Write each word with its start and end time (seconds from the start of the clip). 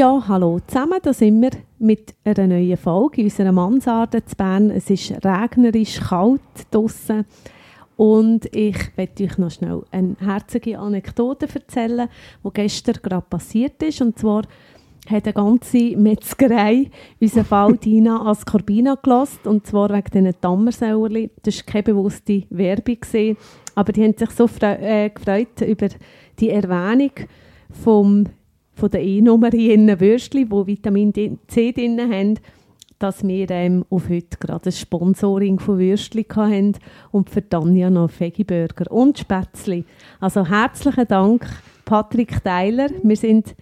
Ja, 0.00 0.24
hallo 0.28 0.60
zusammen, 0.66 0.98
da 1.02 1.12
sind 1.12 1.42
wir 1.42 1.50
mit 1.78 2.14
einer 2.24 2.46
neuen 2.46 2.78
Folge 2.78 3.20
in 3.20 3.26
unserer 3.26 3.52
Mansarde 3.52 4.24
zu 4.24 4.34
Bern. 4.34 4.70
Es 4.70 4.88
ist 4.88 5.12
regnerisch, 5.22 6.00
kalt 6.00 6.40
draussen 6.70 7.26
und 7.98 8.46
ich 8.56 8.78
möchte 8.96 9.24
euch 9.24 9.36
noch 9.36 9.50
schnell 9.50 9.82
eine 9.90 10.16
herzige 10.18 10.78
Anekdote 10.78 11.46
erzählen, 11.54 12.08
die 12.42 12.48
gestern 12.50 12.94
gerade 13.02 13.26
passiert 13.28 13.82
ist. 13.82 14.00
Und 14.00 14.18
zwar 14.18 14.44
hat 15.06 15.24
eine 15.26 15.34
ganze 15.34 15.94
Metzgerei 15.98 16.90
unseren 17.20 17.44
Fall 17.44 17.76
Dina 17.76 18.22
Ascorbina 18.24 18.94
gelost 18.94 19.46
und 19.46 19.66
zwar 19.66 19.90
wegen 19.90 20.10
diesen 20.10 20.40
Tammersäuerli. 20.40 21.30
Das 21.42 21.58
war 21.58 21.64
keine 21.74 21.82
bewusste 21.82 22.44
Werbung, 22.48 23.36
aber 23.74 23.92
die 23.92 24.02
haben 24.02 24.16
sich 24.16 24.30
so 24.30 24.48
äh, 24.62 25.10
gefreut 25.10 25.60
über 25.60 25.88
die 26.38 26.48
Erwähnung 26.48 27.12
vom, 27.84 28.24
von 28.80 28.90
der 28.90 29.02
E-Nummer 29.02 29.52
in 29.52 30.00
Würstchen, 30.00 30.48
die 30.48 30.66
Vitamin 30.66 31.12
C 31.46 31.72
drin 31.72 32.00
haben, 32.00 32.38
dass 32.98 33.22
wir 33.26 33.50
ähm, 33.50 33.84
auf 33.90 34.08
heute 34.08 34.38
gerade 34.40 34.70
ein 34.70 34.72
Sponsoring 34.72 35.58
von 35.58 35.78
Würstchen 35.78 36.24
hatten 36.34 36.72
und 37.12 37.28
für 37.28 37.46
Tanja 37.46 37.90
noch 37.90 38.10
Veggie-Burger 38.18 38.90
und 38.90 39.18
Spätzli. 39.18 39.84
Also 40.18 40.46
herzlichen 40.46 41.06
Dank, 41.06 41.46
Patrick 41.84 42.42
Teiler. 42.42 42.88
Wir 43.02 43.16
sind 43.16 43.54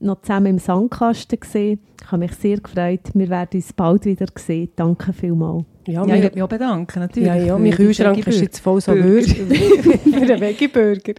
noch 0.00 0.20
zusammen 0.22 0.46
im 0.46 0.58
Sandkasten 0.58 1.38
gesehen. 1.38 1.80
Ich 2.00 2.10
habe 2.10 2.18
mich 2.18 2.32
sehr 2.32 2.58
gefreut. 2.58 3.00
Wir 3.14 3.28
werden 3.28 3.50
uns 3.54 3.72
bald 3.72 4.04
wieder 4.04 4.26
sehen. 4.36 4.70
Danke 4.74 5.12
vielmals. 5.12 5.64
Ja, 5.86 6.04
Ja, 6.04 6.16
ich 6.16 6.22
wir, 6.22 6.30
mich 6.34 6.42
auch 6.42 6.48
bedanken, 6.48 6.98
natürlich. 7.00 7.28
ja, 7.28 7.36
ja, 7.36 7.58
mein 7.58 7.70
Kühlschrank 7.70 8.26
ist 8.26 8.40
jetzt 8.40 8.58
voll 8.58 8.80
so 8.80 8.92
Burger. 8.92 9.10
Würst 9.10 9.30
für 9.36 10.20
einen 10.20 10.40
Veggie-Burger. 10.40 11.14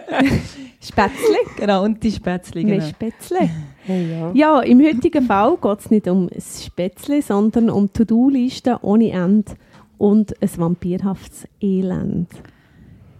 Spätzli? 0.80 1.36
Genau, 1.56 1.84
und 1.84 2.02
die 2.02 2.10
Spätzli, 2.10 2.64
Mehr 2.64 2.78
genau. 2.78 2.88
Spätzle. 2.88 3.50
Ja. 3.86 4.30
Ja, 4.34 4.60
im 4.60 4.80
heutigen 4.82 5.24
Fall 5.26 5.56
geht 5.60 5.78
es 5.80 5.90
nicht 5.90 6.08
um 6.08 6.28
das 6.28 6.64
Spätzle, 6.64 7.22
sondern 7.22 7.70
um 7.70 7.92
To-Do-Listen 7.92 8.76
ohne 8.82 9.10
Ende 9.10 9.52
und 9.98 10.34
ein 10.42 10.50
vampirhaftes 10.56 11.46
Elend. 11.60 12.28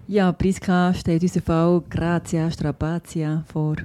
Ja, 0.08 0.32
Priska 0.32 0.92
stellt 0.94 1.22
unser 1.22 1.40
Fall 1.40 1.82
Grazia 1.88 2.50
Strapazia 2.50 3.44
vor. 3.52 3.76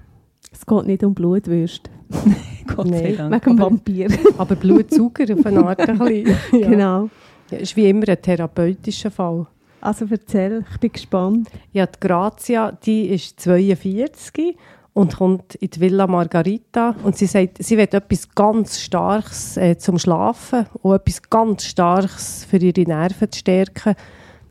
Es 0.51 0.65
geht 0.65 0.85
nicht 0.87 1.03
um 1.03 1.13
Blutwürste, 1.13 1.89
Gott 2.75 2.87
sei 2.89 3.15
Nein. 3.15 3.17
Dank. 3.17 3.45
wegen 3.45 3.55
dem 3.57 3.61
aber- 3.61 3.71
Vampir. 3.71 4.07
Aber 4.37 4.55
Blutsauger 4.55 5.33
auf 5.35 5.45
eine 5.45 5.65
Art 5.65 5.81
ein 5.87 5.97
bisschen. 5.99 6.35
Ja. 6.59 6.67
Genau. 6.69 7.09
Ja, 7.51 7.57
ist 7.59 7.75
wie 7.75 7.89
immer 7.89 8.09
ein 8.09 8.21
therapeutischer 8.21 9.11
Fall. 9.11 9.45
Also 9.87 10.05
erzähl, 10.09 10.65
ich 10.69 10.79
bin 10.81 10.91
gespannt. 10.91 11.49
Ja, 11.71 11.85
die 11.85 11.97
Grazia, 12.01 12.73
die 12.73 13.07
ist 13.07 13.39
42 13.39 14.57
und 14.91 15.15
kommt 15.15 15.55
in 15.55 15.69
die 15.69 15.79
Villa 15.79 16.07
Margarita 16.07 16.93
und 17.03 17.15
sie 17.15 17.25
sagt, 17.25 17.63
sie 17.63 17.77
will 17.77 17.87
etwas 17.89 18.27
ganz 18.35 18.81
Starkes 18.81 19.55
äh, 19.55 19.77
zum 19.77 19.97
Schlafen 19.97 20.65
und 20.81 20.93
etwas 20.93 21.21
ganz 21.29 21.63
Starkes 21.63 22.43
für 22.43 22.57
ihre 22.57 22.81
Nerven 22.81 23.31
zu 23.31 23.39
stärken, 23.39 23.95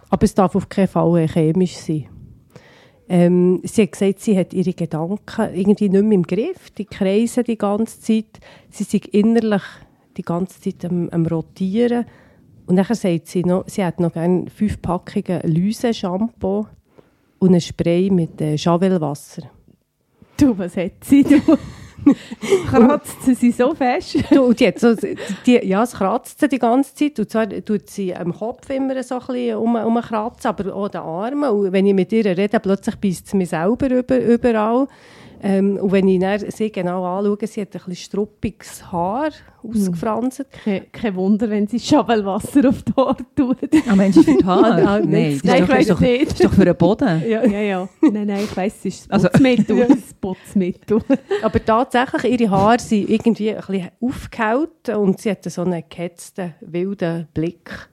aber 0.09 0.25
es 0.25 0.33
darf 0.33 0.56
auf 0.56 0.70
keinen 0.70 0.89
Fall 0.89 1.19
äh, 1.19 1.28
chemisch 1.28 1.77
sein. 1.77 2.09
Ähm, 3.06 3.61
sie 3.62 3.82
hat 3.82 3.93
gesagt, 3.93 4.21
sie 4.21 4.38
hat 4.38 4.55
ihre 4.55 4.72
Gedanken 4.72 5.55
irgendwie 5.55 5.91
nicht 5.91 6.03
mehr 6.03 6.15
im 6.15 6.22
Griff, 6.22 6.71
die 6.71 6.87
kreisen 6.87 7.44
die 7.44 7.59
ganze 7.59 8.00
Zeit, 8.00 8.41
sie 8.71 8.84
sind 8.84 9.05
innerlich 9.09 9.65
die 10.16 10.22
ganze 10.22 10.62
Zeit 10.62 10.91
am, 10.91 11.11
am 11.11 11.27
rotieren 11.27 12.06
und 12.66 12.77
dann 12.77 12.84
sagt 12.84 13.28
sie 13.28 13.44
noch, 13.44 13.65
sie 13.66 13.84
hat 13.84 14.00
noch 14.00 14.12
gerne 14.12 14.47
fünf 14.50 14.81
Packungen 14.82 15.41
Lyse-Shampoo 15.43 16.66
und 17.38 17.54
ein 17.54 17.60
Spray 17.60 18.10
mit 18.10 18.41
äh, 18.41 18.56
Javelwasser. 18.56 19.43
Du, 20.37 20.56
was 20.59 20.76
hat 20.76 21.05
sie? 21.05 21.22
Du? 21.22 21.41
Kratzt 22.71 23.22
sie 23.22 23.34
sie 23.34 23.50
so 23.50 23.75
fest? 23.75 24.19
Du, 24.31 24.44
und 24.44 24.60
hat 24.60 24.78
so, 24.78 24.94
die, 25.47 25.60
ja, 25.65 25.82
es 25.82 25.93
kratzt 25.93 26.38
sie 26.38 26.49
die 26.49 26.59
ganze 26.59 26.94
Zeit. 26.94 27.19
Und 27.19 27.31
zwar 27.31 27.49
tut 27.49 27.88
sie 27.88 28.15
am 28.15 28.32
Kopf 28.32 28.69
immer 28.71 29.03
so 29.03 29.16
ein 29.19 29.26
bisschen 29.26 29.56
um, 29.56 29.76
umkratzen, 29.76 30.49
aber 30.49 30.75
auch 30.75 30.88
den 30.88 31.00
Armen. 31.00 31.50
Und 31.50 31.72
wenn 31.72 31.87
ich 31.87 31.94
mit 31.94 32.12
ihr 32.12 32.25
rede, 32.25 32.60
plötzlich 32.60 32.97
beißt 32.97 33.28
sie 33.28 33.37
mich 33.37 33.49
selber 33.49 33.91
über, 33.91 34.19
überall. 34.19 34.88
Ähm, 35.43 35.77
und 35.77 35.93
wenn 35.93 36.09
ich 36.09 36.19
dann 36.21 36.39
sie 36.51 36.71
genau 36.73 37.05
anschaue, 37.05 37.47
sie 37.47 37.61
hat 37.61 37.69
ein 37.69 37.73
bisschen 37.73 37.97
struppiges 37.97 38.91
Haar 38.91 39.31
ausgefranst. 39.63 40.45
Kein, 40.65 40.91
kein 40.93 41.15
Wunder, 41.17 41.51
wenn 41.51 41.67
sie 41.67 41.79
Schabelwasser 41.81 42.69
auf 42.69 42.83
die 42.83 42.93
Haare 42.97 43.17
tut. 43.35 43.57
Ah, 43.89 43.95
Mensch, 43.97 44.17
für 44.17 44.37
die 44.37 44.45
Haare? 44.45 44.83
Ah, 44.87 45.01
Nein, 45.01 45.33
das 45.35 45.45
Nein, 45.45 45.63
ist 45.65 45.65
ich 45.65 45.69
doch, 45.69 45.69
das 45.69 45.69
ist 45.69 45.69
weiss 45.71 45.87
doch, 45.89 46.01
nicht. 46.01 46.23
das 46.27 46.33
ist 46.41 46.45
doch 46.45 46.53
für 46.53 46.65
den 46.65 46.77
Boden. 46.77 47.23
Ja, 47.29 47.45
ja, 47.45 47.61
ja. 47.61 47.89
Nein, 48.01 48.27
nein, 48.27 48.41
ich 48.45 48.57
weiss, 48.57 48.75
es 48.79 48.85
ist 48.87 49.11
das 49.11 49.25
Also- 49.25 49.29
Putzmittel. 49.29 49.87
das 49.89 50.15
Putzmittel. 50.21 51.01
Aber 51.43 51.65
tatsächlich, 51.65 52.41
ihre 52.41 52.51
Haare 52.51 52.79
sind 52.79 53.11
irgendwie 53.11 53.51
ein 53.55 53.57
bisschen 53.67 53.89
aufgehaut 54.01 54.89
und 54.91 55.21
sie 55.21 55.31
hat 55.31 55.45
so 55.45 55.63
einen 55.63 55.83
gehetzten, 55.89 56.55
wilden 56.61 57.27
Blick. 57.35 57.89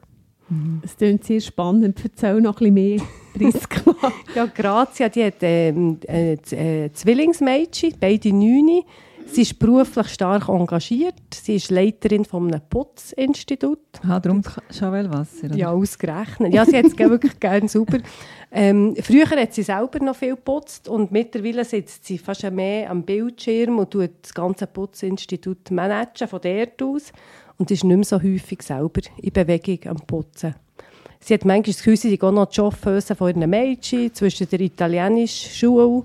Es 0.84 0.98
klingt 0.98 1.24
sehr 1.24 1.42
spannend. 1.42 2.00
Erzähl 2.04 2.42
noch 2.42 2.60
ein 2.62 2.74
bisschen 2.74 2.74
mehr, 2.74 3.02
Priska. 3.34 3.96
Ja, 4.36 4.46
Grazia, 4.46 5.10
die 5.10 5.24
hat 5.26 5.36
ähm, 5.42 6.00
äh, 6.08 6.34
äh, 6.34 6.92
Zwillingsmädchen, 6.92 7.96
beide 8.00 8.30
neun. 8.30 8.84
Sie 9.26 9.42
ist 9.42 9.58
beruflich 9.58 10.10
stark 10.10 10.50
engagiert. 10.50 11.16
Sie 11.34 11.56
ist 11.56 11.72
Leiterin 11.72 12.26
von 12.26 12.48
einem 12.48 12.62
Putzinstitut. 12.70 13.80
Ah, 14.08 14.20
darum 14.20 14.42
Chavelwasser. 14.70 15.46
oder? 15.46 15.56
Ja, 15.56 15.72
ausgerechnet. 15.72 16.54
Ja, 16.54 16.66
sie 16.66 16.78
hat 16.78 16.86
es 16.86 16.98
wirklich 16.98 17.40
gerne 17.40 17.68
sauber. 17.68 18.00
Ähm, 18.52 18.96
früher 19.02 19.28
hat 19.30 19.54
sie 19.54 19.64
selber 19.64 20.00
noch 20.00 20.16
viel 20.16 20.36
geputzt 20.36 20.88
und 20.88 21.12
mittlerweile 21.12 21.66
sitzt 21.66 22.06
sie 22.06 22.18
fast 22.20 22.44
mehr 22.52 22.92
am 22.92 23.04
Bildschirm 23.04 23.80
und 23.80 23.90
tut 23.92 24.12
das 24.22 24.34
ganze 24.34 24.68
Putzinstitut 24.68 25.72
managen 25.72 26.28
von 26.28 26.40
dort 26.42 26.84
aus 26.84 27.12
und 27.58 27.72
ist 27.72 27.84
nicht 27.84 27.96
mehr 27.96 28.04
so 28.04 28.22
häufig 28.22 28.62
selber 28.62 29.02
in 29.18 29.32
Bewegung 29.32 29.80
am 29.88 29.98
Putzen. 29.98 30.56
Sie 31.20 31.34
hat 31.34 31.46
manchmal 31.46 31.74
das 31.74 31.78
Gefühl, 31.78 31.98
sie 31.98 32.22
auch 32.22 32.32
noch 32.32 32.48
die 32.48 32.56
Chauffeuse 32.56 33.16
von 33.16 33.30
ihren 33.30 33.50
Mädchen 33.50 34.14
zwischen 34.14 34.50
der 34.50 34.60
italienischen 34.60 35.52
Schule 35.52 36.04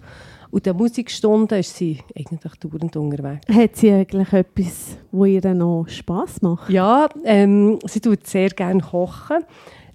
und 0.50 0.64
der 0.64 0.74
Musikstunden 0.74 1.58
ist 1.58 1.76
sie 1.76 1.98
eigentlich 2.16 2.54
dauernd 2.54 2.96
unterwegs. 2.96 3.46
Hat 3.48 3.76
sie 3.76 3.92
eigentlich 3.92 4.32
etwas, 4.32 4.96
wo 5.10 5.24
ihr 5.24 5.54
noch 5.54 5.86
Spass 5.88 6.40
macht? 6.40 6.70
Ja, 6.70 7.08
ähm, 7.24 7.78
sie 7.84 8.00
tut 8.00 8.26
sehr 8.26 8.50
gerne 8.50 8.80
kochen. 8.80 9.44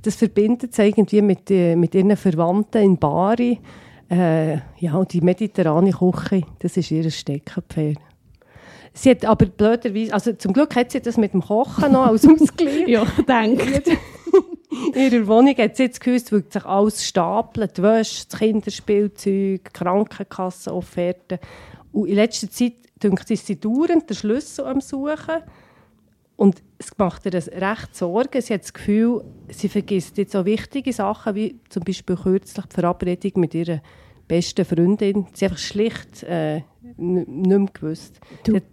Das 0.01 0.15
verbindet 0.15 0.75
sie 0.75 0.83
irgendwie 0.83 1.21
mit, 1.21 1.49
äh, 1.49 1.75
mit 1.75 1.95
ihren 1.95 2.15
Verwandten 2.17 2.83
in 2.83 2.97
Bari. 2.97 3.59
Äh, 4.09 4.57
ja, 4.77 4.95
und 4.95 5.11
die 5.13 5.21
mediterrane 5.21 5.91
Küche, 5.91 6.43
das 6.59 6.77
ist 6.77 6.91
ihr 6.91 7.09
Steckenpferd. 7.09 7.97
Sie 8.93 9.09
hat 9.09 9.25
aber 9.25 9.47
blöderweise, 9.47 10.13
also 10.13 10.33
zum 10.33 10.53
Glück 10.53 10.75
hat 10.75 10.91
sie 10.91 11.01
das 11.01 11.17
mit 11.17 11.33
dem 11.33 11.41
Kochen 11.41 11.91
noch 11.91 12.07
als 12.07 12.27
Ausgleich. 12.27 12.87
Ja, 12.87 13.03
ich 13.03 13.25
denke. 13.25 13.83
In 14.93 15.11
ihrer 15.11 15.27
Wohnung 15.27 15.55
hat 15.57 15.75
sie 15.75 15.83
jetzt 15.83 16.01
gewusst, 16.01 16.31
weil 16.31 16.43
sich 16.49 16.65
alles 16.65 17.05
stapelt, 17.05 17.77
die 17.77 17.83
Wäsche, 17.83 18.25
das 18.29 18.39
Kinderspielzeug, 18.39 19.73
Krankenkassenofferten. 19.73 21.39
Und 21.91 22.07
in 22.07 22.15
letzter 22.15 22.49
Zeit, 22.49 22.73
denkt 23.01 23.27
sie, 23.27 23.35
ist 23.35 23.47
sie 23.47 23.59
dauernd 23.59 24.09
den 24.09 24.15
Schlüssel 24.15 24.65
am 24.65 24.81
Suchen. 24.81 25.43
Und 26.35 26.61
es 26.77 26.97
macht 26.97 27.25
ihr 27.25 27.33
recht 27.33 27.95
Sorgen. 27.95 28.41
Sie 28.41 28.53
hat 28.53 28.63
das 28.63 28.73
Gefühl, 28.73 29.23
sie 29.49 29.69
vergisst 29.69 30.17
jetzt 30.17 30.33
so 30.33 30.45
wichtige 30.45 30.91
Sachen, 30.91 31.35
wie 31.35 31.59
zum 31.69 31.83
Beispiel 31.83 32.15
kürzlich 32.15 32.65
die 32.65 32.73
Verabredung 32.73 33.31
mit 33.35 33.53
ihrer 33.53 33.81
besten 34.27 34.65
Freundin. 34.65 35.27
Sie 35.33 35.45
hat 35.45 35.51
einfach 35.51 35.63
schlicht 35.63 36.23
äh, 36.23 36.61
nicht 36.97 37.27
mehr 37.27 37.65
gewusst. 37.71 38.19
Hat, 38.47 38.63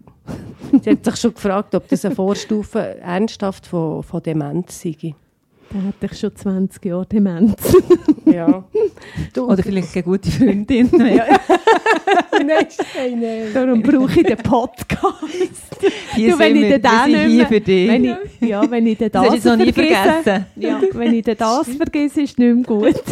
sie 0.83 0.91
hat 0.91 1.05
sich 1.05 1.17
schon 1.17 1.35
gefragt, 1.35 1.75
ob 1.75 1.89
das 1.89 2.05
eine 2.05 2.15
Vorstufe 2.15 2.99
ernsthaft 3.01 3.67
von, 3.67 4.03
von 4.03 4.23
Demenz 4.23 4.81
sei. 4.83 5.15
Da 5.73 5.79
hatte 5.83 6.07
ich 6.13 6.19
schon 6.19 6.35
20 6.35 6.85
Jahre 6.85 7.07
Demenz. 7.07 7.55
Ja. 8.25 8.65
Du, 9.33 9.45
Oder 9.49 9.63
vielleicht 9.63 9.95
eine 9.95 10.03
gute 10.03 10.29
Freundin. 10.31 10.89
nein, 10.93 11.21
nein, 12.33 13.21
nein. 13.21 13.47
Darum 13.55 13.81
brauche 13.83 14.21
ich 14.21 14.27
den 14.27 14.37
Podcast. 14.39 15.15
Hier 16.15 16.33
Du, 16.33 16.39
wenn 16.41 16.55
sind 16.55 16.65
ich 16.65 16.71
wir, 16.71 16.79
den 16.81 16.83
wir 16.83 17.05
sind 17.05 17.13
nicht 17.13 17.21
hier 17.27 17.37
mehr- 17.37 17.47
für 17.47 17.61
dich. 17.61 17.89
Wenn 17.89 18.05
ich, 18.05 18.17
ja, 18.49 18.71
wenn 18.71 18.87
ich 18.89 18.99
den 18.99 19.13
das 19.13 19.23
das 19.23 19.33
hast 19.33 19.45
du 19.45 19.49
jetzt 19.51 19.59
noch 19.59 19.65
nie 19.65 19.73
vergesse, 19.73 20.23
vergessen. 20.23 20.47
Ja, 20.57 20.81
wenn 20.93 21.15
ich 21.15 21.25
den 21.25 21.37
das 21.37 21.69
vergesse, 21.77 22.21
ist 22.23 22.39
nicht 22.39 22.55
mehr 22.57 22.65
gut. 22.65 23.03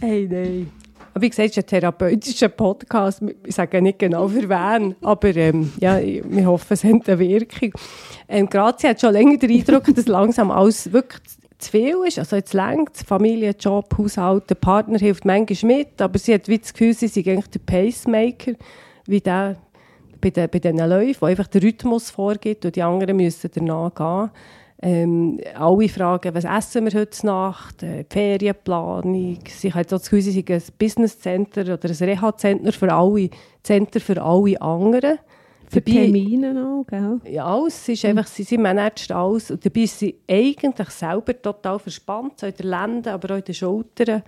Hey, 0.00 0.28
nein. 0.30 0.70
Aber 1.14 1.22
wie 1.22 1.28
gesagt, 1.30 1.50
es 1.50 1.56
ist 1.56 1.64
ein 1.64 1.66
therapeutischer 1.66 2.48
Podcast. 2.48 3.22
Ich 3.46 3.54
sage 3.54 3.82
nicht 3.82 3.98
genau 3.98 4.28
für 4.28 4.48
wen, 4.48 4.96
aber 5.02 5.36
ähm, 5.36 5.72
ja, 5.78 6.00
wir 6.00 6.46
hoffen, 6.46 6.72
es 6.72 6.84
hat 6.84 7.08
eine 7.08 7.18
Wirkung. 7.18 7.72
Ähm, 8.28 8.48
Grazia 8.48 8.90
hat 8.90 9.00
schon 9.00 9.12
länger 9.12 9.36
den 9.36 9.50
Eindruck, 9.50 9.94
dass 9.94 10.06
langsam 10.06 10.50
alles 10.50 10.92
wirklich 10.92 11.20
zu 11.58 11.70
viel 11.70 11.96
ist. 12.06 12.18
Also 12.18 12.36
jetzt 12.36 12.54
längt 12.54 12.96
Familie, 12.96 13.54
Job, 13.58 13.94
Haushalt, 13.96 14.48
der 14.48 14.54
Partner 14.54 14.98
hilft 14.98 15.24
manchmal 15.24 15.76
mit, 15.76 16.00
aber 16.00 16.18
sie 16.18 16.34
hat 16.34 16.48
wie 16.48 16.58
das 16.58 16.72
Gefühl, 16.72 16.94
sie 16.94 17.08
sei 17.08 17.20
eigentlich 17.20 17.50
der 17.50 17.60
Pacemaker, 17.60 18.52
wie 19.06 19.20
der 19.20 19.56
bei, 20.20 20.30
den, 20.30 20.48
bei 20.48 20.58
diesen 20.58 20.78
Läufen, 20.78 21.20
wo 21.20 21.26
einfach 21.26 21.48
der 21.48 21.62
Rhythmus 21.62 22.10
vorgibt 22.10 22.64
und 22.64 22.76
die 22.76 22.82
anderen 22.82 23.16
müssen 23.16 23.50
danach 23.52 23.94
gehen. 23.94 24.30
Ähm, 24.84 25.38
alle 25.54 25.88
fragen, 25.88 26.34
was 26.34 26.44
essen 26.44 26.84
wir 26.84 27.00
heute 27.00 27.24
Nacht, 27.24 27.84
äh, 27.84 28.04
Ferienplanung. 28.10 29.38
Sie 29.46 29.72
haben 29.72 29.84
so 29.88 29.96
das 29.96 30.10
Gefühl, 30.10 30.22
sie 30.22 30.44
ein 30.48 30.62
Business 30.76 31.20
Center 31.20 31.62
oder 31.62 31.88
ein 31.88 31.94
Reha-Center 31.94 32.72
für 32.72 32.92
alle, 32.92 33.30
Center 33.62 34.00
für 34.00 34.20
alle 34.20 34.60
anderen. 34.60 35.18
Für 35.68 35.80
dabei, 35.80 36.00
Termine 36.00 36.66
auch, 36.66 36.84
gell? 36.84 37.20
Ja, 37.30 37.46
alles. 37.46 37.86
Sie, 37.86 37.92
ist 37.92 38.04
einfach, 38.04 38.26
sie, 38.26 38.42
sie 38.42 38.58
managt 38.58 39.12
alles. 39.12 39.52
Und 39.52 39.64
dabei 39.64 39.82
ist 39.82 40.00
sie 40.00 40.16
eigentlich 40.28 40.90
selber 40.90 41.40
total 41.40 41.78
verspannt, 41.78 42.40
so 42.40 42.46
in 42.46 42.54
den 42.54 42.66
Lenden, 42.66 43.08
aber 43.08 43.34
auch 43.34 43.38
in 43.38 43.44
den 43.44 43.54
Schultern. 43.54 44.22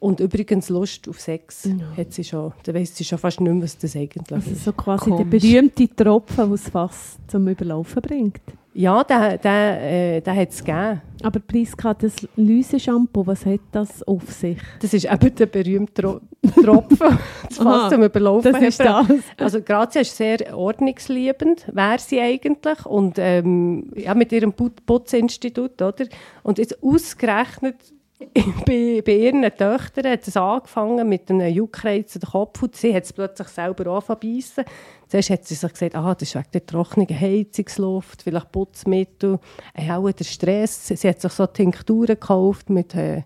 Und 0.00 0.20
übrigens 0.20 0.70
Lust 0.70 1.06
auf 1.08 1.20
Sex 1.20 1.64
ja. 1.64 1.96
hat 1.96 2.12
sie 2.14 2.24
schon. 2.24 2.52
Da 2.62 2.72
weiss 2.72 2.96
sie 2.96 3.04
schon 3.04 3.18
fast 3.18 3.40
nicht 3.40 3.52
mehr, 3.52 3.62
was 3.62 3.76
das 3.76 3.94
eigentlich 3.94 4.32
also 4.32 4.50
ist. 4.50 4.64
so 4.64 4.72
quasi 4.72 5.10
Komisch. 5.10 5.26
der 5.30 5.38
berühmte 5.38 5.88
Tropfen, 5.94 6.46
der 6.46 6.54
es 6.54 6.68
fast 6.68 7.18
zum 7.30 7.46
Überlaufen 7.46 8.00
bringt. 8.00 8.40
Ja, 8.78 9.02
den, 9.02 9.40
den, 9.40 9.52
äh, 9.52 10.20
den 10.20 10.36
hat 10.36 10.50
es 10.50 10.62
gegeben. 10.62 11.02
Aber 11.24 11.40
Priska, 11.40 11.94
das 11.94 12.14
Lyse-Shampoo, 12.36 13.26
was 13.26 13.44
hat 13.44 13.58
das 13.72 14.04
auf 14.04 14.30
sich? 14.30 14.56
Das 14.80 14.94
ist 14.94 15.04
eben 15.04 15.34
der 15.34 15.46
berühmte 15.46 16.00
Tro 16.00 16.20
Tropfen, 16.62 17.18
das 17.48 17.58
fast 17.58 17.92
zum 17.92 18.04
Überlaufen 18.04 18.52
das 18.52 18.62
ist 18.62 18.78
das. 18.78 19.08
Also 19.36 19.62
Grazia 19.62 20.02
ist 20.02 20.16
sehr 20.16 20.56
ordnungsliebend, 20.56 21.66
wäre 21.72 21.98
sie 21.98 22.20
eigentlich. 22.20 22.86
Und 22.86 23.16
ähm, 23.18 23.90
ja, 23.96 24.14
mit 24.14 24.30
ihrem 24.30 24.52
Putzinstitut, 24.52 25.82
oder? 25.82 26.06
Und 26.44 26.58
jetzt 26.58 26.80
ausgerechnet 26.80 27.74
bei, 28.66 29.02
bei 29.04 29.12
ihren 29.12 29.42
Töchtern 29.42 30.10
hat 30.10 30.26
es 30.26 30.36
angefangen 30.36 31.08
mit 31.08 31.30
einem 31.30 31.54
Juckreiz 31.54 32.16
an 32.16 32.20
den 32.20 32.30
Kopf 32.30 32.62
und 32.62 32.74
sie 32.74 32.94
hat 32.94 33.04
es 33.04 33.12
plötzlich 33.12 33.48
selber 33.48 33.92
angefangen 33.92 34.64
Zuerst 35.06 35.30
hat 35.30 35.44
sie 35.46 35.54
sich 35.54 35.72
gesagt, 35.72 35.94
ah, 35.94 36.14
das 36.14 36.28
ist 36.28 36.34
wegen 36.34 36.48
der 36.52 36.66
trockenen 36.66 37.08
Heizungsluft, 37.08 38.22
vielleicht 38.22 38.52
Putzmittel, 38.52 39.38
äh, 39.72 39.90
auch 39.90 40.10
der 40.10 40.24
Stress. 40.24 40.88
Sie 40.88 41.08
hat 41.08 41.20
sich 41.20 41.32
so 41.32 41.46
Tinkturen 41.46 42.06
gekauft 42.08 42.70
mit 42.70 42.94
äh, 42.94 43.22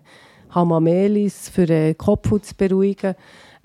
Hamamelis 0.51 1.49
für 1.49 1.67
äh, 1.67 1.93
Kopfhaut 1.95 2.45
zu 2.45 2.55
beruhigen. 2.55 3.15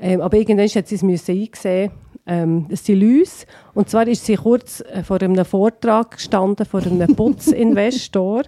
Ähm, 0.01 0.21
aber 0.21 0.37
irgendwann 0.37 0.69
hat 0.69 0.89
sie 0.89 0.95
es 0.95 1.29
einsehen 1.29 1.93
ähm, 2.29 2.67
das 2.69 2.85
sind 2.85 3.01
Läuse. 3.01 3.47
Und 3.75 3.89
zwar 3.89 4.07
ist 4.07 4.27
sie 4.27 4.37
kurz 4.37 4.81
äh, 4.81 5.03
vor 5.03 5.21
einem 5.23 5.45
Vortrag 5.45 6.13
gestanden, 6.13 6.67
vor 6.67 6.83
einem 6.83 7.17
Putzinvestor, 7.17 8.43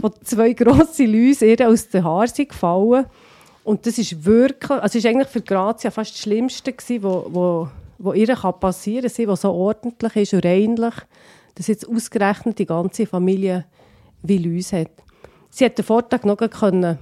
wo 0.00 0.08
zwei 0.08 0.52
grosse 0.52 1.04
Läuse 1.04 1.46
ihr 1.46 1.68
aus 1.68 1.88
den 1.88 2.04
Haaren 2.04 2.28
sind 2.28 2.50
gefallen. 2.50 3.06
Und 3.64 3.86
das 3.86 3.98
ist 3.98 4.24
wirklich, 4.24 4.70
also 4.70 4.98
ist 4.98 5.06
eigentlich 5.06 5.28
für 5.28 5.42
Grazia 5.42 5.90
fast 5.90 6.14
das 6.14 6.20
Schlimmste 6.20 6.72
gewesen, 6.72 7.02
wo, 7.02 7.26
wo, 7.28 7.68
wo 7.98 8.12
ihr 8.12 8.34
passieren 8.34 9.10
kann, 9.10 9.28
was 9.28 9.42
so 9.42 9.52
ordentlich 9.52 10.16
ist 10.16 10.34
und 10.34 10.44
reinlich, 10.44 10.94
dass 11.54 11.66
jetzt 11.66 11.88
ausgerechnet 11.88 12.58
die 12.58 12.66
ganze 12.66 13.06
Familie 13.06 13.66
wie 14.22 14.38
Läuse 14.38 14.80
hat. 14.80 14.90
Sie 15.50 15.64
hat 15.64 15.76
den 15.76 15.84
Vortrag 15.84 16.24
noch 16.24 16.38
können 16.38 16.98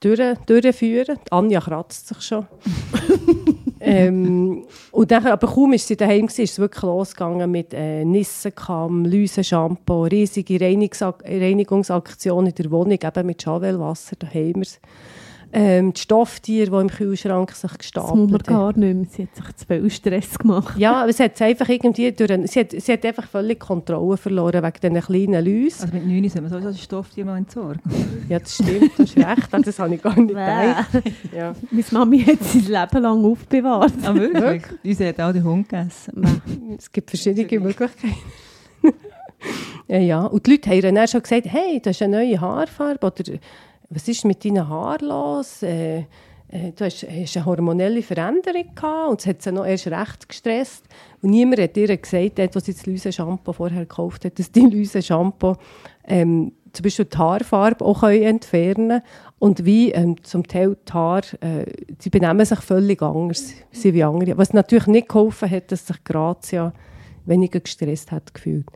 durch, 0.00 0.38
durchführen. 0.46 1.18
Anja 1.30 1.60
kratzt 1.60 2.08
sich 2.08 2.20
schon. 2.22 2.46
ähm, 3.80 4.66
und 4.90 5.10
dann, 5.10 5.26
aber 5.26 5.46
kaum 5.46 5.72
ist 5.72 5.86
sie 5.88 5.96
daheim 5.96 6.28
war, 6.28 6.38
ist 6.38 6.38
es 6.38 6.58
wirklich 6.58 6.82
losgegangen 6.82 7.50
mit 7.50 7.74
äh, 7.74 8.04
Nissenkamm, 8.04 9.04
Läuse-Shampoo, 9.04 10.04
riesige 10.04 10.60
Reinigungsak 10.60 11.24
Reinigungsaktion 11.24 12.46
in 12.46 12.54
der 12.54 12.70
Wohnung, 12.70 12.98
eben 13.02 13.26
mit 13.26 13.44
Javelwasser, 13.44 14.16
da 14.18 14.26
haben 14.26 14.56
wir 14.56 14.62
es. 14.62 14.80
Ähm, 15.50 15.94
die 15.94 16.00
Stofftiere, 16.00 16.70
die 16.70 16.76
im 16.76 16.88
Kühlschrank 16.88 17.52
sich 17.52 17.78
gestapelt 17.78 18.10
haben. 18.10 18.32
Das 18.32 18.42
gar 18.42 18.76
nicht 18.76 18.94
mehr. 18.94 19.06
Sie 19.08 19.22
hat 19.22 19.34
sich 19.34 19.56
zu 19.56 19.66
viel 19.66 19.90
Stress 19.90 20.38
gemacht. 20.38 20.78
Ja, 20.78 21.02
aber 21.02 21.12
sie 21.12 21.22
hat 21.22 21.40
einfach 21.40 21.68
irgendwie 21.68 22.12
durch 22.12 22.30
ein, 22.30 22.46
sie, 22.46 22.60
hat, 22.60 22.72
sie 22.72 22.92
hat 22.92 23.04
einfach 23.04 23.26
völlig 23.26 23.58
Kontrolle 23.58 24.18
verloren 24.18 24.62
wegen 24.62 24.80
diesen 24.94 25.00
kleinen 25.00 25.44
Läusen. 25.44 25.82
Also 25.82 25.94
mit 25.94 26.06
9 26.06 26.28
soll 26.28 26.42
man 26.42 26.50
sowieso 26.50 26.68
das 26.68 26.82
Stofftier 26.82 27.24
mal 27.24 27.38
entsorgen. 27.38 27.80
ja, 28.28 28.38
das 28.38 28.54
stimmt, 28.54 28.90
das 28.98 29.10
ist 29.10 29.16
recht. 29.16 29.48
Das 29.52 29.78
habe 29.78 29.94
ich 29.94 30.02
gar 30.02 30.18
nicht 30.18 30.28
gedacht. 30.28 30.88
Ja. 31.34 31.54
Meine 31.70 31.84
Mami 31.92 32.24
hat 32.24 32.42
sie 32.42 32.60
sein 32.60 32.82
Leben 32.82 33.02
lang 33.02 33.24
aufbewahrt. 33.24 33.92
Ah, 34.04 34.14
wirklich? 34.14 34.62
Unsere 34.84 35.08
hat 35.08 35.20
auch 35.20 35.32
den 35.32 35.44
Hund 35.44 35.68
gegessen. 35.68 36.42
es 36.76 36.92
gibt 36.92 37.08
verschiedene 37.08 37.60
Möglichkeiten. 37.60 38.14
ja, 39.88 39.98
ja, 39.98 40.24
und 40.26 40.46
die 40.46 40.52
Leute 40.52 40.70
haben 40.70 40.94
dann 40.94 41.08
schon 41.08 41.22
gesagt, 41.22 41.46
hey, 41.46 41.80
das 41.82 41.96
ist 41.96 42.02
eine 42.02 42.18
neue 42.18 42.40
Haarfarbe 42.40 43.06
oder 43.06 43.24
was 43.90 44.08
ist 44.08 44.24
mit 44.24 44.44
deinen 44.44 44.68
Haaren 44.68 45.08
los? 45.08 45.62
Äh, 45.62 46.04
äh, 46.50 46.72
du 46.74 46.84
hast, 46.84 47.02
hast, 47.02 47.36
eine 47.36 47.46
hormonelle 47.46 48.02
Veränderung 48.02 48.74
gehabt 48.74 49.10
und 49.10 49.20
es 49.20 49.26
hat 49.26 49.42
sie 49.42 49.52
noch 49.52 49.66
erst 49.66 49.86
recht 49.88 50.28
gestresst. 50.28 50.84
Und 51.22 51.30
niemand 51.30 51.60
hat 51.60 51.76
ihr 51.76 51.94
gesagt, 51.96 52.40
als 52.40 52.64
sie 52.64 52.72
das 52.72 52.86
Lyse-Shampoo 52.86 53.52
vorher 53.52 53.80
gekauft 53.80 54.24
hat, 54.24 54.38
dass 54.38 54.50
die 54.50 54.60
Lyse-Shampoo 54.66 55.56
ähm, 56.04 56.52
zum 56.72 56.82
Beispiel 56.82 57.04
die 57.04 57.18
Haarfarbe 57.18 57.84
auch 57.84 58.02
entfernen 58.02 58.88
können. 58.88 59.02
Und 59.38 59.64
wie 59.64 59.92
ähm, 59.92 60.22
zum 60.22 60.46
Teil 60.46 60.76
die 60.88 60.92
Haare, 60.92 61.40
äh, 61.40 61.64
die 62.02 62.10
benehmen 62.10 62.44
sich 62.44 62.60
völlig 62.60 63.02
anders, 63.02 63.52
sie 63.70 63.94
wie 63.94 64.04
andere. 64.04 64.36
Was 64.38 64.52
natürlich 64.52 64.86
nicht 64.86 65.08
geholfen 65.08 65.50
hat, 65.50 65.70
dass 65.70 65.86
sich 65.86 66.02
Grazia 66.02 66.72
weniger 67.26 67.60
gestresst 67.60 68.10
hat 68.10 68.32
gefühlt. 68.34 68.66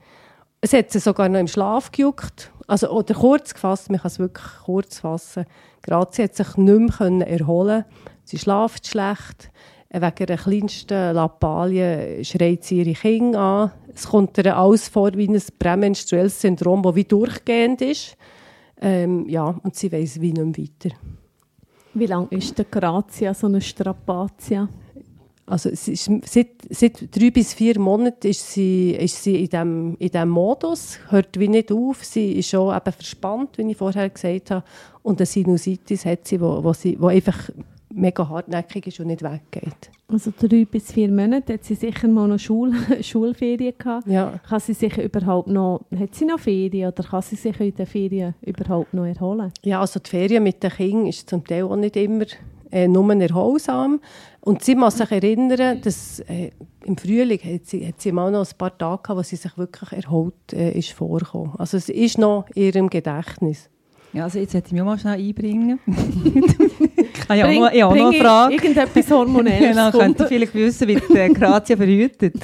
Es 0.60 0.72
hat 0.72 0.90
sie 0.90 1.00
sogar 1.00 1.28
noch 1.28 1.40
im 1.40 1.48
Schlaf 1.48 1.90
gejuckt 1.90 2.51
also, 2.72 2.88
oder 2.88 3.14
kurz 3.14 3.52
gefasst, 3.52 3.90
man 3.90 4.00
kann 4.00 4.10
es 4.10 4.18
wirklich 4.18 4.46
kurz 4.64 5.00
fassen. 5.00 5.44
Grazie 5.82 6.22
hat 6.22 6.34
sich 6.34 6.56
nicht 6.56 7.00
mehr 7.00 7.28
erholen 7.28 7.84
Sie 8.24 8.38
schläft 8.38 8.86
schlecht. 8.86 9.50
Wegen 9.90 10.26
der 10.26 10.38
kleinsten 10.38 11.14
Lappalie 11.14 12.24
schreit 12.24 12.64
sie 12.64 12.78
ihre 12.78 12.94
Kinder 12.94 13.38
an. 13.38 13.72
Es 13.94 14.06
kommt 14.06 14.38
ihr 14.38 14.56
alles 14.56 14.88
vor 14.88 15.12
wie 15.12 15.28
ein 15.28 15.42
prämenstruelles 15.58 16.40
Syndrom, 16.40 16.82
das 16.82 16.94
wie 16.94 17.04
durchgehend 17.04 17.82
ist. 17.82 18.16
Ähm, 18.80 19.28
ja, 19.28 19.54
und 19.62 19.76
sie 19.76 19.92
weiß 19.92 20.22
wie 20.22 20.32
nicht 20.32 20.58
mehr 20.58 20.66
weiter. 20.66 20.96
Wie 21.92 22.06
lange 22.06 22.28
ist 22.30 22.56
der 22.56 22.64
Grazia 22.64 23.34
so 23.34 23.48
eine 23.48 23.60
Strapazia? 23.60 24.66
Also 25.46 25.68
ist, 25.70 26.10
seit, 26.24 26.48
seit 26.70 27.16
drei 27.16 27.30
bis 27.30 27.52
vier 27.54 27.78
Monaten 27.78 28.28
ist 28.28 28.52
sie, 28.52 28.92
ist 28.92 29.22
sie 29.22 29.44
in 29.44 29.48
diesem 29.48 29.96
in 29.98 30.08
dem 30.08 30.28
Modus, 30.28 30.98
hört 31.08 31.38
wie 31.38 31.48
nicht 31.48 31.72
auf. 31.72 32.04
Sie 32.04 32.32
ist 32.32 32.50
schon 32.50 32.74
eben 32.74 32.92
verspannt, 32.92 33.58
wie 33.58 33.70
ich 33.70 33.76
vorher 33.76 34.08
gesagt 34.08 34.50
habe. 34.50 34.64
Und 35.02 35.20
eine 35.20 35.26
Sinusitis 35.26 36.04
hat 36.06 36.28
sie, 36.28 36.40
wo, 36.40 36.62
wo, 36.62 36.72
sie, 36.72 36.96
wo 37.00 37.08
einfach 37.08 37.50
mega 37.94 38.28
hartnäckig 38.28 38.86
ist 38.86 39.00
und 39.00 39.08
nicht 39.08 39.22
weggeht. 39.22 39.90
Also 40.08 40.32
drei 40.38 40.64
bis 40.64 40.92
vier 40.92 41.10
Monate 41.10 41.54
hat 41.54 41.64
sie 41.64 41.74
sicher 41.74 42.08
mal 42.08 42.28
noch 42.28 42.38
Schul 42.38 42.72
Schulferien 43.02 43.74
gehabt. 43.78 44.06
Ja. 44.06 44.40
Kann 44.46 44.60
sie 44.60 44.74
sich 44.74 44.96
überhaupt 44.98 45.48
noch, 45.48 45.84
hat 45.98 46.14
sie 46.14 46.24
noch 46.24 46.38
Ferien 46.38 46.92
oder 46.92 47.02
kann 47.02 47.22
sie 47.22 47.36
sich 47.36 47.58
in 47.60 47.74
den 47.74 47.86
Ferien 47.86 48.34
überhaupt 48.42 48.92
noch 48.92 49.06
erholen? 49.06 49.52
Ja, 49.62 49.80
also 49.80 50.00
die 50.00 50.10
Ferien 50.10 50.42
mit 50.42 50.62
den 50.62 50.70
Kindern 50.70 51.06
ist 51.06 51.28
zum 51.28 51.44
Teil 51.44 51.64
auch 51.64 51.76
nicht 51.76 51.96
immer 51.96 52.26
äh, 52.72 52.88
nur 52.88 53.14
erholsam. 53.14 54.00
Und 54.40 54.64
sie 54.64 54.74
muss 54.74 54.98
sich 54.98 55.12
erinnern, 55.12 55.80
dass 55.82 56.18
äh, 56.20 56.50
im 56.84 56.96
Frühling 56.96 57.38
hat 57.38 57.66
sie, 57.66 57.86
hat 57.86 58.00
sie 58.00 58.10
mal 58.10 58.32
noch 58.32 58.44
ein 58.44 58.58
paar 58.58 58.76
Tage 58.76 59.02
gehabt, 59.02 59.18
wo 59.18 59.22
sie 59.22 59.36
sich 59.36 59.56
wirklich 59.56 59.92
erholt 59.92 60.52
äh, 60.52 60.72
ist 60.72 60.92
vorgekommen. 60.92 61.52
Also 61.58 61.76
es 61.76 61.88
ist 61.88 62.18
noch 62.18 62.46
in 62.54 62.64
ihrem 62.64 62.90
Gedächtnis. 62.90 63.68
Ja, 64.12 64.24
also 64.24 64.38
jetzt 64.38 64.52
hätte 64.52 64.66
ich 64.66 64.72
mich 64.72 64.82
mal 64.82 64.98
schnell 64.98 65.18
einbringen. 65.18 65.78
ich 65.86 67.28
habe 67.28 67.38
ja 67.38 67.46
auch, 67.46 67.52
noch, 67.52 67.72
ich 67.72 67.84
auch 67.84 67.94
noch 67.94 68.10
eine 68.10 68.18
Frage. 68.18 68.54
Irgendetwas 68.54 69.10
Hormonelles. 69.10 69.70
genau, 69.70 69.90
könnte 69.90 70.24
ich 70.24 70.28
vielleicht 70.28 70.54
wissen, 70.54 70.88
wie 70.88 70.96
die 70.96 71.16
äh, 71.16 71.28
Grazia 71.30 71.76
verhütet. 71.76 72.34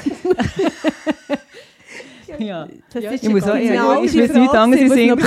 ja. 2.38 2.68
Das 2.90 3.02
ja, 3.02 3.10
ist 3.10 3.24
ich 3.24 3.28
muss 3.28 3.42
auch, 3.42 3.56
ja, 3.56 4.00
ich 4.02 4.14
muss 4.14 4.32
nichts 4.32 4.54
anderes 4.54 4.84
in 4.84 4.90
Sinn 4.90 5.18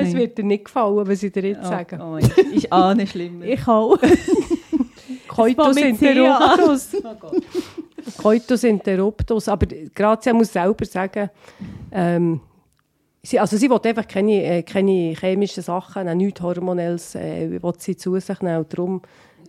Es 0.00 0.14
wird 0.14 0.38
dir 0.38 0.44
nicht 0.44 0.64
gefallen, 0.66 1.06
was 1.06 1.22
ich 1.22 1.32
dir 1.32 1.44
jetzt 1.44 1.64
oh, 1.64 1.68
sage. 1.68 1.98
Oh, 2.00 2.16
ich, 2.16 2.54
ich 2.54 2.72
ahne 2.72 3.06
Schlimmer. 3.06 3.44
ich 3.44 3.66
auch. 3.66 3.98
Coitus 5.28 5.76
interruptus. 5.76 6.88
Oh 7.04 8.20
Coitus 8.22 8.64
interruptus. 8.64 9.48
Aber 9.48 9.66
Grazia 9.94 10.32
muss 10.32 10.52
selber 10.52 10.84
sagen, 10.84 11.30
ähm, 11.92 12.40
sie, 13.22 13.38
also 13.38 13.56
sie 13.56 13.68
will 13.70 13.80
einfach 13.82 14.06
keine, 14.06 14.42
äh, 14.42 14.62
keine 14.62 15.14
chemischen 15.18 15.62
Sachen, 15.62 16.16
nichts 16.16 16.40
Hormonelles, 16.40 17.14
äh, 17.14 17.50
will 17.62 17.72
sie 17.78 17.96
zu 17.96 18.18
sich 18.18 18.40
nehmen. 18.40 18.58
Und 18.58 18.72
darum 18.72 19.02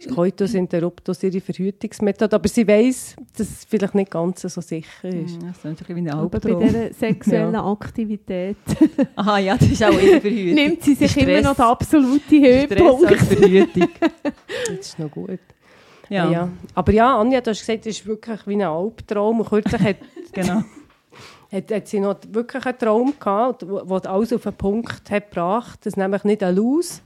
Coitus 0.07 0.53
interruptus 0.53 1.21
ihre 1.23 1.41
Verhütungsmethode. 1.41 2.35
Aber 2.35 2.47
sie 2.47 2.67
weiss, 2.67 3.15
dass 3.37 3.47
es 3.49 3.65
vielleicht 3.65 3.95
nicht 3.95 4.09
ganz 4.11 4.41
so 4.41 4.61
sicher 4.61 5.09
ist. 5.09 5.35
Das 5.41 5.57
ist 5.57 5.65
ein 5.65 5.75
bisschen 5.75 5.95
wie 5.95 5.99
ein 6.01 6.09
Aber 6.11 6.29
bei 6.39 6.49
Albtraum. 6.49 6.59
dieser 6.67 6.93
sexuellen 6.93 7.55
Aktivität 7.55 8.57
Aha, 9.15 9.37
ja, 9.39 9.57
das 9.57 9.69
ist 9.69 9.83
auch 9.83 9.91
ihre 9.91 10.21
Verhütung. 10.21 10.55
nimmt 10.55 10.83
sie 10.83 10.95
sich 10.95 11.11
Stress. 11.11 11.23
immer 11.27 11.41
noch 11.41 11.55
den 11.55 11.65
absoluten 11.65 12.21
Stress 12.21 12.69
Höhepunkt. 12.69 13.11
als 13.11 13.23
Verhütung. 13.27 13.89
Das 14.67 14.79
ist 14.87 14.99
noch 14.99 15.11
gut. 15.11 15.39
Ja, 16.09 16.29
Ja. 16.31 16.49
Aber 16.75 16.91
ja, 16.91 17.19
Anja, 17.19 17.41
du 17.41 17.51
hast 17.51 17.59
gesagt, 17.59 17.85
es 17.85 17.99
ist 17.99 18.05
wirklich 18.07 18.39
wie 18.47 18.53
ein 18.55 18.61
Albtraum. 18.63 19.39
Und 19.41 19.49
kürzlich 19.49 19.81
hat, 19.81 19.97
genau. 20.31 20.63
hat, 21.51 21.71
hat 21.71 21.87
sie 21.87 21.99
noch 21.99 22.15
wirklich 22.31 22.65
einen 22.65 22.77
Traum 22.79 23.13
gehabt, 23.19 23.65
wo 23.67 23.95
alles 23.95 24.33
auf 24.33 24.43
den 24.43 24.53
Punkt 24.53 25.11
hat 25.11 25.29
gebracht, 25.29 25.85
dass 25.85 25.97
nämlich 25.97 26.23
nicht 26.23 26.41
ein 26.43 26.55
Laus, 26.55 27.01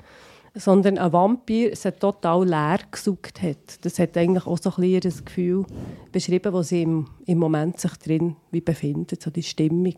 sondern 0.55 0.97
ein 0.97 1.11
Vampir 1.11 1.75
sie 1.75 1.91
total 1.91 2.47
leer 2.47 2.79
gesaugt 2.91 3.41
hat. 3.41 3.83
Das 3.83 3.97
hat 3.99 4.17
eigentlich 4.17 4.45
auch 4.45 4.57
so 4.57 4.69
ein 4.71 4.75
bisschen 4.75 5.13
ihr 5.17 5.25
Gefühl 5.25 5.65
beschrieben, 6.11 6.53
wo 6.53 6.61
sie 6.61 6.83
im, 6.83 7.07
im 7.25 7.39
Moment 7.39 7.79
sich 7.79 7.93
drin 7.97 8.35
wie 8.51 8.61
befindet, 8.61 9.21
so 9.21 9.31
die 9.31 9.43
Stimmung. 9.43 9.95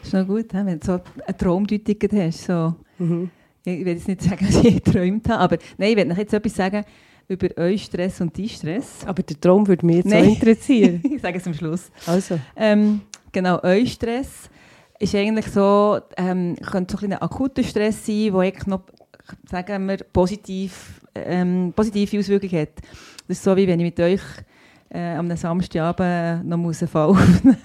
Das 0.00 0.08
ist 0.08 0.14
noch 0.14 0.26
gut, 0.26 0.52
wenn 0.52 0.80
du 0.80 0.86
so 0.86 1.00
eine 1.26 1.36
Traumdeutung 1.36 2.20
hast. 2.20 2.44
So. 2.44 2.74
Mhm. 2.98 3.30
Ich 3.64 3.84
will 3.84 3.94
jetzt 3.94 4.08
nicht 4.08 4.22
sagen, 4.22 4.46
dass 4.50 4.64
ich 4.64 4.82
geträumt 4.82 5.28
habe, 5.28 5.40
aber 5.40 5.58
nein, 5.78 5.90
ich 5.90 5.96
will 5.96 6.04
noch 6.06 6.16
jetzt 6.16 6.32
etwas 6.32 6.54
sagen 6.54 6.84
über 7.30 7.48
euren 7.56 7.78
Stress 7.78 8.20
und 8.20 8.36
deinen 8.36 8.48
Stress. 8.48 9.06
Aber 9.06 9.22
der 9.22 9.40
Traum 9.40 9.66
würde 9.68 9.86
mich 9.86 9.96
jetzt 9.98 10.08
Nein. 10.08 10.24
so 10.24 10.30
interessieren. 10.30 11.00
ich 11.14 11.22
sage 11.22 11.38
es 11.38 11.46
am 11.46 11.54
Schluss. 11.54 11.90
Also, 12.06 12.40
Ähm, 12.56 13.02
genau, 13.30 13.60
euer 13.62 13.86
Stress 13.86 14.50
ist 14.98 15.14
eigentlich 15.14 15.46
so, 15.46 16.00
ähm, 16.16 16.56
könnte 16.56 16.96
so 16.96 17.06
ein 17.06 17.12
ein 17.12 17.22
akuter 17.22 17.62
Stress 17.62 18.04
sein, 18.04 18.32
der 18.32 18.34
eigentlich 18.34 18.66
noch, 18.66 18.82
sagen 19.48 19.86
wir, 19.88 19.98
positiv, 20.12 21.00
ähm, 21.14 21.72
positive 21.74 22.18
Auswirkungen 22.18 22.62
hat. 22.62 22.70
Das 23.28 23.38
ist 23.38 23.44
so, 23.44 23.56
wie 23.56 23.66
wenn 23.66 23.80
ich 23.80 23.84
mit 23.86 24.00
euch 24.00 24.20
äh, 24.92 25.14
am 25.14 25.34
Samstagabend 25.36 26.48
noch 26.48 26.56
muss 26.56 26.82
einen 26.82 26.88
Fall 26.88 27.08
aufnehmen 27.10 27.56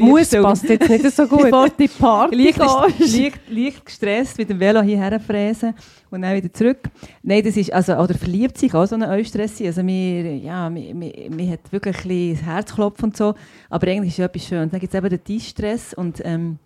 Muss 0.00 0.30
liebsten- 0.30 0.42
passt 0.42 0.64
jetzt 0.64 0.88
nicht 0.88 1.10
so 1.10 1.26
gut. 1.26 1.42
Bevor 1.50 1.68
die 1.68 1.88
Party 1.88 2.34
leicht, 2.36 2.58
leicht, 2.58 3.40
leicht 3.50 3.84
gestresst 3.84 4.38
mit 4.38 4.48
dem 4.48 4.58
Velo 4.58 4.80
hierher 4.80 5.20
fräsen 5.20 5.74
und 6.10 6.22
dann 6.22 6.34
wieder 6.34 6.50
zurück. 6.50 6.78
Nein, 7.22 7.42
das 7.44 7.56
ist, 7.58 7.70
also, 7.70 7.96
oder 7.96 8.14
verliebt 8.14 8.56
sich 8.56 8.72
auch 8.72 8.86
so 8.86 8.94
ein 8.94 9.02
Eustress. 9.02 9.60
Also 9.60 9.82
mir, 9.82 10.36
ja, 10.38 10.70
mir, 10.70 10.94
mir, 10.94 11.12
mir 11.30 11.50
hat 11.52 11.70
wirklich 11.70 11.96
ein 11.96 12.08
bisschen 12.08 12.34
das 12.36 12.42
Herzklopfen 12.46 13.04
und 13.06 13.16
so, 13.16 13.34
aber 13.68 13.86
eigentlich 13.88 14.12
ist 14.12 14.18
ja 14.18 14.24
etwas 14.24 14.46
schön. 14.46 14.70
Dann 14.70 14.80
gibt 14.80 14.94
es 14.94 14.98
eben 14.98 15.10
den 15.10 15.22
Distress 15.22 15.92
und 15.92 16.22
ähm, 16.24 16.58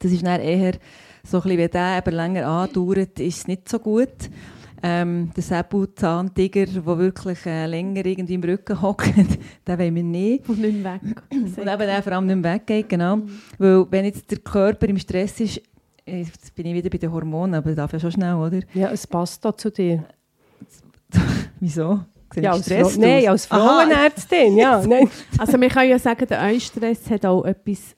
das 0.00 0.10
ist 0.10 0.26
dann 0.26 0.40
eher 0.40 0.72
so 1.24 1.38
ein 1.38 1.42
bisschen, 1.42 1.58
wenn 1.58 1.70
der 1.70 1.98
eben 1.98 2.14
länger 2.14 2.46
andauert, 2.46 3.20
ist 3.20 3.38
es 3.38 3.48
nicht 3.48 3.68
so 3.68 3.78
gut. 3.78 4.30
Ähm, 4.82 5.30
der 5.36 5.42
Säbelzahntiger, 5.42 6.64
der 6.64 6.86
wirklich 6.86 7.44
äh, 7.44 7.66
länger 7.66 8.04
irgendwie 8.06 8.34
im 8.34 8.42
Rücken 8.42 8.80
hockt, 8.80 9.14
den 9.68 9.78
wollen 9.78 9.94
wir 9.94 10.02
nicht. 10.02 10.48
Und 10.48 10.60
nicht 10.60 10.82
mehr 10.82 10.94
weg. 10.94 11.22
Und 11.30 11.58
eben 11.58 11.78
der 11.78 12.02
vor 12.02 12.12
allem 12.12 12.26
nicht 12.26 12.36
mehr 12.36 12.54
weggeht, 12.54 12.88
genau. 12.88 13.18
Weil 13.58 13.86
wenn 13.90 14.06
jetzt 14.06 14.30
der 14.30 14.38
Körper 14.38 14.88
im 14.88 14.98
Stress 14.98 15.38
ist, 15.40 15.60
jetzt 16.06 16.54
bin 16.54 16.66
ich 16.66 16.74
wieder 16.74 16.88
bei 16.88 16.96
den 16.96 17.12
Hormonen, 17.12 17.56
aber 17.56 17.68
das 17.68 17.76
darf 17.76 17.92
ja 17.92 18.00
schon 18.00 18.12
schnell, 18.12 18.34
oder? 18.34 18.60
Ja, 18.72 18.90
es 18.90 19.06
passt 19.06 19.44
da 19.44 19.54
zu 19.54 19.70
dir. 19.70 20.04
Wieso? 21.60 22.00
Ja, 22.36 22.52
als, 22.52 22.68
Frau, 22.68 22.90
nein, 23.00 23.24
aus? 23.24 23.28
als 23.28 23.46
Frauenärztin, 23.46 24.56
ja. 24.56 24.80
Nein. 24.86 25.10
Also 25.36 25.60
wir 25.60 25.68
können 25.68 25.90
ja 25.90 25.98
sagen, 25.98 26.26
der 26.28 26.40
Eustress 26.42 27.10
hat 27.10 27.26
auch 27.26 27.44
etwas 27.44 27.96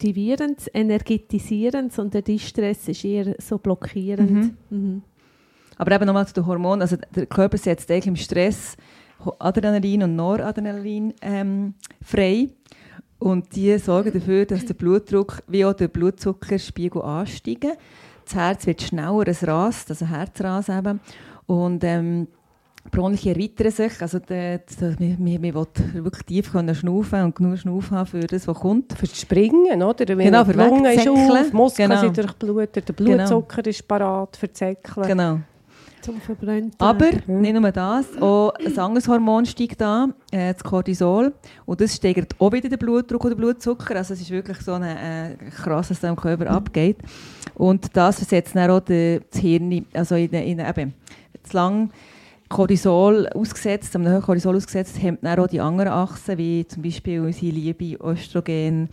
Motivierendes, 0.00 0.70
Energetisierendes 0.72 1.98
und 1.98 2.14
der 2.14 2.22
Distress 2.22 2.88
ist 2.88 3.04
eher 3.04 3.34
so 3.38 3.58
blockierend. 3.58 4.54
Mhm. 4.70 5.02
Aber 5.76 5.92
eben 5.92 6.06
nochmal 6.06 6.26
zu 6.26 6.34
den 6.34 6.46
Hormonen. 6.46 6.80
Also 6.80 6.96
der 7.14 7.26
Körper 7.26 7.58
setzt 7.58 7.90
eigentlich 7.90 8.06
im 8.06 8.16
Stress 8.16 8.76
Adrenalin 9.38 10.04
und 10.04 10.16
Noradrenalin 10.16 11.12
ähm, 11.20 11.74
frei. 12.02 12.48
Und 13.18 13.54
die 13.54 13.76
sorgen 13.78 14.12
dafür, 14.12 14.46
dass 14.46 14.64
der 14.64 14.72
Blutdruck 14.72 15.42
wie 15.46 15.66
auch 15.66 15.74
der 15.74 15.88
Blutzuckerspiegel 15.88 17.02
ansteigen. 17.02 17.72
Das 18.24 18.34
Herz 18.34 18.66
wird 18.66 18.80
schneller, 18.80 19.28
es 19.28 19.46
rast, 19.46 19.90
also 19.90 20.06
Herzras 20.06 20.70
eben. 20.70 21.00
Und 21.44 21.84
ähm, 21.84 22.28
Bronchien 22.90 23.34
erweitern 23.34 23.70
sich. 23.70 24.00
Also 24.00 24.18
der, 24.18 24.58
der, 24.58 24.98
wirklich 24.98 26.24
tief 26.24 26.52
können 26.52 26.74
schnaufen 26.74 27.22
und 27.22 27.34
genug 27.34 27.58
Schnaufen 27.58 27.96
haben 27.96 28.06
für 28.06 28.20
das, 28.20 28.46
was 28.48 28.58
kommt. 28.58 28.92
Für 28.92 29.06
das 29.06 29.20
Springen, 29.20 29.82
oder? 29.82 30.08
Wenn 30.08 30.18
Genau, 30.18 30.44
für 30.44 30.52
die 30.52 30.58
Lunge 30.58 30.94
ist 30.94 31.08
auf, 31.08 31.18
die 31.50 31.56
Muskeln 31.56 31.88
Genau. 31.90 32.00
sind 32.00 32.16
durchblutet, 32.16 32.88
der 32.88 32.92
Blutzucker 32.92 33.66
ist 33.66 33.86
parat 33.86 34.36
für 34.36 34.52
Zäckeln. 34.52 35.06
Genau. 35.06 35.38
Zum 36.02 36.18
Verbrennen. 36.18 36.72
Aber 36.78 37.10
nicht 37.26 37.52
nur 37.52 37.70
das, 37.72 38.06
auch 38.20 38.54
ein 38.54 38.78
anderes 38.78 39.06
Hormon 39.06 39.44
steigt 39.44 39.82
an, 39.82 40.14
äh, 40.30 40.54
das 40.54 40.64
Cortisol. 40.64 41.34
Und 41.66 41.80
das 41.80 41.94
steigert 41.94 42.34
auch 42.38 42.50
wieder 42.52 42.70
den 42.70 42.78
Blutdruck 42.78 43.22
und 43.24 43.30
den 43.30 43.36
Blutzucker. 43.36 43.96
Also 43.96 44.14
es 44.14 44.22
ist 44.22 44.30
wirklich 44.30 44.58
so 44.62 44.72
eine, 44.72 44.94
äh, 45.32 45.50
krass, 45.50 45.90
was 45.90 46.00
da 46.00 46.08
im 46.08 46.16
Körper 46.16 46.48
abgeht. 46.50 46.96
Und 47.54 47.94
das 47.94 48.16
versetzt 48.16 48.56
dann 48.56 48.70
auch 48.70 48.80
das 48.80 49.20
Hirn, 49.38 49.84
also 49.92 50.14
in, 50.14 50.32
in, 50.32 50.58
eben, 50.60 50.94
zu 51.42 51.56
lang 51.56 51.90
Cortisol 52.50 53.28
ausgesetzt, 53.28 53.94
am 53.96 54.06
hohen 54.06 54.20
Cortisol 54.20 54.56
ausgesetzt, 54.56 55.00
hemmt 55.00 55.20
dann 55.22 55.38
auch 55.38 55.46
die 55.46 55.60
anderen 55.60 55.92
Achsen, 55.92 56.36
wie 56.36 56.66
zum 56.66 56.82
Beispiel 56.82 57.20
unsere 57.20 57.52
liebe 57.52 57.96
Östrogen, 58.04 58.88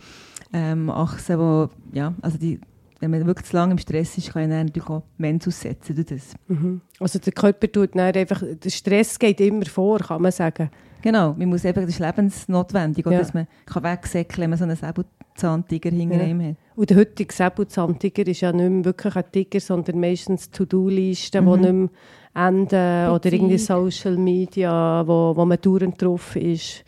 ähm, 0.52 0.88
Achsen, 0.88 1.38
wo, 1.38 1.68
ja, 1.92 2.14
also 2.22 2.38
die, 2.38 2.60
wenn 3.00 3.10
man 3.10 3.26
wirklich 3.26 3.48
zu 3.48 3.56
lange 3.56 3.72
im 3.72 3.78
Stress 3.78 4.16
ist, 4.16 4.32
kann 4.32 4.48
dann 4.48 4.66
natürlich 4.66 4.88
auch 4.88 5.02
Mens 5.18 5.46
aussetzen 5.46 5.94
durch 5.96 6.06
das. 6.06 6.34
Mhm. 6.46 6.80
Also 7.00 7.18
der 7.18 7.32
Körper 7.32 7.70
tut 7.70 7.94
dann 7.96 8.14
einfach, 8.14 8.42
der 8.42 8.70
Stress 8.70 9.18
geht 9.18 9.40
immer 9.40 9.66
vor, 9.66 9.98
kann 9.98 10.22
man 10.22 10.32
sagen. 10.32 10.70
Genau, 11.02 11.34
man 11.34 11.48
muss 11.48 11.64
eben, 11.64 11.80
das 11.80 11.90
ist 11.90 11.98
lebensnotwendig, 12.00 13.04
Ja. 13.06 13.18
dass 13.18 13.34
man 13.34 13.46
kann 13.66 13.82
wegsäckeln 13.84 14.42
wenn 14.42 14.50
man 14.50 14.58
so 14.58 14.64
einen 14.64 14.76
Säbelzahntiger 14.76 15.90
hinter 15.90 16.16
Ja. 16.16 16.24
ihm 16.26 16.42
hat. 16.42 16.56
Und 16.76 16.90
der 16.90 16.96
heutige 16.96 17.32
Säbelzahntiger 17.32 18.26
ist 18.26 18.40
ja 18.40 18.52
nicht 18.52 18.68
mehr 18.70 18.84
wirklich 18.84 19.14
ein 19.16 19.24
Tiger, 19.32 19.60
sondern 19.60 20.00
meistens 20.00 20.50
To-Do-Listen, 20.50 21.44
die 21.44 21.50
Mhm. 21.50 21.60
nicht 21.60 21.72
mehr 21.72 21.88
enden 22.34 23.10
oder 23.10 23.32
irgendwie. 23.32 23.58
Social 23.58 24.16
Media, 24.16 25.06
wo, 25.06 25.34
wo 25.36 25.44
man 25.44 25.58
dauernd 25.60 26.00
drauf 26.00 26.36
ist. 26.36 26.84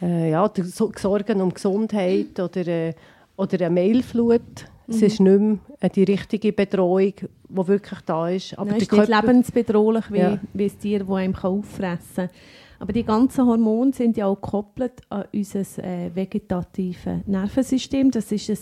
Äh, 0.00 0.30
ja, 0.30 0.50
Sorgen 0.62 1.40
um 1.40 1.52
Gesundheit 1.52 2.38
oder, 2.38 2.66
äh, 2.66 2.94
oder 3.36 3.66
eine 3.66 3.70
Mailflut. 3.70 4.40
Es 4.88 5.00
Mhm. 5.00 5.06
ist 5.06 5.20
nicht 5.20 5.40
mehr 5.40 5.58
äh, 5.80 5.90
die 5.90 6.04
richtige 6.04 6.52
Betreuung, 6.52 7.12
die 7.48 7.68
wirklich 7.68 8.00
da 8.06 8.28
ist. 8.28 8.52
Aber 8.58 8.66
Nein, 8.70 8.76
ist 8.80 8.92
nicht 8.92 9.06
Körper- 9.08 9.22
lebensbedrohlich 9.22 10.12
wie, 10.12 10.18
Ja. 10.18 10.38
wie 10.52 10.64
ein 10.64 10.78
Tier, 10.78 11.00
das 11.00 11.08
einem 11.16 11.34
auffressen 11.34 11.98
kann. 12.28 12.30
Aber 12.78 12.92
die 12.92 13.04
ganzen 13.04 13.46
Hormone 13.46 13.92
sind 13.94 14.16
ja 14.18 14.26
auch 14.26 14.34
gekoppelt 14.40 15.00
an 15.08 15.24
unser 15.32 15.60
äh, 15.82 16.10
vegetatives 16.14 17.26
Nervensystem. 17.26 18.10
Das 18.10 18.30
ist 18.30 18.50
ein 18.50 18.58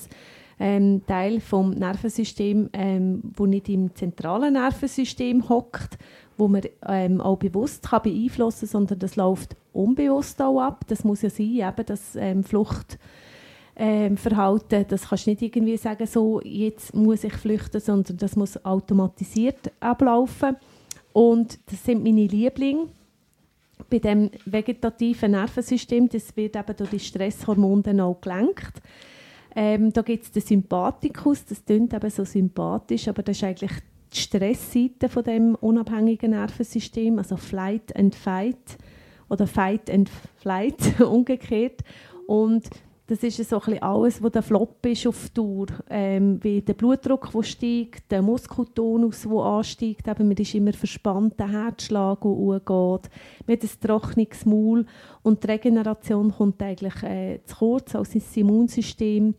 ähm, 0.59 1.03
Teil 1.07 1.41
vom 1.41 1.71
Nervensystem, 1.71 2.71
ähm, 2.73 3.23
wo 3.37 3.47
nicht 3.47 3.69
im 3.69 3.95
zentralen 3.95 4.55
Nervensystem 4.55 5.49
hockt, 5.49 5.99
wo 6.37 6.49
man 6.49 6.63
ähm, 6.87 7.21
auch 7.21 7.39
bewusst 7.39 7.89
kann 7.89 8.03
beeinflussen 8.03 8.67
sondern 8.67 8.99
das 8.99 9.17
läuft 9.17 9.57
unbewusst 9.73 10.41
auch 10.41 10.61
ab. 10.61 10.85
Das 10.89 11.05
muss 11.05 11.23
ja 11.23 11.31
sein, 11.31 11.47
eben 11.47 11.87
das 11.87 12.17
ähm, 12.17 12.45
Flucht 12.45 12.99
ähm, 13.77 14.17
Verhalten, 14.17 14.85
das 14.89 15.09
kannst 15.09 15.27
du 15.27 15.31
nicht 15.31 15.43
irgendwie 15.43 15.77
sagen, 15.77 16.07
so, 16.07 16.41
jetzt 16.43 16.95
muss 16.95 17.25
ich 17.25 17.33
flüchten, 17.33 17.81
sondern 17.81 18.17
das 18.19 18.37
muss 18.37 18.65
automatisiert 18.65 19.73
ablaufen. 19.81 20.57
Und 21.13 21.59
das 21.71 21.85
sind 21.85 22.03
meine 22.03 22.27
Lieblinge. 22.27 22.89
Bei 23.91 23.99
dem 23.99 24.31
vegetativen 24.45 25.33
Nervensystem, 25.33 26.09
das 26.09 26.37
wird 26.37 26.57
eben 26.57 26.77
durch 26.77 26.91
die 26.91 27.01
Stresshormone 27.01 28.05
auch 28.05 28.21
gelenkt. 28.21 28.81
Ähm, 29.57 29.93
da 29.93 30.03
gibt 30.03 30.25
es 30.25 30.33
den 30.33 30.43
Sympathikus, 30.43 31.45
das 31.45 31.65
klingt 31.65 31.95
eben 31.95 32.11
so 32.11 32.25
sympathisch, 32.25 33.09
aber 33.09 33.23
das 33.23 33.37
ist 33.37 33.45
eigentlich 33.45 33.73
die 34.13 34.19
Stressseite 34.19 35.09
von 35.09 35.25
dem 35.25 35.55
unabhängigen 35.57 36.31
Nervensystem, 36.31 37.19
also 37.19 37.37
Flight 37.37 37.95
and 37.97 38.15
Fight 38.15 38.79
oder 39.29 39.47
Fight 39.47 39.91
and 39.91 40.11
Flight 40.39 41.01
umgekehrt. 41.07 41.83
Und 42.27 42.69
das 43.07 43.23
ist 43.23 43.37
so 43.37 43.57
ein 43.57 43.61
bisschen 43.61 43.83
alles, 43.83 44.23
was 44.23 44.33
der 44.33 44.43
Flop 44.43 44.85
ist 44.87 45.07
auf 45.07 45.29
Tour. 45.29 45.67
Ähm, 45.91 46.43
wie 46.43 46.63
der 46.63 46.73
Blutdruck, 46.73 47.31
der 47.33 47.43
steigt, 47.43 48.11
der 48.11 48.23
Muskeltonus, 48.23 49.23
der 49.23 49.33
ansteigt. 49.33 50.09
Eben, 50.09 50.29
man 50.29 50.37
ist 50.39 50.55
immer 50.55 50.73
verspannt, 50.73 51.39
der 51.39 51.51
Herzschlag, 51.51 52.23
der 52.23 52.31
hochgeht. 52.31 53.11
Man 53.47 53.57
hat 53.57 53.63
ein 53.63 53.81
trockenes 53.81 54.47
Maul. 54.47 54.87
Und 55.23 55.43
die 55.43 55.49
Regeneration 55.49 56.33
kommt 56.33 56.63
eigentlich 56.63 57.03
äh, 57.03 57.41
zu 57.45 57.57
kurz, 57.57 57.95
also 57.95 58.19
das 58.19 58.37
Immunsystem. 58.37 59.35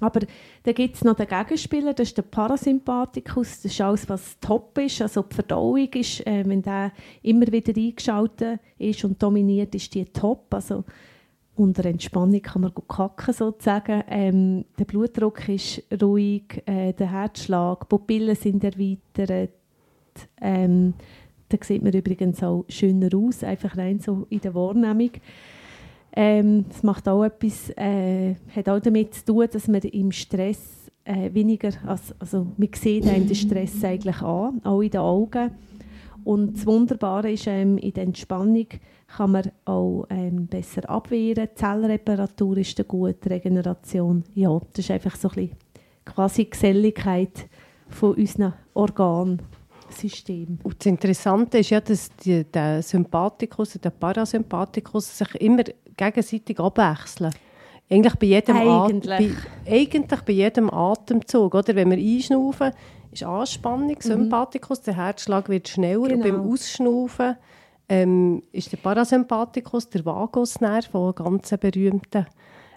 Aber 0.00 0.20
dann 0.62 0.74
gibt 0.74 0.96
es 0.96 1.04
noch 1.04 1.14
den 1.14 1.26
Gegenspieler, 1.26 1.94
das 1.94 2.08
ist 2.08 2.16
der 2.16 2.22
Parasympathikus. 2.22 3.62
Das 3.62 3.72
ist 3.72 3.80
alles, 3.80 4.08
was 4.08 4.38
top 4.40 4.76
ist. 4.78 5.02
Also 5.02 5.22
die 5.22 5.34
Verdauung 5.34 5.92
ist, 5.92 6.26
äh, 6.26 6.42
wenn 6.46 6.62
der 6.62 6.92
immer 7.22 7.46
wieder 7.52 7.76
eingeschaltet 7.76 8.60
ist 8.78 9.04
und 9.04 9.22
dominiert, 9.22 9.74
ist 9.74 9.94
die 9.94 10.04
top. 10.06 10.52
Also 10.54 10.84
unter 11.56 11.84
Entspannung 11.84 12.40
kann 12.40 12.62
man 12.62 12.74
gut 12.74 12.88
kacken, 12.88 13.34
sozusagen. 13.34 14.02
Ähm, 14.08 14.64
der 14.78 14.84
Blutdruck 14.84 15.48
ist 15.48 15.82
ruhig, 16.00 16.62
äh, 16.64 16.92
der 16.94 17.10
Herzschlag, 17.10 17.80
die 17.80 17.86
Pupillen 17.86 18.34
sind 18.34 18.64
erweitert, 18.64 19.50
ähm, 20.40 20.94
Da 21.48 21.58
sieht 21.60 21.82
man 21.82 21.92
übrigens 21.92 22.42
auch 22.42 22.64
schöner 22.68 23.10
aus, 23.14 23.42
einfach 23.42 23.76
rein 23.76 23.98
so 23.98 24.26
in 24.30 24.40
der 24.40 24.54
Wahrnehmung. 24.54 25.10
Ähm, 26.12 26.64
das 26.68 26.82
macht 26.82 27.08
auch 27.08 27.24
etwas, 27.24 27.70
äh, 27.76 28.34
hat 28.54 28.68
auch 28.68 28.80
damit 28.80 29.14
zu 29.14 29.24
tun, 29.26 29.46
dass 29.50 29.68
man 29.68 29.80
im 29.82 30.10
Stress 30.10 30.90
äh, 31.04 31.32
weniger, 31.32 31.70
also, 31.86 32.14
also 32.18 32.46
man 32.56 32.68
sieht 32.74 33.06
einem 33.06 33.26
den 33.26 33.36
Stress 33.36 33.82
eigentlich 33.84 34.20
an, 34.22 34.60
auch 34.64 34.80
in 34.80 34.90
den 34.90 35.00
Augen. 35.00 35.50
Und 36.24 36.56
das 36.56 36.66
Wunderbare 36.66 37.32
ist, 37.32 37.46
ähm, 37.46 37.78
in 37.78 37.92
der 37.92 38.04
Entspannung 38.04 38.66
kann 39.06 39.32
man 39.32 39.50
auch 39.64 40.06
ähm, 40.10 40.46
besser 40.46 40.88
abwehren. 40.88 41.48
Die 41.50 41.54
Zellreparatur 41.54 42.58
ist 42.58 42.78
eine 42.78 42.86
gute 42.86 43.30
Regeneration. 43.30 44.24
Ja, 44.34 44.60
das 44.72 44.84
ist 44.84 44.90
einfach 44.90 45.16
so 45.16 45.28
ein 45.28 45.34
bisschen 45.34 45.56
quasi 46.04 46.44
Geselligkeit 46.44 47.48
von 47.88 48.14
unseren 48.14 48.52
Organsystem. 48.74 50.58
Und 50.62 50.76
das 50.78 50.86
Interessante 50.86 51.58
ist 51.58 51.70
ja, 51.70 51.80
dass 51.80 52.10
die, 52.16 52.44
der 52.44 52.82
Sympathikus 52.82 53.74
und 53.74 53.84
der 53.84 53.90
Parasympathikus 53.90 55.18
sich 55.18 55.34
immer 55.36 55.64
gegenseitig 56.04 56.58
abwechseln. 56.58 57.32
Eigentlich 57.90 58.14
bei 58.16 58.26
jedem, 58.26 58.56
Eigentlich. 58.56 59.18
Bei, 59.66 59.72
eigentlich 59.72 60.20
bei 60.20 60.32
jedem 60.32 60.72
Atemzug. 60.72 61.54
Oder? 61.54 61.74
Wenn 61.74 61.90
wir 61.90 61.98
einschnaufen, 61.98 62.72
ist 63.10 63.24
Anspannung, 63.24 63.96
Sympathikus, 63.98 64.80
der 64.82 64.96
Herzschlag 64.96 65.48
wird 65.48 65.68
schneller. 65.68 66.02
Und 66.02 66.18
Mhm. 66.18 66.22
Genau. 66.22 66.38
beim 66.38 66.52
Ausschnaufen 66.52 67.36
ähm, 67.88 68.42
ist 68.52 68.70
der 68.70 68.76
Parasympathikus, 68.76 69.90
der 69.90 70.04
Vagusnerv, 70.04 70.88
der 70.92 71.12
ganz 71.12 71.50
berühmter 71.58 72.26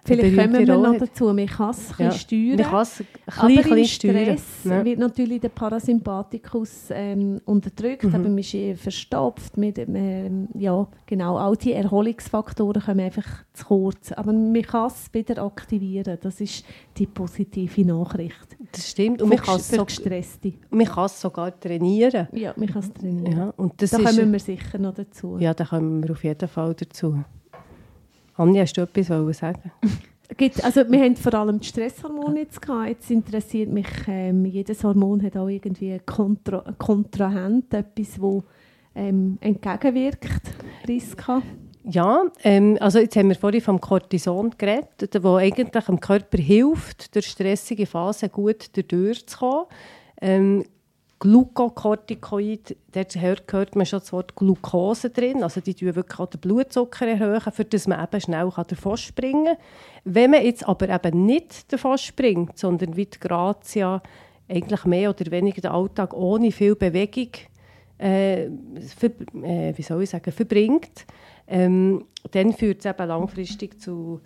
Vielleicht 0.04 0.36
kommen 0.36 0.52
wir 0.66 0.76
noch 0.76 0.98
dazu. 0.98 1.24
Man 1.32 1.46
kann 1.46 1.70
es 1.70 1.94
Ja. 1.98 2.10
steuern. 2.10 2.56
Man 2.56 2.66
kann 2.70 2.82
es 2.82 3.00
ein 3.00 3.06
Aber 3.38 3.50
im 3.78 3.84
steuern. 3.86 3.86
Stress 3.86 4.44
Ja. 4.64 4.84
wird 4.84 4.98
natürlich 4.98 5.40
der 5.40 5.48
Parasympathikus 5.48 6.88
ähm, 6.90 7.40
unterdrückt, 7.44 8.04
Mhm. 8.04 8.14
aber 8.14 8.28
man 8.28 8.38
ist 8.38 8.54
verstopft. 8.80 9.56
Mit, 9.56 9.78
ähm, 9.78 10.48
ja, 10.58 10.86
genau, 11.06 11.36
all 11.38 11.56
die 11.56 11.72
Erholungsfaktoren 11.72 12.82
kommen 12.82 13.00
einfach 13.00 13.26
zu 13.52 13.64
kurz. 13.66 14.12
Aber 14.12 14.32
man 14.32 14.62
kann 14.62 14.86
es 14.88 15.08
wieder 15.12 15.42
aktivieren. 15.42 16.18
Das 16.20 16.40
ist 16.40 16.64
die 16.96 17.06
positive 17.06 17.84
Nachricht. 17.84 18.56
Das 18.72 18.90
stimmt. 18.90 19.22
Und 19.22 19.28
man 19.30 19.38
kann 19.38 19.56
es 19.56 19.68
so, 19.68 19.86
man 20.70 20.86
kann 20.86 21.04
es 21.06 21.20
sogar 21.20 21.58
trainieren. 21.58 22.28
Ja, 22.32 22.52
man 22.56 22.68
kann 22.68 22.82
es 22.82 22.92
trainieren. 22.92 23.36
Ja, 23.36 23.54
und 23.56 23.80
das 23.80 23.90
da 23.90 23.98
kommen 23.98 24.32
wir 24.32 24.38
sicher 24.40 24.78
noch 24.78 24.94
dazu. 24.94 25.38
Ja, 25.38 25.54
da 25.54 25.64
kommen 25.64 26.02
wir 26.02 26.10
auf 26.10 26.24
jeden 26.24 26.48
Fall 26.48 26.74
dazu. 26.74 27.24
Anja, 28.36 28.62
hast 28.62 28.76
du 28.76 28.82
etwas 28.82 29.38
sagen? 29.38 29.72
Also 30.62 30.90
wir 30.90 31.00
haben 31.00 31.16
vor 31.16 31.34
allem 31.34 31.60
die 31.60 31.68
Stresshormone 31.68 32.40
jetzt 32.40 32.60
gehabt. 32.60 32.88
Jetzt 32.88 33.10
interessiert 33.10 33.70
mich, 33.70 33.86
ähm, 34.08 34.46
jedes 34.46 34.82
Hormon 34.82 35.22
hat 35.22 35.36
auch 35.36 35.48
irgendwie 35.48 35.90
einen 35.90 36.06
Kontra 36.06 36.64
Kontrahent, 36.78 37.72
etwas, 37.72 38.20
wo 38.20 38.42
ähm, 38.96 39.38
entgegenwirkt, 39.40 40.30
Riska. 40.88 41.42
Ja, 41.84 42.24
ähm, 42.42 42.78
also 42.80 42.98
jetzt 42.98 43.14
haben 43.16 43.28
wir 43.28 43.36
vorhin 43.36 43.60
vom 43.60 43.80
Cortison 43.80 44.50
geredet, 44.56 45.22
wo 45.22 45.36
eigentlich 45.36 45.84
dem 45.84 46.00
Körper 46.00 46.38
hilft, 46.38 47.14
durch 47.14 47.26
stressige 47.26 47.84
Phasen 47.84 48.32
gut 48.32 48.70
durchzukommen. 48.90 49.66
Ähm, 50.20 50.64
Glucocorticoid, 51.24 52.76
dort 52.92 53.16
hört, 53.16 53.50
hört 53.50 53.76
man 53.76 53.86
schon 53.86 54.00
das 54.00 54.12
Wort 54.12 54.36
Glucose 54.36 55.08
drin, 55.08 55.42
also 55.42 55.62
die 55.62 55.72
tun 55.72 55.96
wirklich 55.96 56.20
auch 56.20 56.26
den 56.28 56.38
Blutzucker 56.38 57.06
erhöhen, 57.06 57.40
für 57.50 57.64
das 57.64 57.88
man 57.88 58.04
eben 58.04 58.20
schnell 58.20 58.50
davon 58.54 58.98
springen 58.98 59.56
kann. 59.56 59.56
Wenn 60.04 60.32
man 60.32 60.44
jetzt 60.44 60.68
aber 60.68 60.90
eben 60.90 61.24
nicht 61.24 61.72
davon 61.72 61.96
springt, 61.96 62.58
sondern 62.58 62.94
wie 62.94 63.06
die 63.06 63.18
Grazia 63.18 64.02
eigentlich 64.50 64.84
mehr 64.84 65.08
oder 65.08 65.30
weniger 65.30 65.62
den 65.62 65.70
Alltag 65.70 66.12
ohne 66.12 66.52
viel 66.52 66.76
Bewegung 66.76 67.30
äh, 68.04 68.50
ver, 68.96 69.10
äh, 69.42 69.72
wie 69.76 69.82
soll 69.82 70.02
ich 70.02 70.10
sagen, 70.10 70.30
verbringt, 70.30 71.06
ähm, 71.46 72.04
dann 72.30 72.52
führt 72.52 72.80
es 72.80 72.86
eben 72.86 73.08
langfristig 73.08 73.80
zu, 73.80 74.20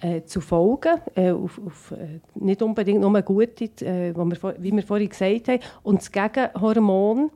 äh, 0.00 0.22
zu 0.24 0.42
Folgen, 0.42 1.00
äh, 1.14 1.30
auf, 1.30 1.58
auf, 1.64 1.92
äh, 1.92 2.18
nicht 2.34 2.60
unbedingt 2.62 3.00
nur 3.00 3.22
gute, 3.22 3.70
wir, 3.78 4.54
wie 4.58 4.72
wir 4.72 4.82
vorhin 4.82 5.08
gesagt 5.08 5.48
haben. 5.48 5.60
Und 5.82 6.00
das 6.00 6.12
Gegenhormon, 6.12 7.30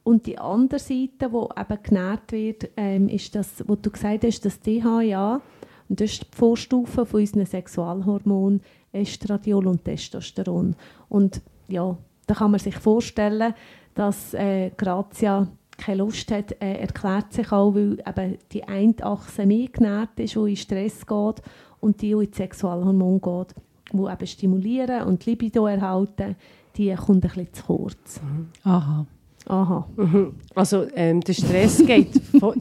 Und 0.03 0.25
die 0.25 0.37
andere 0.37 0.79
Seite, 0.79 1.31
wo 1.31 1.49
eben 1.57 1.83
genährt 1.83 2.31
wird, 2.31 2.69
ähm, 2.75 3.07
ist 3.07 3.35
das, 3.35 3.63
was 3.67 3.81
du 3.81 3.91
gesagt 3.91 4.23
hast, 4.23 4.45
das 4.45 4.59
DHA. 4.59 5.41
Und 5.89 5.99
das 5.99 6.13
ist 6.13 6.23
die 6.23 6.37
Vorstufe 6.37 7.05
von 7.05 7.19
unseren 7.19 7.45
Sexualhormonen 7.45 8.61
Estradiol 8.91 9.67
und 9.67 9.83
Testosteron. 9.83 10.75
Und 11.09 11.41
ja, 11.67 11.97
da 12.27 12.33
kann 12.33 12.51
man 12.51 12.59
sich 12.59 12.75
vorstellen, 12.75 13.53
dass 13.93 14.33
äh, 14.33 14.71
Grazia 14.77 15.47
keine 15.77 15.97
Lust 15.97 16.31
hat, 16.31 16.51
äh, 16.61 16.75
erklärt 16.75 17.33
sich 17.33 17.51
auch, 17.51 17.73
weil 17.73 17.97
eben 18.05 18.37
die 18.51 18.63
eine 18.63 18.95
Achse 19.01 19.45
mehr 19.45 19.67
genährt 19.67 20.19
ist, 20.19 20.35
die 20.35 20.49
in 20.51 20.55
Stress 20.55 21.05
geht 21.05 21.41
und 21.79 22.01
die, 22.01 22.09
die 22.09 22.25
in 22.25 22.31
die 22.31 22.37
Sexualhormone 22.37 23.19
geht, 23.19 23.55
die 23.91 23.97
eben 23.97 24.27
stimulieren 24.27 25.03
und 25.03 25.25
Libido 25.25 25.65
erhalten, 25.65 26.35
die 26.77 26.93
kommt 26.93 27.25
ein 27.25 27.29
bisschen 27.29 27.53
zu 27.53 27.63
kurz. 27.63 28.21
Aha. 28.63 29.05
Aha. 29.51 29.85
Mhm. 29.97 30.33
Also 30.55 30.85
ähm, 30.95 31.19
der 31.21 31.33
Stress 31.33 31.83
geht, 31.85 32.09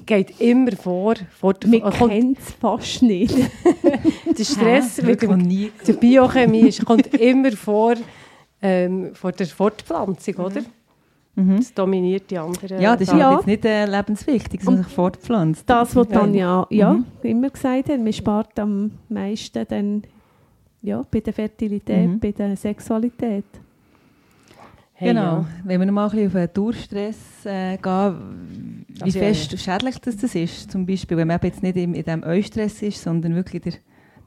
geht 0.07 0.41
immer 0.41 0.73
vor. 0.73 1.15
vor 1.39 1.55
der, 1.55 1.71
Wir 1.71 1.85
äh, 1.87 1.91
kommt, 1.91 2.11
kennen 2.13 2.37
es 2.39 2.51
fast 2.55 3.03
nicht. 3.03 3.35
der 4.39 4.45
Stress 4.45 4.99
Hä? 4.99 5.07
mit 5.07 5.23
dem, 5.23 5.39
nie. 5.39 5.71
der 5.87 5.93
Biochemie 5.95 6.69
ist, 6.69 6.85
kommt 6.85 7.07
immer 7.15 7.53
vor, 7.53 7.95
ähm, 8.61 9.15
vor 9.15 9.33
der 9.33 9.47
Fortpflanzung, 9.47 10.35
oder? 10.35 10.63
Mhm. 11.37 11.59
Das 11.59 11.73
dominiert 11.73 12.29
die 12.31 12.39
anderen. 12.39 12.81
Ja, 12.81 12.97
das 12.97 13.09
ist 13.09 13.15
ja. 13.17 13.35
jetzt 13.37 13.47
nicht 13.47 13.65
äh, 13.65 13.87
lebenswichtig, 13.87 14.61
dass 14.61 14.67
man 14.67 14.79
sich 14.83 14.93
fortpflanzt. 14.93 15.63
Das, 15.71 15.95
was 15.95 16.09
Tanja 16.09 16.67
ja, 16.71 16.93
Mhm. 16.95 17.05
immer 17.23 17.51
gesagt 17.51 17.89
hat, 17.89 18.01
man 18.01 18.13
spart 18.13 18.59
am 18.59 18.91
meisten 19.09 19.65
dann, 19.69 20.03
ja, 20.83 21.05
bei 21.09 21.21
der 21.21 21.33
Fertilität, 21.33 22.09
Mhm. 22.09 22.19
bei 22.19 22.33
der 22.33 22.57
Sexualität. 22.57 23.45
Hey, 25.01 25.15
genau. 25.15 25.23
ja. 25.23 25.47
Wenn 25.65 25.81
wir 25.81 25.87
noch 25.87 25.95
mal 25.95 26.05
ein 26.05 26.11
bisschen 26.11 26.27
auf 26.27 26.33
den 26.35 26.53
Dauerstress 26.53 27.17
äh, 27.47 27.79
gehen, 27.79 28.85
wie 28.87 29.03
Also, 29.03 29.19
ja, 29.19 29.25
fest 29.25 29.59
schädlich 29.59 29.99
das, 29.99 30.19
das 30.19 30.35
ist, 30.35 30.71
zum 30.71 30.85
Beispiel, 30.85 31.17
wenn 31.17 31.27
man 31.27 31.41
jetzt 31.43 31.63
nicht 31.63 31.79
in, 31.79 31.95
in 31.95 32.05
diesem 32.05 32.23
Eustress 32.23 32.83
ist, 32.83 33.03
sondern 33.03 33.35
wirklich 33.35 33.65
in 33.65 33.71
der 33.73 33.81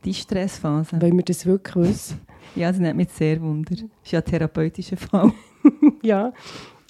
Distressphase. 0.03 0.99
Wollen 0.99 1.15
wir 1.15 1.23
das 1.23 1.45
wirklich 1.45 1.75
wissen? 1.75 2.21
Ja, 2.55 2.71
das 2.71 2.79
nimmt 2.79 2.97
mich 2.97 3.09
sehr 3.09 3.41
wunder. 3.41 3.71
Das 3.71 3.81
ist 3.81 4.11
ja 4.11 4.19
ein 4.19 4.25
therapeutischer 4.25 4.97
Fall. 4.97 5.31
ja. 6.03 6.33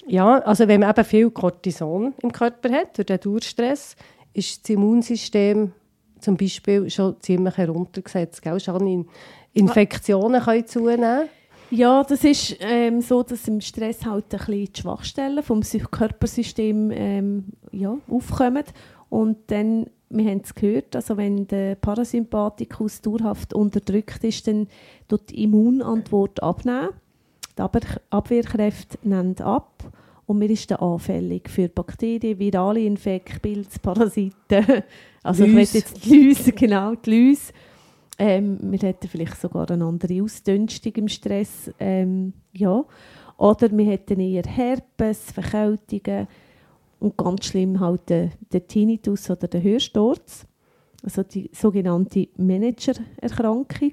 ja, 0.06 0.38
also 0.40 0.66
wenn 0.66 0.80
man 0.80 0.90
eben 0.90 1.04
viel 1.04 1.30
Cortison 1.30 2.12
im 2.22 2.32
Körper 2.32 2.70
hat, 2.70 2.98
durch 2.98 3.06
den 3.06 3.20
Dauerstress, 3.20 3.96
ist 4.32 4.62
das 4.62 4.70
Immunsystem 4.70 5.72
zum 6.20 6.36
Beispiel 6.36 6.90
schon 6.90 7.20
ziemlich 7.20 7.56
heruntergesetzt. 7.56 8.42
Gell? 8.42 8.58
Schon 8.60 8.86
in 8.86 9.06
Infektionen 9.52 10.42
können 10.42 10.66
zunehmen. 10.66 11.28
Ja, 11.74 12.04
das 12.04 12.22
ist 12.24 12.56
ähm, 12.60 13.00
so, 13.00 13.22
dass 13.22 13.48
im 13.48 13.60
Stress 13.60 14.04
halt 14.06 14.26
ein 14.32 14.38
bisschen 14.38 14.72
die 14.72 14.80
Schwachstellen 14.80 15.42
vom 15.42 15.62
Sy- 15.62 15.78
Körpersystem 15.90 16.90
ähm, 16.92 17.44
ja, 17.72 17.96
aufkommen. 18.08 18.62
Und 19.10 19.38
dann, 19.48 19.86
wir 20.08 20.30
haben 20.30 20.40
es 20.44 20.54
gehört, 20.54 20.94
also 20.94 21.16
wenn 21.16 21.46
der 21.48 21.74
Parasympathikus 21.76 23.00
dauerhaft 23.00 23.54
unterdrückt 23.54 24.22
ist, 24.22 24.46
dann 24.46 24.68
tut 25.08 25.30
die 25.30 25.42
Immunantwort 25.44 26.42
abnehmen. 26.42 26.90
Die 27.58 27.62
Abwehrkräfte 28.10 28.98
nehmen 29.02 29.36
ab. 29.40 29.84
Und 30.26 30.40
wir 30.40 30.50
ist 30.50 30.70
dann 30.70 30.78
anfällig 30.78 31.50
für 31.50 31.68
Bakterien, 31.68 32.38
virale 32.38 32.80
Infekte, 32.80 33.40
Pilze, 33.40 33.78
Parasiten. 33.80 34.34
Also 35.26 35.44
ich 35.44 35.52
Läuse. 35.52 35.58
möchte 35.58 35.78
jetzt 35.78 36.04
die 36.04 36.26
Läuse, 36.28 36.52
genau, 36.56 36.94
die 36.96 37.28
Läuse. 37.28 37.52
Ähm, 38.18 38.58
wir 38.62 38.78
hätten 38.78 39.08
vielleicht 39.08 39.40
sogar 39.40 39.70
eine 39.70 39.84
andere 39.84 40.22
Ausdünstung 40.22 40.92
im 40.94 41.08
Stress. 41.08 41.70
Ähm, 41.78 42.32
ja. 42.52 42.84
Oder 43.36 43.70
wir 43.70 43.86
hätten 43.86 44.20
eher 44.20 44.44
Herpes, 44.44 45.32
Verkältungen 45.32 46.28
und 47.00 47.16
ganz 47.16 47.46
schlimm 47.46 47.80
halt 47.80 48.08
den, 48.08 48.32
den 48.52 48.66
Tinnitus 48.66 49.28
oder 49.30 49.48
den 49.48 49.62
Hörsturz. 49.62 50.46
Also 51.02 51.22
die 51.22 51.50
sogenannte 51.52 52.28
Managererkrankung. 52.36 53.92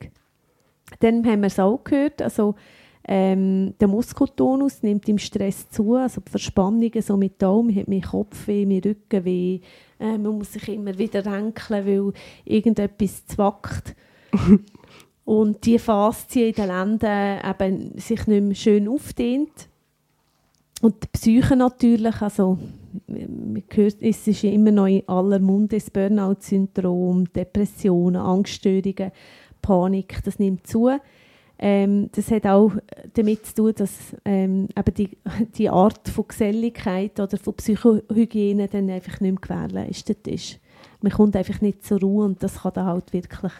Dann 1.00 1.26
haben 1.26 1.42
wir 1.42 1.48
es 1.48 1.60
auch 1.60 1.84
gehört, 1.84 2.22
also 2.22 2.56
Ähm, 3.04 3.74
der 3.80 3.88
Muskeltonus 3.88 4.84
nimmt 4.84 5.10
im 5.10 5.18
Stress 5.18 5.68
zu, 5.72 5.96
also 5.96 6.22
die 6.22 6.30
Verspannungen 6.30 7.02
so 7.02 7.18
mit 7.18 7.42
Daumen, 7.42 7.76
hat 7.76 7.88
mehr 7.88 8.02
Kopfweh, 8.04 8.64
mehr 8.64 8.86
Rückenweh, 8.86 9.60
äh, 10.00 10.18
man 10.20 10.38
muss 10.38 10.54
sich 10.54 10.70
immer 10.70 10.96
wieder 10.96 11.26
renkeln, 11.26 11.88
weil 11.88 12.14
irgendetwas 12.46 13.26
zwackt. 13.26 13.96
und 15.26 15.66
die 15.66 15.80
Faszien 15.80 16.50
in 16.50 16.54
den 16.54 16.68
Lenden 16.68 17.40
eben 17.50 18.00
sich 18.00 18.28
nicht 18.28 18.44
mehr 18.44 18.56
schön 18.56 18.88
aufdehnt. 18.88 19.70
Und 20.82 20.96
die 21.04 21.08
Psyche 21.14 21.56
natürlich, 21.56 22.22
also 22.22 22.58
man 23.08 23.64
hört, 23.72 24.02
es 24.02 24.28
ist 24.28 24.44
immer 24.44 24.72
noch 24.72 24.88
in 24.88 25.08
aller 25.08 25.40
Munde 25.40 25.78
das 25.78 25.92
Burnout-Syndrom, 25.92 27.32
Depressionen, 27.32 28.22
Angststörungen, 28.22 29.12
Panik, 29.62 30.20
das 30.26 30.40
nimmt 30.40 30.66
zu. 30.66 30.90
Ähm, 31.64 32.10
das 32.14 32.32
hat 32.32 32.48
auch 32.48 32.72
damit 33.14 33.46
zu 33.46 33.54
tun, 33.54 33.74
dass 33.76 34.16
ähm, 34.26 34.68
eben 34.76 34.94
die, 34.96 35.10
die 35.56 35.70
Art 35.70 36.10
von 36.10 36.28
Geselligkeit 36.28 37.20
oder 37.20 37.38
von 37.38 37.54
Psychohygiene 37.54 38.68
dann 38.68 38.90
einfach 38.90 39.20
nicht 39.20 39.32
mehr 39.32 39.42
gewährleistet 39.42 40.28
ist. 40.28 40.60
Man 41.02 41.12
kommt 41.12 41.36
einfach 41.36 41.62
nicht 41.62 41.86
zur 41.86 42.00
Ruhe 42.00 42.26
und 42.26 42.42
das 42.42 42.64
kann 42.64 42.74
dann 42.74 42.88
halt 42.88 43.14
wirklich 43.14 43.52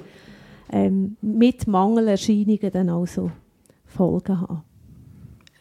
ähm, 0.72 1.18
mit 1.22 1.68
Mangelerscheinungen 1.68 2.72
dann 2.72 2.90
auch 2.90 3.06
so 3.06 3.32
Folgen 3.86 4.42
haben. 4.42 4.64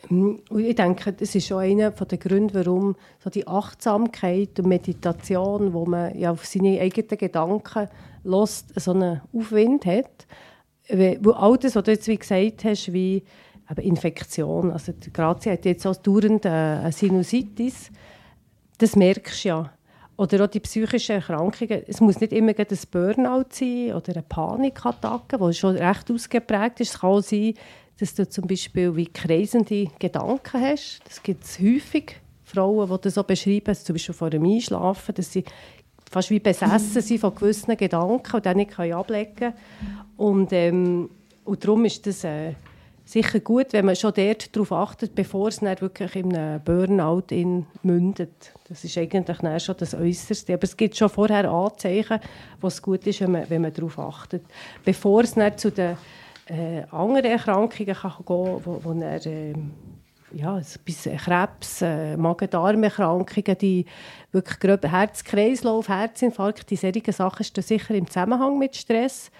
Und 0.08 0.40
ich 0.58 0.74
denke, 0.74 1.12
das 1.12 1.34
ist 1.34 1.46
schon 1.46 1.58
einer 1.58 1.90
der 1.90 2.18
Gründe, 2.18 2.54
warum 2.54 2.96
so 3.22 3.30
die 3.30 3.46
Achtsamkeit 3.46 4.58
und 4.58 4.66
Meditation, 4.66 5.72
wo 5.72 5.84
man 5.86 6.18
ja 6.18 6.32
auf 6.32 6.46
seine 6.46 6.80
eigenen 6.80 7.18
Gedanken 7.18 7.88
lässt, 8.24 8.80
so 8.80 8.92
einen 8.92 9.20
Aufwind 9.32 9.86
hat. 9.86 10.26
Wo 11.20 11.30
all 11.32 11.56
das, 11.58 11.76
was 11.76 11.84
du 11.84 11.92
jetzt 11.92 12.08
wie 12.08 12.16
gesagt 12.16 12.64
hast, 12.64 12.92
wie 12.92 13.22
eben 13.70 13.82
Infektion, 13.82 14.72
also 14.72 14.92
Grazia 15.12 15.52
hat 15.52 15.64
jetzt 15.64 15.86
auch 15.86 15.94
dauernd 15.94 16.44
eine 16.44 16.90
Sinusitis, 16.90 17.90
das 18.78 18.96
merkst 18.96 19.44
du 19.44 19.48
ja. 19.48 19.72
Oder 20.20 20.44
auch 20.44 20.48
die 20.48 20.60
psychischen 20.60 21.12
Erkrankungen. 21.12 21.82
Es 21.86 22.02
muss 22.02 22.20
nicht 22.20 22.34
immer 22.34 22.52
ein 22.54 22.78
Burnout 22.90 23.46
sein 23.52 23.94
oder 23.94 24.12
eine 24.12 24.22
Panikattacke, 24.22 25.38
die 25.38 25.54
schon 25.54 25.76
recht 25.76 26.10
ausgeprägt 26.10 26.80
ist. 26.80 26.92
Es 26.92 27.00
kann 27.00 27.10
auch 27.10 27.22
sein, 27.22 27.54
dass 27.98 28.14
du 28.14 28.28
zum 28.28 28.46
Beispiel 28.46 28.94
wie 28.96 29.06
kreisende 29.06 29.86
Gedanken 29.98 30.60
hast. 30.60 31.00
Das 31.06 31.22
gibt 31.22 31.44
es 31.44 31.58
häufig. 31.58 32.16
Frauen, 32.44 32.90
die 32.90 33.00
das 33.00 33.14
so 33.14 33.24
beschreiben, 33.24 33.74
zum 33.74 33.94
Beispiel 33.94 34.14
vor 34.14 34.28
dem 34.28 34.44
Einschlafen, 34.44 35.14
dass 35.14 35.32
sie 35.32 35.42
fast 36.10 36.28
wie 36.28 36.40
besessen 36.40 37.00
sind 37.00 37.18
von 37.18 37.34
gewissen 37.34 37.74
Gedanken 37.78 38.36
und 38.36 38.44
dann 38.44 38.58
nicht 38.58 38.78
ablegen 38.78 39.34
können. 39.34 39.54
Und, 40.18 40.52
ähm, 40.52 41.08
und 41.44 41.64
darum 41.64 41.86
ist 41.86 42.06
das 42.06 42.24
äh, 42.24 42.52
sicher 43.10 43.40
gut, 43.40 43.72
wenn 43.72 43.84
man 43.84 43.96
schon 43.96 44.12
dort 44.14 44.54
darauf 44.54 44.72
achtet, 44.72 45.14
bevor 45.14 45.48
es 45.48 45.58
dann 45.58 45.80
wirklich 45.80 46.14
in 46.16 46.36
einem 46.36 46.62
Burnout 46.62 47.24
in 47.30 47.66
mündet. 47.82 48.52
Das 48.68 48.84
ist 48.84 48.96
eigentlich 48.96 49.38
dann 49.38 49.60
schon 49.60 49.76
das 49.78 49.94
Äußerste. 49.94 50.54
Aber 50.54 50.64
es 50.64 50.76
gibt 50.76 50.96
schon 50.96 51.08
vorher 51.08 51.50
Anzeichen, 51.50 52.20
wo 52.60 52.68
es 52.68 52.80
gut 52.80 53.06
ist, 53.06 53.20
wenn 53.20 53.32
man, 53.32 53.50
wenn 53.50 53.62
man 53.62 53.72
darauf 53.72 53.98
achtet. 53.98 54.42
Bevor 54.84 55.22
es 55.22 55.34
dann 55.34 55.58
zu 55.58 55.72
den 55.72 55.96
äh, 56.46 56.82
andere 56.90 57.28
Erkrankungen 57.28 57.94
kann 57.94 58.12
gehen, 58.18 58.60
wo, 58.64 58.80
wo 58.82 58.92
er, 59.00 59.26
äh, 59.26 59.54
ja, 60.32 60.60
bis 60.84 61.08
Krebs, 61.24 61.82
äh, 61.82 62.16
Magen-Darm-Erkrankungen, 62.16 63.58
die 63.58 63.86
wirklich 64.30 64.60
grob 64.60 64.84
Herz-Kreislauf, 64.84 65.88
Herzinfarkt, 65.88 66.70
die 66.70 66.76
solchen 66.76 67.12
Sachen 67.12 67.44
stehen 67.44 67.64
sicher 67.64 67.94
im 67.94 68.06
Zusammenhang 68.06 68.58
mit 68.58 68.76
Stress. 68.76 69.30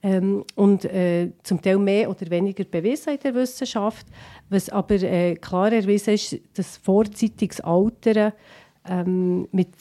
Ähm, 0.00 0.44
und 0.54 0.84
äh, 0.84 1.32
zum 1.42 1.60
Teil 1.60 1.78
mehr 1.78 2.08
oder 2.08 2.30
weniger 2.30 2.64
bewiesen 2.64 3.14
in 3.14 3.20
der 3.20 3.34
Wissenschaft. 3.34 4.06
Was 4.48 4.68
aber 4.70 4.94
äh, 4.94 5.34
klar 5.34 5.72
erwiesen 5.72 6.14
ist, 6.14 6.36
dass 6.54 6.76
vorzeitiges 6.76 7.60
Altern 7.60 8.32
ähm, 8.88 9.48
mit 9.50 9.74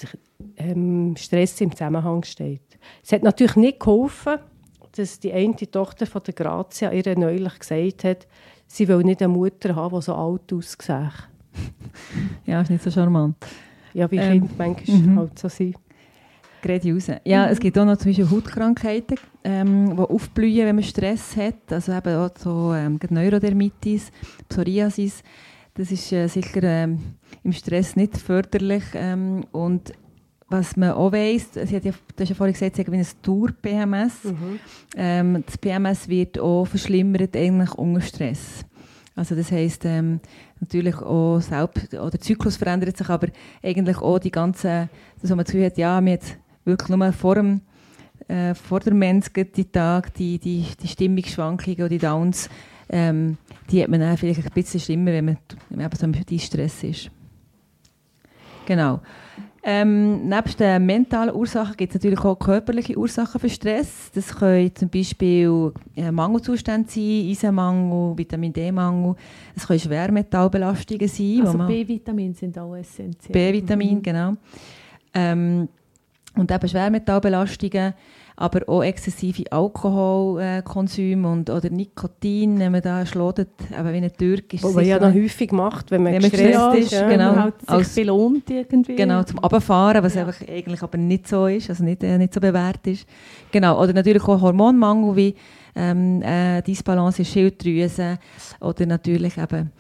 ähm, 0.58 1.16
Stress 1.18 1.62
im 1.62 1.72
Zusammenhang 1.72 2.24
steht. 2.24 2.62
Es 3.04 3.12
hat 3.12 3.24
natürlich 3.24 3.56
nicht 3.56 3.80
geholfen, 3.80 4.40
dass 4.96 5.20
die 5.20 5.34
eine 5.34 5.56
Tochter 5.56 6.06
von 6.06 6.24
der 6.24 6.34
Grazia 6.34 6.92
ihr 6.92 7.18
neulich 7.18 7.60
gesagt 7.60 8.04
hat, 8.04 8.28
sie 8.66 8.88
will 8.88 9.04
nicht 9.04 9.22
eine 9.22 9.34
Mutter 9.34 9.76
haben, 9.76 9.96
die 9.96 10.02
so 10.02 10.16
alt 10.16 10.52
aussieht. 10.52 10.90
ja, 12.46 12.62
ist 12.62 12.70
nicht 12.70 12.84
so 12.84 12.92
charmant. 12.92 13.38
Ja, 13.94 14.10
wie 14.12 14.18
ähm, 14.18 14.48
Kinder 14.48 14.54
manchmal 14.58 14.98
mhm. 14.98 15.20
halt 15.20 15.40
so 15.40 15.50
sind. 15.50 15.76
Gerade 16.62 16.94
raus. 16.94 17.08
Ja, 17.24 17.46
mhm. 17.46 17.52
es 17.52 17.60
gibt 17.60 17.78
auch 17.78 17.86
noch 17.86 17.98
zum 17.98 18.10
Beispiel 18.10 18.30
Hautkrankheiten, 18.30 19.18
ähm, 19.44 19.96
die 19.96 20.02
aufblühen, 20.02 20.66
wenn 20.66 20.76
man 20.76 20.84
Stress 20.84 21.36
hat. 21.38 21.72
Also 21.72 21.92
eben 21.94 22.16
auch 22.16 22.32
so 22.38 22.74
ähm, 22.74 23.00
Neurodermitis, 23.10 24.12
Psoriasis. 24.50 25.24
Das 25.74 25.92
ist 25.92 26.12
äh, 26.12 26.28
sicher 26.28 26.64
ähm, 26.64 27.00
im 27.44 27.54
Stress 27.54 27.96
nicht 27.96 28.18
förderlich. 28.18 28.84
Ähm, 28.96 29.46
und 29.52 29.94
was 30.50 30.78
man 30.78 30.92
auch 30.92 31.12
weiss, 31.12 31.50
sie 31.54 31.76
hat 31.76 31.84
ja, 31.86 31.92
du 31.92 32.22
hast 32.22 32.30
ja 32.30 32.36
vorhin 32.36 32.54
gesagt, 32.54 32.76
sie 32.76 32.82
hat 32.82 32.92
wie 32.92 32.98
ein 32.98 33.08
Tour-PMS. 33.22 34.24
Mhm. 34.24 34.60
Ähm, 34.96 35.44
das 35.46 35.58
PMS 35.58 36.08
wird 36.08 36.40
auch 36.40 36.66
verschlimmert 36.66 37.36
eigentlich 37.36 37.74
unter 37.76 38.02
Stress. 38.02 38.66
Also 39.16 39.36
das 39.36 39.52
heisst, 39.52 39.84
ähm, 39.84 40.20
natürlich 40.60 40.96
auch 40.98 41.40
selbst, 41.42 41.94
oder 41.94 42.12
der 42.12 42.22
Zyklus 42.22 42.56
verändert 42.56 42.98
sich, 42.98 43.10
aber 43.10 43.28
eigentlich 43.64 43.98
auch 43.98 44.20
die 44.20 44.32
ganze, 44.32 44.90
dass 45.22 45.30
man 45.32 45.40
das 45.40 45.48
Gefühl 45.48 45.66
hat, 45.66 45.78
ja, 45.78 46.00
jetzt 46.02 46.38
wirklich 46.68 46.90
nur 46.90 47.12
vor 47.14 47.36
dem 47.36 47.62
äh, 48.28 48.54
vor 48.56 48.80
der 48.80 48.94
Mensch 48.94 49.28
die 49.34 49.66
Tag, 49.66 50.14
die, 50.16 50.38
die, 50.38 50.66
die 50.82 50.88
Stimmungsschwankungen 50.88 51.80
oder 51.80 51.90
die 51.90 51.98
Downs, 51.98 52.50
ähm, 52.90 53.38
die 53.70 53.82
hat 53.82 53.90
man 53.90 54.00
dann 54.00 54.18
vielleicht 54.18 54.44
ein 54.44 54.52
bisschen 54.54 54.80
schlimmer, 54.80 55.12
wenn 55.12 55.26
man, 55.26 55.38
wenn 55.70 55.78
man 55.78 55.86
eben 55.86 55.96
so 55.96 56.06
im 56.06 56.40
Stress 56.40 56.84
ist. 56.84 57.12
Genau. 58.66 59.00
Ähm, 59.64 60.30
neben 60.30 60.58
den 60.58 60.86
mentalen 60.86 61.36
Ursachen 61.36 61.76
gibt 61.76 61.92
es 61.92 61.96
natürlich 61.96 62.24
auch 62.24 62.36
körperliche 62.36 62.98
Ursachen 62.98 63.40
für 63.40 63.50
Stress. 63.50 64.10
Das 64.14 64.34
können 64.34 64.74
zum 64.74 64.88
Beispiel 64.88 65.74
äh, 65.96 66.10
Mangelzustände 66.10 66.90
sein, 66.90 67.28
Eisenmangel, 67.30 68.18
Vitamin 68.18 68.54
D-Mangel. 68.54 69.16
Es 69.56 69.68
können 69.68 69.80
Schwermetallbelastungen 69.80 71.08
sein. 71.08 71.42
Also 71.46 71.58
B-Vitamine 71.58 72.34
sind 72.34 72.58
auch 72.58 72.76
essentiell. 72.76 73.34
B-Vitamin, 73.34 73.96
mhm. 73.96 74.04
genau. 74.04 74.34
Ähm, 75.14 75.68
und 76.38 76.52
eben 76.52 76.68
Schwermetallbelastungen 76.68 77.94
aber 78.40 78.70
auch 78.70 78.84
exzessive 78.84 79.52
Alkoholkonsum 79.52 81.26
und, 81.26 81.50
oder 81.50 81.72
Nikotin, 81.72 82.60
wenn 82.60 82.72
man 82.72 82.84
da 82.84 83.04
schlodet, 83.04 83.50
aber 83.76 83.92
wie 83.92 83.98
ein 83.98 84.12
Türk 84.16 84.54
ist 84.54 84.64
Was 84.64 84.76
man 84.76 84.86
ja 84.86 85.00
noch 85.00 85.12
häufig 85.12 85.52
macht, 85.52 85.90
wenn 85.90 86.04
man, 86.04 86.14
wenn 86.14 86.22
man 86.22 86.30
gestresst 86.30 86.76
ist. 86.76 86.92
Ja, 86.92 87.10
genau, 87.10 87.32
man 87.32 87.44
halt 87.44 87.62
sich 87.62 87.70
als, 87.70 87.96
belohnt 87.96 88.48
irgendwie. 88.52 88.96
Genau, 88.96 89.24
zum 89.24 89.40
Abfahren, 89.40 90.04
was 90.04 90.14
ja. 90.14 90.22
einfach 90.22 90.48
eigentlich 90.48 90.84
aber 90.84 91.00
nicht 91.00 91.28
so 91.28 91.48
ist, 91.48 91.72
also 91.72 91.84
nicht, 91.84 92.04
äh, 92.04 92.20
nicht 92.20 92.32
so 92.32 92.40
bewährt 92.40 92.86
ist. 92.86 93.08
Genau, 93.52 93.82
oder 93.82 93.92
natürlich 93.94 94.22
auch 94.22 94.40
Hormonmangel 94.40 95.16
wie 95.16 95.36
ähm, 95.76 96.22
äh, 96.22 96.62
Disbalance 96.62 97.24
in 97.24 97.26
Schilddrüse 97.26 98.20
oder 98.62 98.86
natürlich 98.86 99.36
eben 99.40 99.72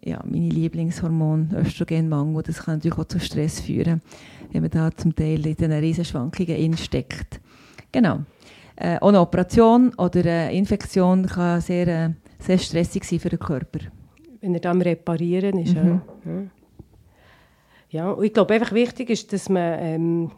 ja, 0.00 0.20
meine 0.24 0.48
Lieblingshormon, 0.48 1.50
Östrogenmangel, 1.54 2.42
das 2.42 2.62
kann 2.64 2.76
natürlich 2.76 2.98
auch 2.98 3.04
zu 3.04 3.20
Stress 3.20 3.60
führen, 3.60 4.00
wenn 4.50 4.62
man 4.62 4.70
da 4.70 4.90
zum 4.90 5.14
Teil 5.14 5.46
in 5.46 5.54
diesen 5.56 5.72
Riesenschwankungen 5.72 6.76
steckt. 6.76 7.40
Genau. 7.92 8.20
Äh, 8.76 8.98
auch 8.98 9.08
eine 9.08 9.20
Operation 9.20 9.94
oder 9.94 10.20
eine 10.20 10.52
Infektion 10.52 11.26
kann 11.26 11.60
sehr, 11.60 11.88
äh, 11.88 12.10
sehr 12.38 12.58
stressig 12.58 13.04
sein 13.04 13.20
für 13.20 13.28
den 13.28 13.38
Körper. 13.38 13.80
Wenn 14.40 14.54
er 14.54 14.60
dann 14.60 14.82
reparieren 14.82 15.58
ist. 15.58 15.76
Mhm. 15.76 16.00
Ja. 16.24 16.42
ja, 17.90 18.10
und 18.10 18.24
ich 18.24 18.32
glaube 18.32 18.54
einfach 18.54 18.72
wichtig 18.72 19.10
ist, 19.10 19.32
dass 19.32 19.48
man 19.48 19.78
ähm, 19.78 20.30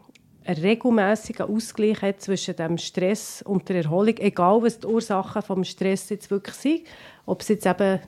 einen 0.45 0.61
regelmäßigen 0.61 1.47
Ausgleich 1.47 2.01
hat 2.01 2.21
zwischen 2.21 2.55
dem 2.55 2.77
Stress 2.77 3.41
und 3.41 3.67
der 3.67 3.77
Erholung, 3.77 4.17
egal 4.17 4.61
was 4.61 4.79
die 4.79 4.87
Ursachen 4.87 5.61
des 5.61 5.69
Stress 5.69 6.09
jetzt 6.09 6.29
wirklich 6.29 6.55
sind. 6.55 6.81
Ob 7.25 7.41
es 7.41 7.47
jetzt 7.47 7.65
eben 7.65 7.99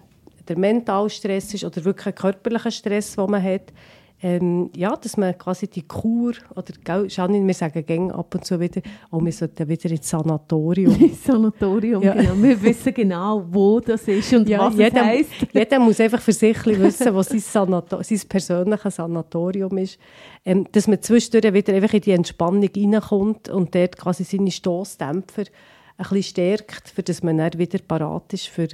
der 0.48 0.58
mentale 0.58 1.10
Stress 1.10 1.54
ist 1.54 1.64
oder 1.64 1.84
wirklich 1.84 2.08
ein 2.08 2.16
körperlicher 2.16 2.72
Stress, 2.72 3.16
den 3.16 3.30
man 3.30 3.44
hat 3.44 3.72
ähm, 4.20 4.72
ja, 4.76 4.96
dass 4.96 5.16
man 5.16 5.38
quasi 5.38 5.68
die 5.68 5.84
Kur, 5.84 6.34
oder 6.56 6.74
gell, 6.84 7.06
Janine, 7.08 7.46
wir 7.46 7.54
sagen 7.54 7.86
gäng 7.86 8.12
ab 8.12 8.34
und 8.34 8.44
zu 8.44 8.60
wieder, 8.60 8.82
oh, 9.12 9.24
wir 9.24 9.32
sollten 9.32 9.68
wieder 9.70 9.92
ins 9.92 10.10
Sanatorium. 10.10 11.12
Sanatorium, 11.24 12.02
ja. 12.02 12.14
genau. 12.14 12.34
Wir 12.42 12.60
wissen 12.64 12.94
genau, 12.96 13.46
wo 13.48 13.80
das 13.80 14.08
ist 14.08 14.34
und 14.34 14.50
ja, 14.50 14.60
was 14.60 14.76
jeder, 14.76 15.02
es 15.02 15.06
heisst. 15.06 15.48
Jeder 15.54 15.80
muss 15.80 16.00
einfach 16.00 16.22
für 16.22 16.34
sich 16.34 16.66
wissen, 16.66 17.14
was 17.14 17.30
sein, 17.30 17.40
Sanator 17.40 18.04
sein 18.04 18.22
persönliches 18.28 18.96
Sanatorium 18.96 19.78
ist. 19.78 20.00
Ähm, 20.44 20.66
dass 20.72 20.88
man 20.88 21.00
zwischendurch 21.00 21.54
wieder 21.54 21.74
einfach 21.76 21.94
in 21.94 22.02
die 22.02 22.12
Entspannung 22.12 22.70
reinkommt 22.76 23.50
und 23.50 23.76
dort 23.76 23.98
quasi 23.98 24.24
seine 24.24 24.50
Stossdämpfer 24.50 25.44
ein 25.44 25.48
bisschen 25.98 26.24
stärkt, 26.24 26.90
für 26.90 27.04
dass 27.04 27.22
man 27.22 27.38
dann 27.38 27.54
wieder 27.54 27.78
parat 27.88 28.34
ist 28.34 28.48
für, 28.48 28.68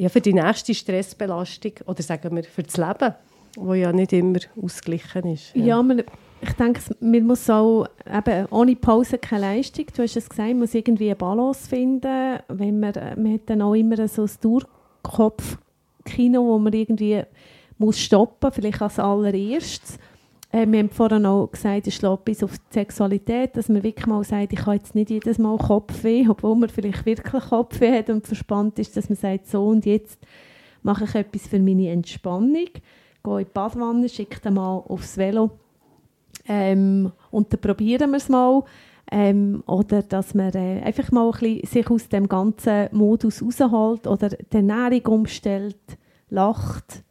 ja, 0.00 0.08
für 0.08 0.20
die 0.20 0.32
nächste 0.32 0.74
Stressbelastung 0.74 1.72
oder 1.86 2.02
sagen 2.02 2.34
wir 2.34 2.44
für 2.44 2.62
das 2.62 2.76
Leben 2.76 3.14
wo 3.56 3.74
ja 3.74 3.92
nicht 3.92 4.12
immer 4.12 4.38
ausgeglichen 4.60 5.32
ist. 5.32 5.54
Ja, 5.54 5.64
ja 5.64 5.82
man, 5.82 6.02
ich 6.40 6.52
denke, 6.52 6.80
man 7.00 7.26
muss 7.26 7.50
auch, 7.50 7.86
eben, 8.06 8.46
ohne 8.50 8.76
Pause 8.76 9.18
keine 9.18 9.56
Leistung, 9.56 9.86
du 9.94 10.02
hast 10.02 10.16
es 10.16 10.28
gesagt, 10.28 10.48
man 10.50 10.60
muss 10.60 10.74
irgendwie 10.74 11.06
eine 11.06 11.16
Balance 11.16 11.68
finden, 11.68 12.38
wenn 12.48 12.80
man, 12.80 12.92
man 13.16 13.34
hat 13.34 13.40
dann 13.46 13.62
auch 13.62 13.74
immer 13.74 14.08
so 14.08 14.22
ein 14.22 14.30
Durchkopf 14.40 15.58
Kino, 16.04 16.44
wo 16.46 16.58
man 16.58 16.72
irgendwie 16.72 17.22
muss 17.78 17.98
stoppen, 17.98 18.52
vielleicht 18.52 18.80
als 18.80 18.98
allererstes. 18.98 19.98
Äh, 20.52 20.66
wir 20.66 20.80
haben 20.80 20.90
vorhin 20.90 21.26
auch 21.26 21.50
gesagt, 21.50 21.86
es 21.86 21.94
schlägt 21.94 22.24
bis 22.24 22.42
auf 22.42 22.58
die 22.58 22.74
Sexualität, 22.74 23.56
dass 23.56 23.68
man 23.68 23.82
wirklich 23.82 24.06
mal 24.06 24.24
sagt, 24.24 24.52
ich 24.52 24.60
habe 24.66 24.76
jetzt 24.76 24.94
nicht 24.94 25.10
jedes 25.10 25.38
Mal 25.38 25.56
Kopfweh, 25.58 26.26
obwohl 26.28 26.56
man 26.56 26.68
vielleicht 26.68 27.06
wirklich 27.06 27.44
Kopfweh 27.44 27.98
hat 27.98 28.10
und 28.10 28.26
verspannt 28.26 28.78
ist, 28.78 28.96
dass 28.96 29.08
man 29.08 29.16
sagt, 29.16 29.46
so 29.46 29.66
und 29.66 29.86
jetzt 29.86 30.18
mache 30.82 31.04
ich 31.04 31.14
etwas 31.14 31.46
für 31.46 31.60
meine 31.60 31.90
Entspannung, 31.90 32.52
gehe 32.54 33.38
in 33.38 33.44
die 33.44 33.50
Badwanne, 33.52 34.08
schicke 34.08 34.40
den 34.40 34.54
mal 34.54 34.78
aufs 34.78 35.16
Velo 35.16 35.50
ähm, 36.48 37.12
und 37.30 37.52
dann 37.52 37.60
probieren 37.60 38.10
wir 38.10 38.16
es 38.16 38.28
mal. 38.28 38.64
Ähm, 39.12 39.64
oder 39.66 40.02
dass 40.02 40.34
man 40.34 40.52
äh, 40.54 40.82
einfach 40.82 41.10
mal 41.10 41.26
ein 41.26 41.32
bisschen 41.32 41.66
sich 41.66 41.90
aus 41.90 42.08
dem 42.08 42.28
ganzen 42.28 42.88
Modus 42.92 43.42
rausholt 43.42 44.06
oder 44.06 44.28
die 44.28 44.56
Ernährung 44.56 45.20
umstellt, 45.20 45.98
lacht. 46.28 47.02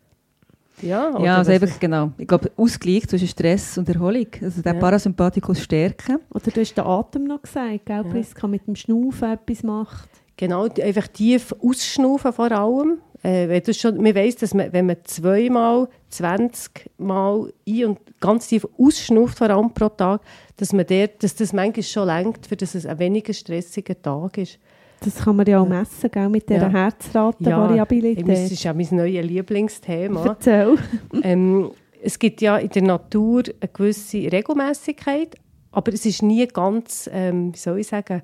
Ja, 0.81 1.19
ja 1.19 1.37
also 1.37 1.51
eben, 1.51 1.71
genau. 1.79 2.11
Ich 2.17 2.27
glaube, 2.27 2.51
Ausgleich 2.55 3.07
zwischen 3.07 3.27
Stress 3.27 3.77
und 3.77 3.89
Erholung. 3.89 4.27
Also 4.41 4.61
der 4.61 4.73
ja. 4.73 4.79
Parasympathikus 4.79 5.61
stärken. 5.61 6.19
Oder 6.33 6.51
du 6.51 6.61
hast 6.61 6.73
den 6.73 6.85
Atem 6.85 7.25
noch 7.25 7.41
gesagt, 7.41 7.85
gell, 7.85 7.97
ja. 7.97 8.03
Priska, 8.03 8.47
mit 8.47 8.67
dem 8.67 8.75
Schnaufen 8.75 9.31
etwas 9.31 9.63
macht. 9.63 10.09
Genau, 10.37 10.67
einfach 10.81 11.07
tief 11.09 11.53
ausschnaufen 11.61 12.31
vor 12.31 12.51
allem. 12.51 12.99
Äh, 13.23 13.59
du 13.59 13.73
schon, 13.73 14.01
man 14.01 14.15
weiss, 14.15 14.37
dass 14.37 14.53
man, 14.53 14.71
wenn 14.71 14.85
man 14.85 14.95
zweimal, 15.03 15.89
20 16.09 16.89
Mal 16.97 17.51
ein- 17.67 17.85
und 17.85 17.99
ganz 18.21 18.47
tief 18.47 18.65
ausschnauft, 18.77 19.37
vor 19.37 19.49
allem 19.49 19.73
pro 19.73 19.89
Tag, 19.89 20.21
dass, 20.55 20.71
man 20.71 20.85
der, 20.85 21.09
dass 21.09 21.35
das 21.35 21.51
manchmal 21.51 21.83
schon 21.83 22.07
lenkt, 22.07 22.47
für 22.47 22.55
dass 22.55 22.75
es 22.75 22.85
ein 22.85 22.99
weniger 22.99 23.33
stressiger 23.33 24.01
Tag 24.01 24.37
ist. 24.37 24.59
Das 25.01 25.23
kann 25.23 25.35
man 25.35 25.45
ja 25.45 25.59
auch 25.61 25.67
messen, 25.67 26.09
gell, 26.11 26.29
mit 26.29 26.49
dieser 26.49 26.63
ja. 26.63 26.69
Herzratenvariabilität. 26.69 28.27
Ja, 28.27 28.33
das 28.33 28.51
ist 28.51 28.63
ja 28.63 28.73
mein 28.73 28.87
neues 28.91 29.25
Lieblingsthema. 29.25 30.25
Erzähl. 30.25 30.75
ähm, 31.23 31.71
es 32.01 32.17
gibt 32.19 32.41
ja 32.41 32.57
in 32.57 32.69
der 32.69 32.81
Natur 32.83 33.43
eine 33.59 33.69
gewisse 33.71 34.31
Regelmäßigkeit, 34.31 35.35
aber 35.71 35.93
es 35.93 36.05
ist 36.05 36.21
nie 36.21 36.47
ganz, 36.47 37.09
ähm, 37.11 37.53
wie 37.53 37.57
soll 37.57 37.79
ich 37.79 37.87
sagen, 37.87 38.21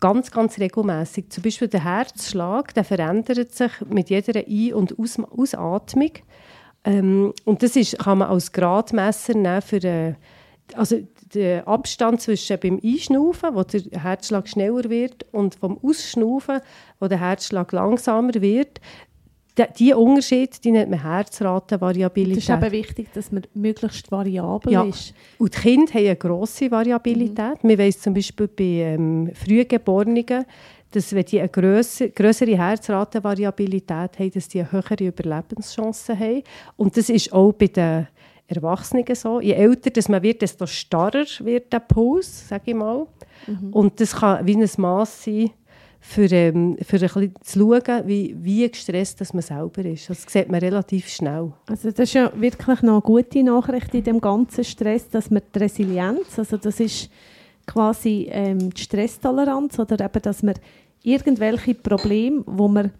ganz, 0.00 0.30
ganz 0.30 0.58
regelmäßig. 0.58 1.30
Zum 1.30 1.42
Beispiel 1.42 1.68
der 1.68 1.84
Herzschlag, 1.84 2.74
der 2.74 2.84
verändert 2.84 3.54
sich 3.54 3.72
mit 3.88 4.10
jeder 4.10 4.40
Ein- 4.40 4.74
und 4.74 4.98
Aus 4.98 5.18
Ausatmung. 5.18 6.10
Ähm, 6.84 7.32
und 7.44 7.62
das 7.62 7.76
ist, 7.76 7.98
kann 7.98 8.18
man 8.18 8.28
als 8.28 8.50
Gradmesser 8.50 9.34
nehmen 9.34 9.62
für 9.62 9.82
äh, 9.84 10.14
also 10.74 10.96
der 11.34 11.66
Abstand 11.66 12.20
zwischen 12.20 12.58
beim 12.60 12.80
Einschnaufen, 12.82 13.54
wo 13.54 13.62
der 13.62 13.82
Herzschlag 14.00 14.48
schneller 14.48 14.88
wird, 14.90 15.26
und 15.32 15.54
vom 15.54 15.78
Ausschnaufen, 15.82 16.60
wo 17.00 17.08
der 17.08 17.20
Herzschlag 17.20 17.72
langsamer 17.72 18.34
wird, 18.34 18.80
diese 19.78 19.98
Unterschiede 19.98 20.56
die 20.64 20.70
nennt 20.70 20.90
man 20.90 21.02
Herzratenvariabilität. 21.02 22.38
Es 22.38 22.48
ist 22.48 22.50
eben 22.50 22.72
wichtig, 22.72 23.12
dass 23.12 23.32
man 23.32 23.42
möglichst 23.54 24.10
variabel 24.10 24.72
ja. 24.72 24.82
ist. 24.84 25.14
Und 25.38 25.54
die 25.54 25.60
Kinder 25.60 25.92
haben 25.92 26.06
eine 26.06 26.16
grosse 26.16 26.70
Variabilität. 26.70 27.62
Mhm. 27.62 27.68
Wir 27.68 27.78
wissen 27.78 28.00
zum 28.00 28.14
Beispiel 28.14 28.48
bei 28.48 28.64
ähm, 28.64 29.30
Frühgeborenen, 29.34 30.46
dass 30.90 31.14
wenn 31.14 31.24
die 31.24 31.40
eine 31.40 31.48
grössere, 31.48 32.10
grössere 32.10 32.56
Herzratenvariabilität 32.56 34.18
haben, 34.18 34.30
dass 34.30 34.48
die 34.48 34.60
eine 34.60 34.72
höhere 34.72 35.04
Überlebenschance 35.04 36.18
haben. 36.18 36.42
Und 36.76 36.96
das 36.96 37.08
ist 37.08 37.32
auch 37.32 37.52
bei 37.52 37.66
den 37.66 38.08
Erwachsenen 38.56 39.04
so. 39.14 39.40
Je 39.40 39.52
älter 39.52 39.90
dass 39.90 40.08
man 40.08 40.22
wird, 40.22 40.42
desto 40.42 40.66
starrer 40.66 41.26
wird 41.40 41.72
der 41.72 41.80
Puls, 41.80 42.48
sage 42.48 42.62
ich 42.66 42.74
mal. 42.74 43.06
Mhm. 43.46 43.72
Und 43.72 44.00
das 44.00 44.16
kann 44.16 44.46
wie 44.46 44.56
ein 44.56 44.70
Maß 44.76 45.24
sein, 45.24 45.50
für, 46.04 46.30
ähm, 46.32 46.76
für 46.82 46.96
ein 46.96 47.02
bisschen 47.02 47.34
zu 47.42 47.58
schauen, 47.60 48.06
wie, 48.06 48.36
wie 48.38 48.68
gestresst 48.68 49.20
dass 49.20 49.32
man 49.32 49.42
selber 49.42 49.84
ist. 49.84 50.10
Das 50.10 50.24
sieht 50.26 50.50
man 50.50 50.60
relativ 50.60 51.08
schnell. 51.08 51.52
Also 51.68 51.90
das 51.90 52.00
ist 52.00 52.14
ja 52.14 52.32
wirklich 52.34 52.82
noch 52.82 52.94
eine 52.94 53.00
gute 53.00 53.42
Nachricht 53.42 53.94
in 53.94 54.02
dem 54.02 54.20
ganzen 54.20 54.64
Stress, 54.64 55.08
dass 55.08 55.30
man 55.30 55.42
die 55.54 55.58
Resilienz, 55.60 56.38
also 56.38 56.56
das 56.56 56.80
ist 56.80 57.08
quasi 57.66 58.26
ähm, 58.30 58.70
die 58.70 58.82
Stresstoleranz 58.82 59.78
oder 59.78 60.04
eben, 60.04 60.22
dass 60.22 60.42
man 60.42 60.56
irgendwelche 61.04 61.74
Probleme, 61.74 62.42
wo 62.46 62.66
man 62.66 62.90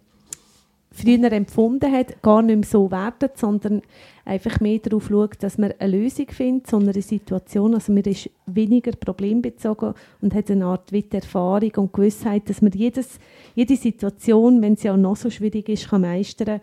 früher 0.93 1.33
empfunden 1.33 1.91
hat, 1.91 2.23
gar 2.23 2.43
nicht 2.43 2.57
mehr 2.57 2.65
so 2.65 2.91
werden, 2.91 3.31
sondern 3.35 3.83
einfach 4.25 4.61
mehr 4.61 4.79
darauf 4.79 5.09
schaut, 5.09 5.43
dass 5.43 5.59
man 5.59 5.73
eine 5.79 5.97
Lösung 5.97 6.27
findet, 6.29 6.69
so 6.69 6.77
eine 6.77 6.93
Situation. 7.01 7.75
Also 7.75 7.93
man 7.93 8.03
ist 8.03 8.31
weniger 8.47 8.93
problembezogen 8.93 9.95
und 10.21 10.35
hat 10.35 10.51
eine 10.51 10.67
Art 10.67 10.93
wie 10.93 11.05
Erfahrung 11.11 11.73
und 11.77 11.93
Gewissheit, 11.93 12.49
dass 12.49 12.63
man 12.63 12.73
jedes, 12.73 13.19
jede 13.55 13.77
Situation, 13.77 14.61
wenn 14.63 14.77
sie 14.77 14.91
auch 14.91 14.97
noch 14.97 15.17
so 15.17 15.31
schwierig 15.31 15.69
ist, 15.69 15.89
kann 15.89 16.03
meistern 16.03 16.61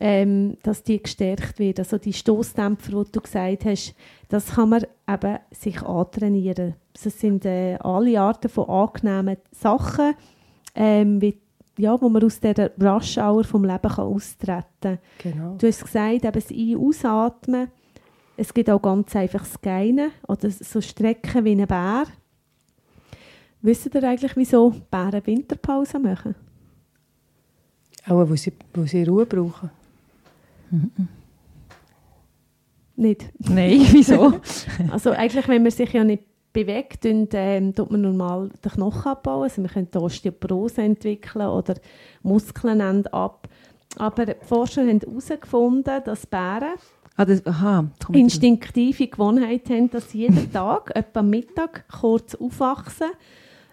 ähm, 0.00 0.56
dass 0.62 0.82
die 0.82 1.02
gestärkt 1.02 1.58
wird. 1.58 1.78
Also 1.78 1.98
die 1.98 2.14
Stoßdämpfer, 2.14 3.04
die 3.04 3.12
du 3.12 3.20
gesagt 3.20 3.66
hast, 3.66 3.94
das 4.28 4.54
kann 4.54 4.70
man 4.70 4.86
eben 5.06 5.38
sich 5.50 5.82
antrainieren. 5.82 6.74
Das 6.94 7.20
sind 7.20 7.44
äh, 7.44 7.76
alle 7.76 8.20
Arten 8.20 8.48
von 8.48 8.68
angenehmen 8.68 9.36
Sachen, 9.52 10.14
ähm, 10.74 11.20
wie 11.20 11.38
ja, 11.80 12.00
wo 12.00 12.08
man 12.08 12.22
aus 12.24 12.38
dieser 12.40 12.70
Rush-Hour 12.80 13.44
vom 13.44 13.64
Leben 13.64 13.88
kann 13.90 14.04
austreten 14.06 14.64
kann. 14.80 14.98
Genau. 15.18 15.56
Du 15.58 15.66
hast 15.66 15.82
gesagt, 15.84 16.24
eben 16.24 16.32
das 16.32 16.50
Ein- 16.50 16.76
Ausatmen. 16.76 17.68
Es 18.36 18.54
gibt 18.54 18.70
auch 18.70 18.80
ganz 18.80 19.14
einfach 19.16 19.40
das 19.40 19.60
Geinen 19.60 20.10
oder 20.26 20.50
so 20.50 20.80
Strecken 20.80 21.44
wie 21.44 21.52
ein 21.60 21.66
Bär. 21.66 22.04
Wisst 23.62 23.94
ihr 23.94 24.02
eigentlich, 24.04 24.36
wieso 24.36 24.70
Bären 24.90 25.26
Winterpause 25.26 25.98
machen? 25.98 26.34
Auch, 28.06 28.28
wo 28.28 28.34
sie, 28.36 28.52
wo 28.72 28.84
sie 28.86 29.04
Ruhe 29.04 29.26
brauchen. 29.26 29.70
Mhm. 30.70 30.90
Nicht? 32.96 33.30
Nein, 33.38 33.86
wieso? 33.92 34.40
also 34.90 35.10
eigentlich, 35.10 35.46
wenn 35.48 35.62
man 35.62 35.70
sich 35.72 35.92
ja 35.92 36.04
nicht 36.04 36.24
bewegt, 36.52 37.04
und, 37.06 37.30
ähm, 37.34 37.74
tut 37.74 37.90
man 37.90 38.00
normal 38.00 38.50
den 38.64 38.72
Knochen 38.72 39.12
abbauen. 39.12 39.44
Also 39.44 39.62
wir 39.62 39.70
können 39.70 39.88
Osteoporose 39.94 40.82
entwickeln 40.82 41.46
oder 41.46 41.74
Muskeln 42.22 43.06
ab. 43.08 43.48
Aber 43.96 44.26
die 44.26 44.34
Forscher 44.42 44.82
haben 44.82 45.00
herausgefunden, 45.00 46.02
dass 46.04 46.26
Bären 46.26 46.74
ah, 47.16 47.24
das, 47.24 47.44
aha, 47.46 47.86
instinktive 48.12 49.08
Gewohnheit 49.08 49.68
haben, 49.68 49.90
dass 49.90 50.10
sie 50.10 50.20
jeden 50.20 50.52
Tag, 50.52 50.92
etwa 50.94 51.20
am 51.20 51.30
Mittag, 51.30 51.84
kurz 52.00 52.34
aufwachsen, 52.34 53.10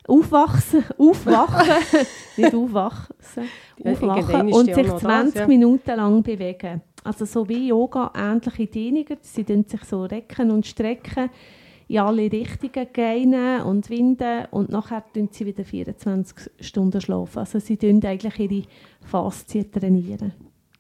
aufwachsen, 0.07 0.83
aufwachen, 0.97 1.83
nicht 2.37 2.55
aufwachsen, 2.55 3.43
aufwachen 3.83 4.53
und 4.53 4.73
sich 4.73 4.87
20 4.87 5.01
das, 5.01 5.33
ja. 5.35 5.47
Minuten 5.47 5.95
lang 5.95 6.23
bewegen. 6.23 6.81
Also 7.03 7.25
so 7.25 7.47
wie 7.47 7.67
Yoga, 7.67 8.11
ähnliche 8.15 8.67
Dehnungen, 8.67 9.17
sie 9.21 9.43
sich 9.43 9.83
so 9.83 10.03
recken 10.03 10.51
und 10.51 10.65
strecken 10.65 11.29
in 11.88 12.00
alle 12.00 12.32
Richtungen 12.32 12.88
gehen 12.91 13.62
und 13.62 13.89
winden 13.89 14.45
und 14.52 14.69
nachher 14.69 15.04
tun 15.13 15.30
sie 15.32 15.45
wieder 15.45 15.63
24 15.63 16.52
Stunden 16.60 17.00
schlafen. 17.00 17.39
Also 17.39 17.60
sie 17.60 17.78
trainieren 17.78 18.06
eigentlich 18.06 18.39
ihre 18.39 18.63
Faszien 19.02 19.71
trainieren. 19.71 20.34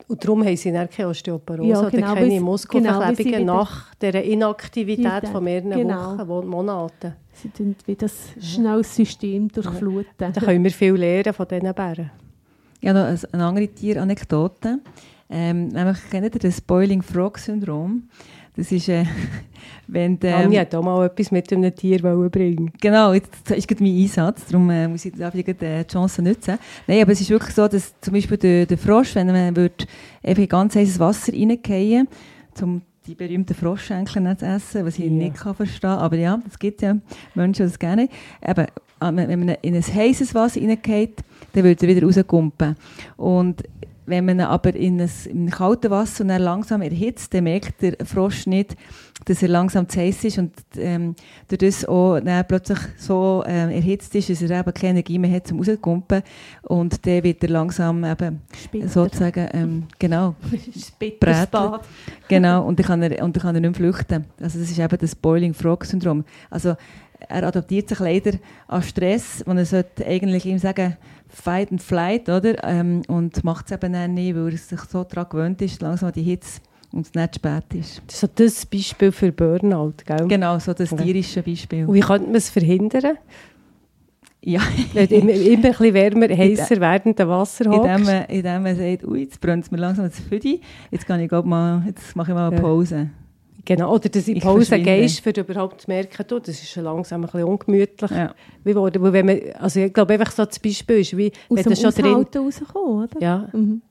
Und 0.07 0.23
darum 0.23 0.45
haben 0.45 0.55
sie 0.55 0.71
dann 0.71 0.89
keine 0.89 1.09
Osteoporose 1.09 1.69
ja, 1.69 1.89
genau, 1.89 2.11
oder 2.11 2.21
keine 2.21 2.39
Muskelverklebungen 2.39 3.39
genau, 3.39 3.55
nach 3.57 3.95
dieser 3.95 4.23
Inaktivität 4.23 5.27
von 5.29 5.43
mehreren 5.43 5.71
genau. 5.71 6.27
Wochen, 6.27 6.47
Monaten. 6.47 7.13
Sie 7.33 7.49
tun 7.49 7.75
wie 7.85 7.95
das 7.95 8.29
schnelle 8.39 8.83
System 8.83 9.49
durchfluten. 9.49 10.07
Ja. 10.19 10.31
Da 10.31 10.41
können 10.41 10.63
wir 10.63 10.71
viel 10.71 10.93
lernen 10.93 11.33
von 11.33 11.47
diesen 11.47 11.73
Bären. 11.73 12.11
Ja, 12.81 12.93
noch 12.93 13.23
eine 13.33 13.45
andere 13.45 13.67
Tieranekdote. 13.67 14.79
Ähm, 15.29 15.67
nämlich 15.69 15.97
kennt 16.09 16.33
ihr 16.35 16.39
das 16.39 16.61
Boiling 16.61 17.01
Frog 17.01 17.37
Syndrom? 17.37 18.03
Das 18.57 18.71
ist, 18.71 18.89
äh, 18.89 19.05
wenn 19.87 20.19
der... 20.19 20.41
Ähm, 20.41 20.57
hat 20.57 20.73
auch 20.73 20.83
mal 20.83 21.05
etwas 21.05 21.31
mit 21.31 21.51
einem 21.53 21.73
Tier 21.75 22.01
bringen 22.01 22.71
Genau, 22.81 23.13
jetzt 23.13 23.51
ist 23.51 23.67
gerade 23.67 23.83
mein 23.83 23.95
Einsatz, 23.95 24.47
darum 24.47 24.69
äh, 24.71 24.87
muss 24.87 25.05
ich 25.05 25.13
da 25.15 25.29
die 25.29 25.43
Chance 25.87 26.23
nutzen. 26.23 26.57
Nein, 26.87 27.03
aber 27.03 27.11
es 27.11 27.21
ist 27.21 27.29
wirklich 27.29 27.53
so, 27.53 27.67
dass 27.67 27.93
zum 28.01 28.13
Beispiel 28.13 28.37
der, 28.37 28.65
der 28.65 28.77
Frosch, 28.77 29.15
wenn 29.15 29.27
man 29.27 29.55
würde 29.55 29.85
eben 30.23 30.47
ganz 30.47 30.75
heißes 30.75 30.99
Wasser 30.99 31.31
reingehen 31.31 32.07
um 32.59 32.81
die 33.05 33.13
berühmten 33.13 33.53
Froschschenkel 33.53 34.35
zu 34.37 34.45
essen, 34.45 34.85
was 34.85 34.97
ich 34.97 35.05
ja. 35.05 35.11
nicht 35.11 35.35
kann 35.35 35.53
verstehen 35.53 35.81
kann, 35.81 35.99
aber 35.99 36.17
ja, 36.17 36.41
es 36.49 36.57
gibt 36.57 36.81
ja 36.81 36.97
Menschen, 37.35 37.65
die 37.65 37.69
das 37.69 37.79
gerne. 37.79 38.09
Eben, 38.45 38.65
äh, 38.65 39.27
wenn 39.27 39.39
man 39.45 39.55
in 39.61 39.75
ein 39.75 39.83
heißes 39.83 40.33
Wasser 40.33 40.59
reingeht, 40.59 41.19
dann 41.53 41.63
würde 41.63 41.85
er 41.85 41.95
wieder 41.95 42.05
rauskumpen. 42.05 42.75
Und 43.15 43.63
wenn 44.07 44.25
man 44.25 44.39
aber 44.39 44.73
in 44.73 44.99
ein, 45.01 45.09
in 45.25 45.49
kaltes 45.49 45.91
Wasser 45.91 46.23
und 46.23 46.29
dann 46.29 46.41
langsam 46.41 46.81
erhitzt, 46.81 47.33
dann 47.33 47.43
merkt 47.43 47.81
der 47.81 47.93
Frosch 48.05 48.47
nicht, 48.47 48.75
dass 49.25 49.41
er 49.41 49.49
langsam 49.49 49.89
zu 49.89 49.99
heiß 49.99 50.23
ist 50.23 50.37
und 50.37 50.53
ähm, 50.77 51.15
durch 51.49 51.59
das 51.59 51.85
auch 51.85 52.19
dann 52.19 52.47
plötzlich 52.47 52.79
so 52.97 53.43
ähm, 53.45 53.69
erhitzt 53.69 54.15
ist, 54.15 54.29
dass 54.29 54.41
er 54.41 54.59
eben 54.59 54.73
keine 54.73 54.99
Energie 54.99 55.19
mehr 55.19 55.31
hat, 55.31 55.47
zum 55.47 55.57
rauszukumpen. 55.57 56.23
Und 56.63 57.05
dann 57.05 57.23
wird 57.23 57.43
er 57.43 57.49
langsam 57.49 58.05
eben 58.05 58.41
Später. 58.63 58.87
sozusagen, 58.87 59.49
ähm, 59.51 59.83
genau, 59.99 60.35
Spätersbad. 60.77 61.85
genau, 62.29 62.65
und 62.65 62.79
dann 62.79 62.85
kann 62.85 63.01
er, 63.01 63.23
und 63.23 63.35
dann 63.35 63.41
kann 63.41 63.55
er 63.55 63.61
nicht 63.61 63.79
mehr 63.79 63.91
flüchten. 63.91 64.25
Also 64.41 64.59
das 64.59 64.71
ist 64.71 64.79
eben 64.79 64.97
das 64.97 65.15
Boiling 65.15 65.53
Frog 65.53 65.83
Syndrom. 65.83 66.23
Also 66.49 66.75
er 67.19 67.43
adaptiert 67.43 67.89
sich 67.89 67.99
leider 67.99 68.31
an 68.67 68.83
Stress, 68.83 69.41
und 69.41 69.57
er 69.57 69.65
sollte 69.65 70.05
eigentlich 70.05 70.45
ihm 70.45 70.59
sagen, 70.59 70.97
fight 71.41 71.71
and 71.71 71.81
flight, 71.81 72.29
oder? 72.29 72.63
Ähm, 72.63 73.01
und 73.07 73.43
macht 73.43 73.67
es 73.67 73.71
eben 73.71 73.93
dann 73.93 74.13
nicht, 74.15 74.35
weil 74.35 74.51
er 74.51 74.57
sich 74.57 74.79
so 74.81 75.03
daran 75.03 75.29
gewöhnt 75.29 75.61
ist, 75.61 75.81
langsam 75.81 76.07
an 76.07 76.13
die 76.13 76.23
Hitze 76.23 76.61
und 76.91 77.05
es 77.05 77.13
nicht 77.13 77.35
spät 77.35 77.63
ist. 77.73 78.01
Das 78.07 78.15
ist 78.15 78.21
so 78.21 78.27
das 78.33 78.65
Beispiel 78.65 79.11
für 79.11 79.31
Burnout, 79.31 79.93
gell? 80.05 80.27
Genau, 80.27 80.57
so 80.59 80.73
das 80.73 80.91
Okay. 80.91 81.03
tierische 81.03 81.43
Beispiel. 81.43 81.85
Und 81.85 81.93
wie 81.93 81.99
könnte 81.99 82.25
man 82.27 82.35
es 82.35 82.49
verhindern? 82.49 83.17
Ja, 84.41 84.61
immer, 84.93 85.09
immer 85.09 85.33
ein 85.33 85.61
bisschen 85.61 85.93
wärmer, 85.93 86.27
heißer 86.37 86.79
werdende 86.79 87.27
Wasser 87.27 87.65
indem 87.65 87.81
hockst? 87.81 88.05
man, 88.05 88.25
indem 88.25 88.63
man 88.63 88.75
sagt, 88.77 89.03
ui, 89.05 89.21
jetzt 89.23 89.41
brennt 89.41 89.65
es 89.65 89.71
mir 89.71 89.77
langsam 89.77 90.05
das 90.05 90.19
Füdi, 90.19 90.61
jetzt, 90.91 91.05
kann 91.05 91.19
ich, 91.19 91.27
glaub, 91.27 91.45
mal, 91.45 91.83
jetzt 91.85 92.15
mache 92.15 92.31
ich 92.31 92.35
mal 92.35 92.47
eine 92.47 92.55
Ja. 92.55 92.61
Genau, 93.67 93.93
oder 93.93 94.07
dass 94.07 94.23
du 94.23 94.31
in 94.31 94.37
Ich 94.37 94.43
Pause 94.43 94.79
gehst, 94.79 95.19
für 95.19 95.31
überhaupt 95.31 95.81
zu 95.81 95.89
merken, 95.89 96.23
du, 96.25 96.39
das 96.39 96.49
ist 96.49 96.69
schon 96.69 96.85
langsam 96.85 97.19
ein 97.21 97.25
bisschen 97.25 97.43
ungemütlich 97.43 98.11
Ja. 98.11 98.33
geworden. 98.63 99.01
Weil 99.03 99.11
wenn 99.11 99.25
man, 99.25 99.39
also 99.59 99.81
ich 99.81 99.93
glaube, 99.93 100.13
einfach 100.13 100.31
so 100.31 100.45
das 100.45 100.57
Beispiel 100.57 100.99
ist, 100.99 101.17
wie 101.17 101.27
Aus 101.49 101.57
wenn 101.57 101.63
dem 101.63 101.73
du 101.73 101.75
schon 101.75 101.91
drin... 101.91 102.13
Rauskommen, 102.43 103.03
oder? 103.03 103.21
Ja, 103.21 103.49
Mhm. 103.51 103.81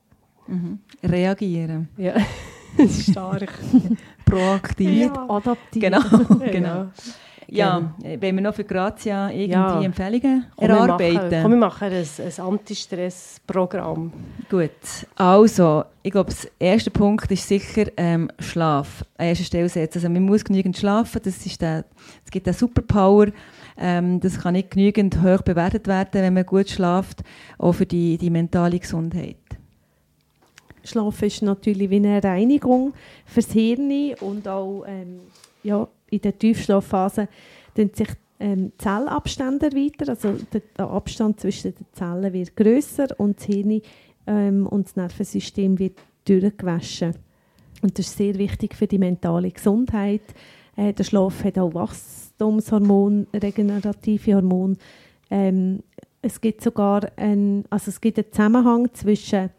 Mhm. 0.47 0.79
Reagieren. 1.03 1.89
ja. 1.97 2.13
das 2.77 2.85
ist 2.97 3.11
stark. 3.11 3.53
Proaktiv. 4.25 4.89
Nicht 4.89 5.17
adaptiv. 5.17 5.81
Genau, 5.81 5.99
Genau. 6.39 6.51
genau. 6.51 6.85
Ja, 7.49 7.93
wenn 8.01 8.35
wir 8.35 8.41
noch 8.41 8.53
für 8.53 8.63
Grazia 8.65 9.29
irgendwie 9.29 9.51
Ja. 9.51 9.81
Empfehlungen 9.81 10.47
Komm, 10.55 10.67
wir 10.67 10.75
erarbeiten. 10.75 11.15
machen, 11.15 11.41
komm, 11.41 11.51
wir 11.51 11.57
machen 11.57 11.91
ein, 11.91 12.05
ein 12.25 12.45
Antistress-Programm. 12.45 14.13
Gut, 14.49 14.69
also, 15.15 15.85
ich 16.03 16.11
glaube, 16.11 16.33
der 16.59 16.67
erste 16.67 16.91
Punkt 16.91 17.31
ist 17.31 17.47
sicher 17.47 17.85
ähm, 17.95 18.29
Schlaf. 18.39 19.05
An 19.17 19.27
erster 19.27 19.45
Stelle 19.45 19.69
setzen. 19.69 19.99
Also, 19.99 20.09
man 20.09 20.23
muss 20.23 20.43
genügend 20.43 20.77
schlafen, 20.77 21.21
das, 21.23 21.45
ist 21.45 21.61
der, 21.61 21.85
es 22.25 22.31
gibt 22.31 22.47
eine 22.47 22.53
Superpower. 22.53 23.27
Ähm, 23.77 24.19
das 24.19 24.39
kann 24.39 24.53
nicht 24.53 24.71
genügend 24.71 25.21
hoch 25.21 25.41
bewertet 25.41 25.87
werden, 25.87 26.09
wenn 26.21 26.33
man 26.33 26.45
gut 26.45 26.69
schlaft, 26.69 27.23
auch 27.57 27.73
für 27.73 27.85
die, 27.85 28.17
die 28.17 28.29
mentale 28.29 28.79
Gesundheit. 28.79 29.37
Schlaf 30.83 31.21
ist 31.21 31.41
natürlich 31.41 31.89
wie 31.89 31.97
eine 31.97 32.23
Reinigung 32.23 32.93
fürs 33.25 33.51
Hirn 33.51 34.13
und 34.21 34.47
auch 34.47 34.83
ähm, 34.87 35.19
ja, 35.63 35.87
in 36.09 36.21
der 36.21 36.37
Tiefschlafphase 36.37 37.27
sich 37.75 38.09
ähm, 38.39 38.71
Zellabstände 38.77 39.67
erweitern, 39.67 40.09
also 40.09 40.33
der, 40.53 40.61
der 40.77 40.89
Abstand 40.89 41.39
zwischen 41.39 41.73
den 41.73 41.85
Zellen 41.93 42.33
wird 42.33 42.55
größer 42.55 43.07
und 43.17 43.37
das 43.37 43.45
Hirn 43.45 43.81
ähm, 44.27 44.67
und 44.67 44.87
das 44.87 44.95
Nervensystem 44.95 45.79
wird 45.79 45.99
durchgewaschen. 46.25 47.15
Und 47.81 47.97
das 47.97 48.07
ist 48.07 48.17
sehr 48.17 48.35
wichtig 48.37 48.75
für 48.75 48.87
die 48.87 48.97
mentale 48.97 49.51
Gesundheit. 49.51 50.21
Äh, 50.75 50.93
der 50.93 51.03
Schlaf 51.03 51.43
hat 51.43 51.57
auch 51.57 51.73
Wachstumshormone, 51.73 53.27
regenerative 53.33 54.35
Hormone. 54.35 54.75
Ähm, 55.29 55.83
es 56.21 56.41
gibt 56.41 56.61
sogar 56.61 57.07
einen, 57.15 57.65
also 57.69 57.89
es 57.89 58.01
gibt 58.01 58.17
einen 58.17 58.31
Zusammenhang 58.31 58.93
zwischen 58.93 59.49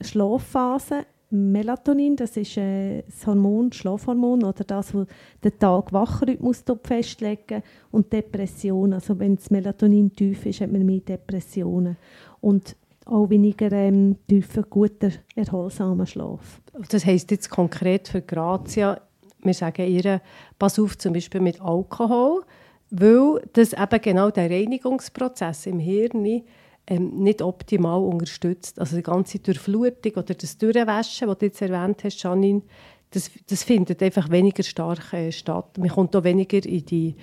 Schlafphase, 0.00 1.06
Melatonin, 1.32 2.14
das 2.14 2.36
ist 2.36 2.58
äh, 2.58 3.02
das 3.02 3.26
Hormon, 3.26 3.72
Schlafhormon 3.72 4.44
oder 4.44 4.64
das, 4.64 4.94
was 4.94 5.06
den 5.42 5.58
Tag-Wach-Rhythmus 5.58 6.62
festlegen 6.84 7.62
und 7.90 8.12
Depression. 8.12 8.92
Also 8.92 9.18
wenn 9.18 9.36
das 9.36 9.50
Melatonin 9.50 10.14
tief 10.14 10.44
ist, 10.44 10.60
hat 10.60 10.70
man 10.70 10.84
mehr 10.84 11.00
Depressionen 11.00 11.96
und 12.42 12.76
auch 13.06 13.30
weniger 13.30 13.72
ähm, 13.72 14.16
tiefer, 14.28 14.62
guter, 14.62 15.10
erholsamer 15.34 16.06
Schlaf. 16.06 16.60
Das 16.90 17.06
heisst 17.06 17.30
jetzt 17.30 17.48
konkret 17.48 18.08
für 18.08 18.20
Grazia, 18.20 19.00
wir 19.42 19.54
sagen 19.54 19.88
ihr, 19.88 20.20
pass 20.58 20.78
auf 20.78 20.98
zum 20.98 21.14
Beispiel 21.14 21.40
mit 21.40 21.60
Alkohol, 21.60 22.42
weil 22.90 23.42
das 23.54 23.72
eben 23.72 24.00
genau 24.02 24.30
der 24.30 24.50
Reinigungsprozess 24.50 25.66
im 25.66 25.78
Hirn 25.78 26.42
ähm, 26.86 27.22
nicht 27.22 27.42
optimal 27.42 28.00
unterstützt. 28.00 28.78
Also 28.78 28.96
die 28.96 29.02
ganze 29.02 29.38
Durchflutung 29.38 30.12
oder 30.14 30.34
das 30.34 30.58
Durchwaschen, 30.58 31.28
was 31.28 31.38
du 31.38 31.46
jetzt 31.46 31.62
erwähnt 31.62 32.04
hast, 32.04 32.22
Janine, 32.22 32.62
das, 33.10 33.30
das 33.46 33.62
findet 33.62 34.02
einfach 34.02 34.30
weniger 34.30 34.62
stark 34.62 35.12
äh, 35.12 35.32
statt. 35.32 35.78
Man 35.78 35.90
kommt 35.90 36.16
auch 36.16 36.24
weniger 36.24 36.64
in 36.64 36.84
die, 36.86 37.14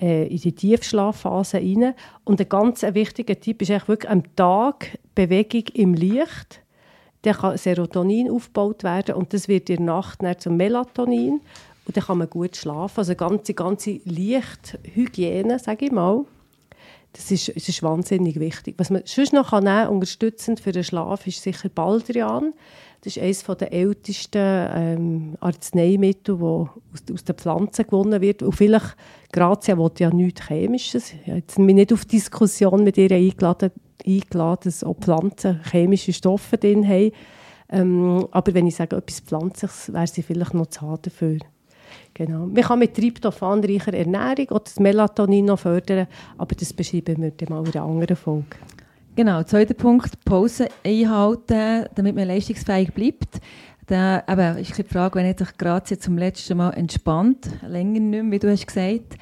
äh, 0.00 0.26
in 0.26 0.38
die 0.38 0.52
Tiefschlafphase 0.52 1.58
rein. 1.58 1.94
Und 2.24 2.40
ein 2.40 2.48
ganz 2.48 2.82
wichtiger 2.82 3.38
Tipp 3.38 3.62
ist 3.62 3.70
eigentlich 3.70 3.88
wirklich 3.88 4.10
am 4.10 4.34
Tag 4.34 4.98
Bewegung 5.14 5.64
im 5.74 5.94
Licht 5.94 6.62
dann 7.26 7.34
kann 7.34 7.58
Serotonin 7.58 8.30
aufgebaut 8.30 8.84
werden 8.84 9.16
und 9.16 9.32
das 9.32 9.48
wird 9.48 9.68
in 9.68 9.78
der 9.78 9.86
Nacht 9.86 10.22
dann 10.22 10.38
zum 10.38 10.56
Melatonin 10.56 11.40
und 11.86 11.96
dann 11.96 12.04
kann 12.04 12.18
man 12.18 12.30
gut 12.30 12.56
schlafen. 12.56 12.98
Also 12.98 13.14
ganze, 13.14 13.54
ganze 13.54 14.00
Lichthygiene, 14.04 15.58
sage 15.58 15.86
ich 15.86 15.92
mal, 15.92 16.24
das 17.16 17.30
ist, 17.30 17.48
das 17.48 17.68
ist 17.68 17.82
wahnsinnig 17.82 18.38
wichtig. 18.38 18.74
Was 18.76 18.90
man 18.90 19.02
sonst 19.06 19.32
noch 19.32 19.50
kann 19.50 19.64
nehmen, 19.64 19.88
unterstützend 19.88 20.60
für 20.60 20.72
den 20.72 20.84
Schlaf, 20.84 21.26
ist 21.26 21.42
sicher 21.42 21.70
Baldrian. 21.70 22.52
Das 23.00 23.16
ist 23.16 23.22
eines 23.22 23.58
der 23.58 23.72
ältesten 23.72 24.68
ähm, 24.74 25.36
Arzneimittel, 25.40 26.36
das 26.36 26.42
aus, 26.42 27.14
aus 27.14 27.24
den 27.24 27.36
Pflanzen 27.36 27.86
gewonnen 27.86 28.20
wird. 28.20 28.42
Und 28.42 28.52
vielleicht, 28.52 28.96
Grazia 29.32 29.78
will 29.78 29.90
ja 29.98 30.10
nichts 30.10 30.46
Chemisches. 30.46 31.14
Ich 31.24 31.32
habe 31.32 31.62
mich 31.62 31.74
nicht 31.74 31.92
auf 31.92 32.04
Diskussion 32.04 32.84
mit 32.84 32.98
ihr 32.98 33.10
eingeladen, 33.10 33.70
eingeladen 34.04 34.60
dass 34.64 34.84
auch 34.84 34.96
Pflanzen 34.96 35.60
chemische 35.70 36.12
Stoffe 36.12 36.58
drin 36.58 36.86
haben. 36.86 37.12
Ähm, 37.70 38.28
aber 38.30 38.54
wenn 38.54 38.66
ich 38.66 38.76
sage, 38.76 38.96
etwas 38.96 39.20
Pflanzliches, 39.20 39.92
wäre 39.92 40.06
sie 40.06 40.22
vielleicht 40.22 40.54
noch 40.54 40.66
zu 40.66 40.82
haben 40.82 41.02
dafür. 41.02 41.38
Genau. 42.16 42.46
Man 42.46 42.62
kann 42.62 42.78
mit 42.78 42.94
tryptophanreicher 42.94 43.92
Ernährung 43.92 44.48
auch 44.48 44.60
das 44.60 44.80
Melatonin 44.80 45.44
noch 45.44 45.58
fördern, 45.58 46.06
aber 46.38 46.54
das 46.54 46.72
beschreiben 46.72 47.20
wir 47.20 47.30
dann 47.30 47.48
mal 47.50 47.62
in 47.62 47.74
einer 47.74 47.84
anderen 47.84 48.16
Folge. 48.16 48.56
Genau, 49.14 49.42
zweiter 49.42 49.74
Punkt, 49.74 50.24
Pause 50.24 50.68
einhalten, 50.82 51.84
damit 51.94 52.16
man 52.16 52.28
leistungsfähig 52.28 52.94
bleibt. 52.94 53.38
Da 53.86 54.24
eben, 54.26 54.56
ist 54.56 54.78
die 54.78 54.82
Frage, 54.82 55.16
wenn 55.16 55.28
hat 55.28 55.40
sich 55.40 55.58
Grazia 55.58 55.98
zum 55.98 56.16
letzten 56.16 56.56
Mal 56.56 56.70
entspannt, 56.70 57.50
länger 57.66 58.00
nicht 58.00 58.24
mehr, 58.24 58.30
wie 58.30 58.38
du 58.38 58.50
hast 58.50 58.66
gesagt. 58.66 59.16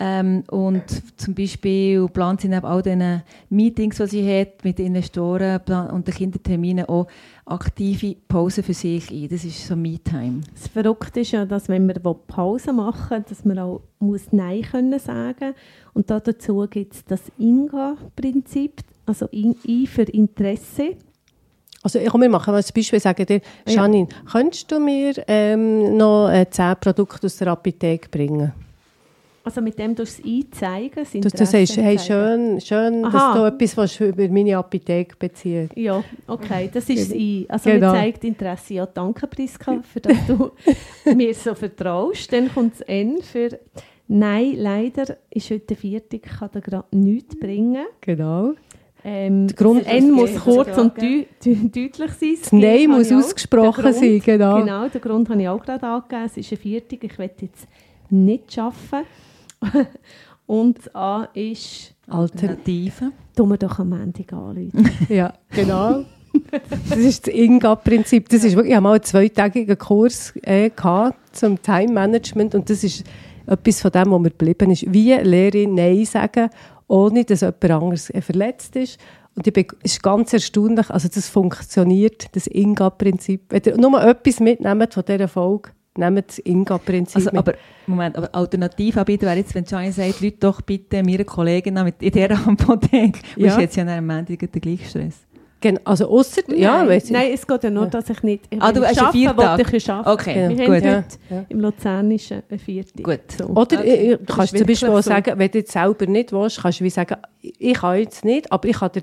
Ähm, 0.00 0.44
und 0.50 0.84
zum 1.16 1.34
Beispiel 1.34 2.06
plant 2.08 2.40
sie 2.40 2.48
neben 2.48 2.64
all 2.64 2.82
diesen 2.82 3.22
Meetings, 3.50 3.96
die 3.96 4.06
sie 4.06 4.40
hat, 4.40 4.64
mit 4.64 4.78
den 4.78 4.86
Investoren 4.86 5.60
und 5.90 6.06
den 6.06 6.14
Kinderterminen 6.14 6.84
auch 6.84 7.08
aktive 7.46 8.14
Pausen 8.28 8.62
für 8.62 8.74
sich 8.74 9.10
ein. 9.10 9.28
Das 9.28 9.44
ist 9.44 9.66
so 9.66 9.74
Me-Time. 9.74 10.42
Das 10.54 10.68
Verrückte 10.68 11.20
ist 11.20 11.32
ja, 11.32 11.44
dass 11.44 11.68
wenn 11.68 11.86
man 11.86 11.96
Pause 12.28 12.72
machen 12.72 13.24
dass 13.28 13.44
man 13.44 13.58
auch 13.58 13.80
muss 13.98 14.28
Nein 14.30 14.62
können 14.62 14.98
sagen 15.00 15.54
Und 15.94 16.10
da 16.10 16.20
dazu 16.20 16.64
gibt 16.70 16.94
es 16.94 17.04
das 17.04 17.22
INGA-Prinzip, 17.38 18.82
also 19.06 19.28
I 19.32 19.56
I 19.66 19.86
für 19.88 20.02
Interesse. 20.02 20.96
Also 21.82 21.98
ich, 21.98 22.08
komm, 22.08 22.20
wir 22.20 22.28
machen 22.28 22.52
mal 22.52 22.58
ein 22.58 22.64
Beispiel, 22.74 23.00
sagen 23.00 23.26
dir, 23.26 23.40
Ja. 23.66 23.82
Janine, 23.82 24.08
könntest 24.30 24.70
du 24.70 24.78
mir 24.78 25.14
ähm, 25.26 25.96
noch 25.96 26.28
äh, 26.28 26.48
10 26.48 26.76
Produkte 26.80 27.26
aus 27.26 27.36
der 27.38 27.48
Apotheke 27.48 28.08
bringen? 28.08 28.52
Also 29.48 29.62
mit 29.62 29.78
dem 29.78 29.96
tust 29.96 30.18
du 30.18 30.22
es 30.28 30.44
einzeigen, 30.44 30.90
das 30.94 31.10
Du, 31.12 31.20
du 31.20 31.46
sagst, 31.46 31.76
hey, 31.78 31.98
schön, 31.98 32.60
schön 32.60 33.02
dass 33.02 33.34
du 33.34 33.44
etwas 33.46 33.76
willst 33.78 34.00
über 34.00 34.28
meine 34.28 34.58
Apotheke 34.58 35.16
beziehen 35.18 35.70
Ja, 35.74 36.04
okay, 36.26 36.68
das 36.70 36.86
ist 36.90 37.08
das 37.10 37.16
I. 37.16 37.46
Also 37.48 37.70
Genau. 37.70 37.86
man 37.86 37.96
zeigt 37.96 38.24
Interesse. 38.24 38.74
Ja, 38.74 38.84
danke 38.84 39.26
Priska, 39.26 39.80
für 39.82 40.00
dass 40.00 40.18
du 40.26 40.50
mir 41.16 41.32
so 41.32 41.54
vertraust. 41.54 42.30
Dann 42.30 42.52
kommt 42.52 42.74
das 42.74 42.80
N 42.82 43.22
für 43.22 43.58
Nein, 44.06 44.54
leider 44.56 45.16
ist 45.30 45.50
heute 45.50 45.64
der 45.68 45.76
vierte, 45.78 46.16
ich 46.16 46.22
kann 46.22 46.50
dir 46.54 46.60
gerade 46.60 46.86
nichts 46.96 47.34
bringen. 47.38 47.86
Genau. 48.02 48.52
Ähm, 49.02 49.46
Der 49.46 49.56
Grund- 49.56 49.86
das 49.86 49.92
N 49.94 50.10
muss 50.10 50.34
das 50.34 50.42
kurz 50.44 50.68
und 50.76 50.94
sogar, 50.94 50.94
deu 50.98 51.24
deu- 51.42 51.70
deutlich 51.70 52.10
sein. 52.12 52.36
Das 52.42 52.52
Nein 52.52 52.76
G 52.76 52.86
muss 52.88 52.96
habe 52.96 53.02
ich 53.02 53.12
auch. 53.12 53.18
ausgesprochen 53.28 53.82
Grund- 53.82 53.94
sein, 53.94 54.22
genau. 54.22 54.58
Genau, 54.60 54.88
den 54.88 55.00
Grund 55.00 55.30
habe 55.30 55.40
ich 55.40 55.48
auch 55.48 55.62
gerade 55.64 55.86
angegeben. 55.86 56.22
Es 56.26 56.36
ist 56.36 56.52
ein 56.52 56.58
Viertig, 56.58 57.02
ich 57.04 57.18
werde 57.18 57.34
jetzt 57.40 57.66
nicht 58.10 58.58
arbeiten. 58.58 59.06
Und 60.46 60.78
das 60.78 60.94
A 60.94 61.28
ist, 61.34 61.94
Alter. 62.06 62.48
Alternativen. 62.48 63.12
tun 63.36 63.48
wir 63.50 63.58
doch 63.58 63.78
am 63.78 63.90
Montag 63.90 64.32
anrufen. 64.32 64.90
Ja, 65.08 65.34
genau. 65.50 66.04
Das 66.88 66.98
ist 66.98 67.26
das 67.26 67.34
INGA-Prinzip. 67.34 68.28
Das 68.28 68.44
ist 68.44 68.54
wirklich, 68.54 68.70
ich 68.70 68.76
habe 68.76 68.84
mal 68.84 68.94
einen 68.94 69.02
zweitägigen 69.02 69.78
Kurs 69.78 70.34
äh, 70.42 70.70
gehabt 70.70 71.36
zum 71.36 71.60
Time-Management 71.60 72.54
und 72.54 72.70
das 72.70 72.84
ist 72.84 73.04
etwas 73.46 73.80
von 73.80 73.90
dem, 73.90 74.10
was 74.10 74.20
mir 74.20 74.30
geblieben 74.30 74.70
ist. 74.70 74.92
Wie 74.92 75.14
lehre 75.14 75.58
ich 75.58 75.68
Nein 75.68 76.04
sagen, 76.04 76.50
ohne 76.86 77.24
dass 77.24 77.40
jemand 77.42 77.64
anderes 77.64 78.10
äh, 78.10 78.20
verletzt 78.20 78.76
ist. 78.76 78.98
Und 79.34 79.46
ich 79.46 79.52
bin, 79.52 79.66
es 79.82 79.92
ist 79.92 80.02
ganz 80.02 80.32
erstaunlich, 80.32 80.90
also 80.90 81.08
das 81.08 81.28
funktioniert, 81.28 82.34
das 82.34 82.46
INGA-Prinzip. 82.46 83.42
Wenn 83.50 83.62
ihr 83.64 83.76
nur 83.76 84.02
etwas 84.02 84.40
mitnehmt 84.40 84.94
von 84.94 85.04
dieser 85.06 85.28
Folge, 85.28 85.70
nehmen 85.98 86.22
das 86.26 86.38
Inga-Prinzip 86.38 87.16
Also, 87.16 87.30
aber, 87.36 87.54
Moment, 87.86 88.16
aber 88.16 88.34
Alternativanbieter 88.34 89.26
wäre 89.26 89.36
jetzt, 89.38 89.54
wenn 89.54 89.64
Gianni 89.64 89.92
sagt, 89.92 90.20
Leute 90.20 90.36
doch 90.40 90.60
bitte 90.62 91.02
meine 91.02 91.24
Kollegin 91.24 91.74
noch 91.74 91.84
mit 91.84 92.02
in 92.02 92.10
dieser 92.12 92.30
Apotheke. 92.48 93.18
Ja. 93.36 93.46
Ja. 93.46 93.52
ist 93.54 93.60
jetzt 93.60 93.76
ja 93.76 93.86
am 93.86 94.06
Montag 94.06 94.38
den 94.38 94.60
gleichen 94.60 94.84
Stress. 94.86 95.14
Gen 95.60 95.80
also 95.84 96.08
ausser, 96.08 96.42
ja, 96.54 96.78
nein, 96.78 96.88
weiss 96.88 97.06
ich. 97.06 97.10
nein, 97.10 97.30
es 97.34 97.44
geht 97.44 97.64
ja 97.64 97.70
nur, 97.70 97.82
Ja. 97.84 97.90
dass 97.90 98.08
ich 98.08 98.22
nicht... 98.22 98.44
Ich 98.48 98.62
Ah, 98.62 98.70
du 98.70 98.80
hast 98.86 99.00
Viertag. 99.10 99.36
wollte 99.58 99.76
ich 99.76 99.90
arbeiten. 99.90 100.10
Okay, 100.10 100.34
Wir 100.34 100.48
gut. 100.50 100.60
haben 100.60 100.84
Ja. 100.84 100.96
heute 100.98 101.06
Ja. 101.30 101.44
im 101.48 101.60
Luzernischen 101.60 102.42
einen 102.48 102.58
Viertag. 102.60 103.02
Gut. 103.02 103.20
So. 103.36 103.44
Oder 103.46 103.80
Okay. 103.80 104.12
äh, 104.12 104.16
du 104.18 104.24
kannst 104.24 104.56
zum 104.56 104.66
Beispiel 104.66 104.88
so. 104.88 105.00
sagen, 105.00 105.32
wenn 105.36 105.50
du 105.50 105.58
jetzt 105.58 105.72
selber 105.72 106.06
nicht 106.06 106.30
willst, 106.32 106.62
kannst 106.62 106.78
du 106.78 106.84
wie 106.84 106.90
sagen, 106.90 107.16
ich 107.42 107.74
kann 107.74 107.98
jetzt 107.98 108.24
nicht, 108.24 108.52
aber 108.52 108.68
ich 108.68 108.76
kann 108.78 108.92
dir 108.92 109.02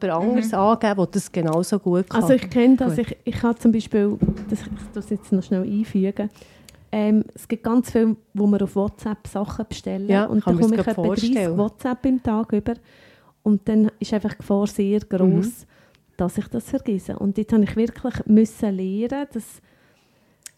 jemand 0.00 0.22
anderes 0.22 0.54
angeben, 0.54 0.96
der 0.96 1.06
das 1.06 1.32
genauso 1.32 1.78
gut 1.78 2.08
kann. 2.10 2.22
Also 2.22 2.34
ich 2.34 2.48
kenne 2.50 2.76
das, 2.76 2.96
Gut. 2.96 3.06
ich, 3.10 3.16
ich 3.24 3.42
habe 3.42 3.58
zum 3.58 3.72
Beispiel, 3.72 4.16
das, 4.48 4.60
ich 4.62 4.68
das 4.94 5.10
jetzt 5.10 5.32
noch 5.32 5.42
schnell 5.42 5.62
einfügen, 5.62 6.30
ähm, 6.90 7.24
es 7.34 7.46
gibt 7.46 7.64
ganz 7.64 7.90
viele, 7.90 8.16
wo 8.32 8.46
wir 8.46 8.62
auf 8.62 8.74
WhatsApp 8.74 9.26
Sachen 9.26 9.66
bestellen 9.68 10.08
Ja, 10.08 10.24
und 10.24 10.46
dann 10.46 10.54
man 10.54 10.62
komme 10.62 10.74
ich 10.76 10.80
etwa 10.80 10.92
gerade 10.94 11.08
30 11.08 11.28
vorstellen. 11.34 11.58
WhatsApp 11.58 12.06
im 12.06 12.22
Tag 12.22 12.52
über 12.52 12.74
und 13.42 13.68
dann 13.68 13.90
ist 13.98 14.14
einfach 14.14 14.32
die 14.32 14.38
Gefahr 14.38 14.66
sehr 14.66 15.00
groß, 15.00 15.20
Mhm. 15.46 15.66
dass 16.16 16.38
ich 16.38 16.48
das 16.48 16.70
vergesse. 16.70 17.18
Und 17.18 17.36
jetzt 17.36 17.52
habe 17.52 17.64
ich 17.64 17.76
wirklich 17.76 18.14
müssen 18.26 18.74
lernen, 18.76 19.26
dass 19.32 19.60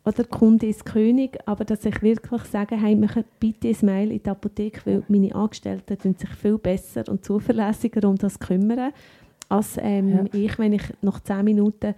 oder 0.03 0.17
der 0.17 0.25
Kunde 0.27 0.67
ist 0.67 0.87
König, 0.87 1.39
aber 1.45 1.65
dass 1.65 1.85
ich 1.85 2.01
wirklich 2.01 2.43
sage, 2.45 2.75
hey, 2.75 2.97
mache 2.97 3.23
bitte 3.39 3.69
ein 3.69 3.77
Mail 3.83 4.13
in 4.13 4.23
die 4.23 4.31
Apotheke, 4.31 4.81
weil 4.87 5.03
meine 5.09 5.35
Angestellten 5.35 5.99
tun 5.99 6.15
sich 6.19 6.31
viel 6.31 6.57
besser 6.57 7.05
und 7.09 7.23
zuverlässiger 7.23 8.09
um 8.09 8.17
das 8.17 8.39
kümmern, 8.39 8.93
als 9.51 9.77
ähm, 9.81 10.29
ich, 10.33 10.59
wenn 10.59 10.73
ich 10.73 10.83
nach 11.03 11.21
10 11.21 11.45
Minuten 11.45 11.95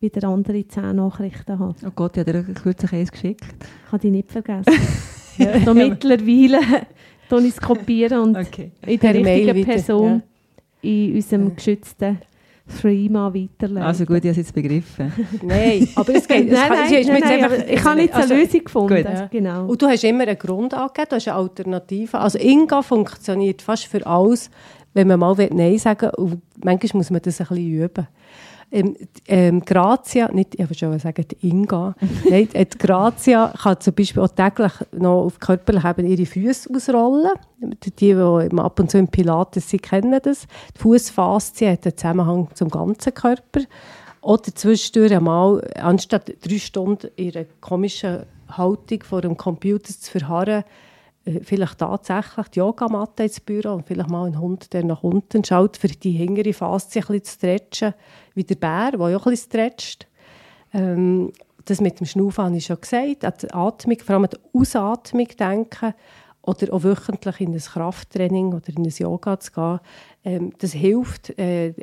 wieder 0.00 0.28
andere 0.28 0.66
10 0.66 0.96
Nachrichten 0.96 1.58
habe. 1.58 1.74
Oh 1.86 1.90
Gott, 1.94 2.16
ich 2.16 2.26
habe 2.26 2.32
dir 2.44 2.54
kürzlich 2.54 2.92
eins 2.92 3.10
geschickt. 3.10 3.44
Ich 3.86 3.92
habe 3.92 3.98
die 4.00 4.10
nicht 4.10 4.30
vergessen. 4.30 4.72
so 5.64 5.74
mittlerweile 5.74 6.60
tue 7.28 7.42
ich 7.42 7.54
es 7.54 7.60
kopieren 7.60 8.20
und 8.20 8.36
Okay. 8.36 8.72
in 8.86 8.98
der 9.00 9.12
Per 9.12 9.24
richtigen 9.24 9.64
Person 9.64 10.22
in 10.82 11.14
unserem 11.16 11.56
geschützten 11.56 12.18
Threema 12.80 13.32
weiterleiten. 13.34 13.86
Also 13.86 14.04
gut, 14.04 14.18
ich 14.18 14.22
habe 14.24 14.30
es 14.32 14.36
jetzt 14.36 14.54
begriffen. 14.54 15.12
nein, 15.42 15.88
aber 15.94 16.14
es 16.14 16.28
geht. 16.28 16.50
nein, 16.50 16.68
nein, 16.68 16.94
es 16.94 17.06
nein, 17.06 17.20
nein, 17.24 17.44
aber 17.44 17.68
ich 17.68 17.82
habe 17.84 18.00
jetzt 18.02 18.14
eine 18.14 18.22
also- 18.24 18.34
Lösung 18.34 18.64
gefunden. 18.64 18.96
Gut. 18.96 19.04
Ja. 19.04 19.26
Genau. 19.26 19.66
Und 19.66 19.80
du 19.82 19.86
hast 19.86 20.04
immer 20.04 20.24
einen 20.24 20.38
Grund 20.38 20.74
angegeben, 20.74 21.06
du 21.08 21.16
hast 21.16 21.28
eine 21.28 21.36
Alternative. 21.38 22.18
Also 22.18 22.38
Inga 22.38 22.82
funktioniert 22.82 23.62
fast 23.62 23.86
für 23.86 24.06
alles, 24.06 24.50
wenn 24.98 25.06
man 25.06 25.20
mal 25.20 25.48
Nein 25.52 25.78
sagen 25.78 26.10
will. 26.16 26.24
Und 26.24 26.42
manchmal 26.64 26.98
muss 26.98 27.10
man 27.10 27.22
das 27.22 27.40
ein 27.40 27.46
bisschen 27.46 27.66
üben. 27.66 28.08
Ähm, 28.70 28.96
ähm, 29.26 29.64
Grazia, 29.64 30.30
nicht, 30.30 30.54
ich 30.56 30.60
wollte 30.60 30.74
schon 30.74 30.98
sagen, 30.98 31.24
die 31.26 31.48
Inga, 31.48 31.94
Nein, 32.28 32.48
äh, 32.52 32.66
die 32.66 32.76
Grazia 32.76 33.54
kann 33.62 33.80
zum 33.80 33.94
Beispiel 33.94 34.22
auch 34.22 34.28
täglich 34.28 34.72
noch 34.92 35.24
auf 35.24 35.40
körperlicher 35.40 35.90
Ebene 35.90 36.08
ihre 36.08 36.26
Füße 36.26 36.68
ausrollen. 36.74 37.30
Die, 37.60 37.90
die 37.92 38.14
ab 38.14 38.78
und 38.78 38.90
zu 38.90 38.98
im 38.98 39.08
Pilates 39.08 39.70
sind, 39.70 39.84
kennen 39.84 40.20
das. 40.22 40.46
Die 40.76 40.80
Fußfaszie 40.80 41.70
hat 41.70 41.86
einen 41.86 41.96
Zusammenhang 41.96 42.48
zum 42.54 42.68
ganzen 42.68 43.14
Körper. 43.14 43.60
Oder 44.20 44.54
zwischendurch 44.54 45.14
einmal, 45.14 45.66
anstatt 45.80 46.30
drei 46.42 46.58
Stunden 46.58 47.08
in 47.16 47.36
einer 47.36 47.46
komischen 47.60 48.24
Haltung 48.50 49.02
vor 49.02 49.22
dem 49.22 49.36
Computer 49.36 49.94
zu 49.94 50.10
verharren, 50.10 50.64
vielleicht 51.42 51.78
tatsächlich 51.78 52.48
die 52.48 52.58
Yogamatte 52.58 53.24
ins 53.24 53.40
Büro 53.40 53.74
und 53.74 53.86
vielleicht 53.86 54.10
mal 54.10 54.26
einen 54.26 54.40
Hund, 54.40 54.72
der 54.72 54.84
nach 54.84 55.02
unten 55.02 55.44
schaut, 55.44 55.76
für 55.76 55.88
die 55.88 56.12
hingere 56.12 56.52
Faszie 56.52 57.00
ein 57.00 57.06
bisschen 57.06 57.24
zu 57.24 57.32
stretchen, 57.32 57.94
wie 58.34 58.44
der 58.44 58.54
Bär, 58.56 58.92
der 58.92 59.00
auch 59.00 59.26
ein 59.26 59.30
bisschen 59.30 59.50
stretcht. 59.50 60.06
Ähm, 60.72 61.32
das 61.64 61.80
mit 61.80 62.00
dem 62.00 62.06
Schnaufen 62.06 62.44
habe 62.44 62.56
ich 62.56 62.66
schon 62.66 62.80
gesagt, 62.80 63.24
an 63.24 63.34
die 63.40 63.52
Atmung, 63.52 63.98
vor 63.98 64.14
allem 64.14 64.24
an 64.24 64.30
die 64.30 64.58
Ausatmung 64.58 65.28
denken 65.38 65.94
oder 66.42 66.72
auch 66.72 66.82
wöchentlich 66.82 67.40
in 67.40 67.52
ein 67.52 67.60
Krafttraining 67.60 68.54
oder 68.54 68.68
in 68.68 68.86
ein 68.86 68.90
Yoga 68.90 69.38
zu 69.38 69.52
gehen. 69.52 69.80
Ähm, 70.24 70.52
das 70.58 70.72
hilft, 70.72 71.38
äh, 71.38 71.74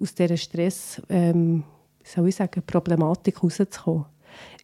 aus 0.00 0.14
dieser 0.14 0.36
Stress, 0.36 1.00
ähm, 1.08 1.62
soll 2.02 2.28
ich 2.28 2.36
sagen, 2.36 2.62
Problematik 2.66 3.42
rauszukommen. 3.42 4.06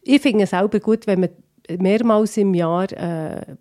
Ich 0.03 0.21
finde 0.21 0.43
es 0.43 0.49
selber 0.51 0.79
gut, 0.79 1.07
wenn 1.07 1.21
man 1.21 1.29
mehrmals 1.77 2.37
im 2.37 2.53
Jahr 2.53 2.91
äh, 2.91 3.55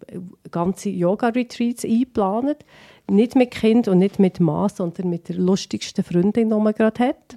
ganze 0.50 0.90
Yoga-Retreats 0.90 1.84
einplant. 1.84 2.64
Nicht 3.10 3.36
mit 3.36 3.50
Kind 3.50 3.88
und 3.88 3.98
nicht 3.98 4.18
mit 4.18 4.40
Mann, 4.40 4.68
sondern 4.68 5.10
mit 5.10 5.28
der 5.28 5.36
lustigsten 5.36 6.04
Freundin, 6.04 6.50
die 6.50 6.56
man 6.56 6.74
gerade 6.74 7.08
hat. 7.08 7.36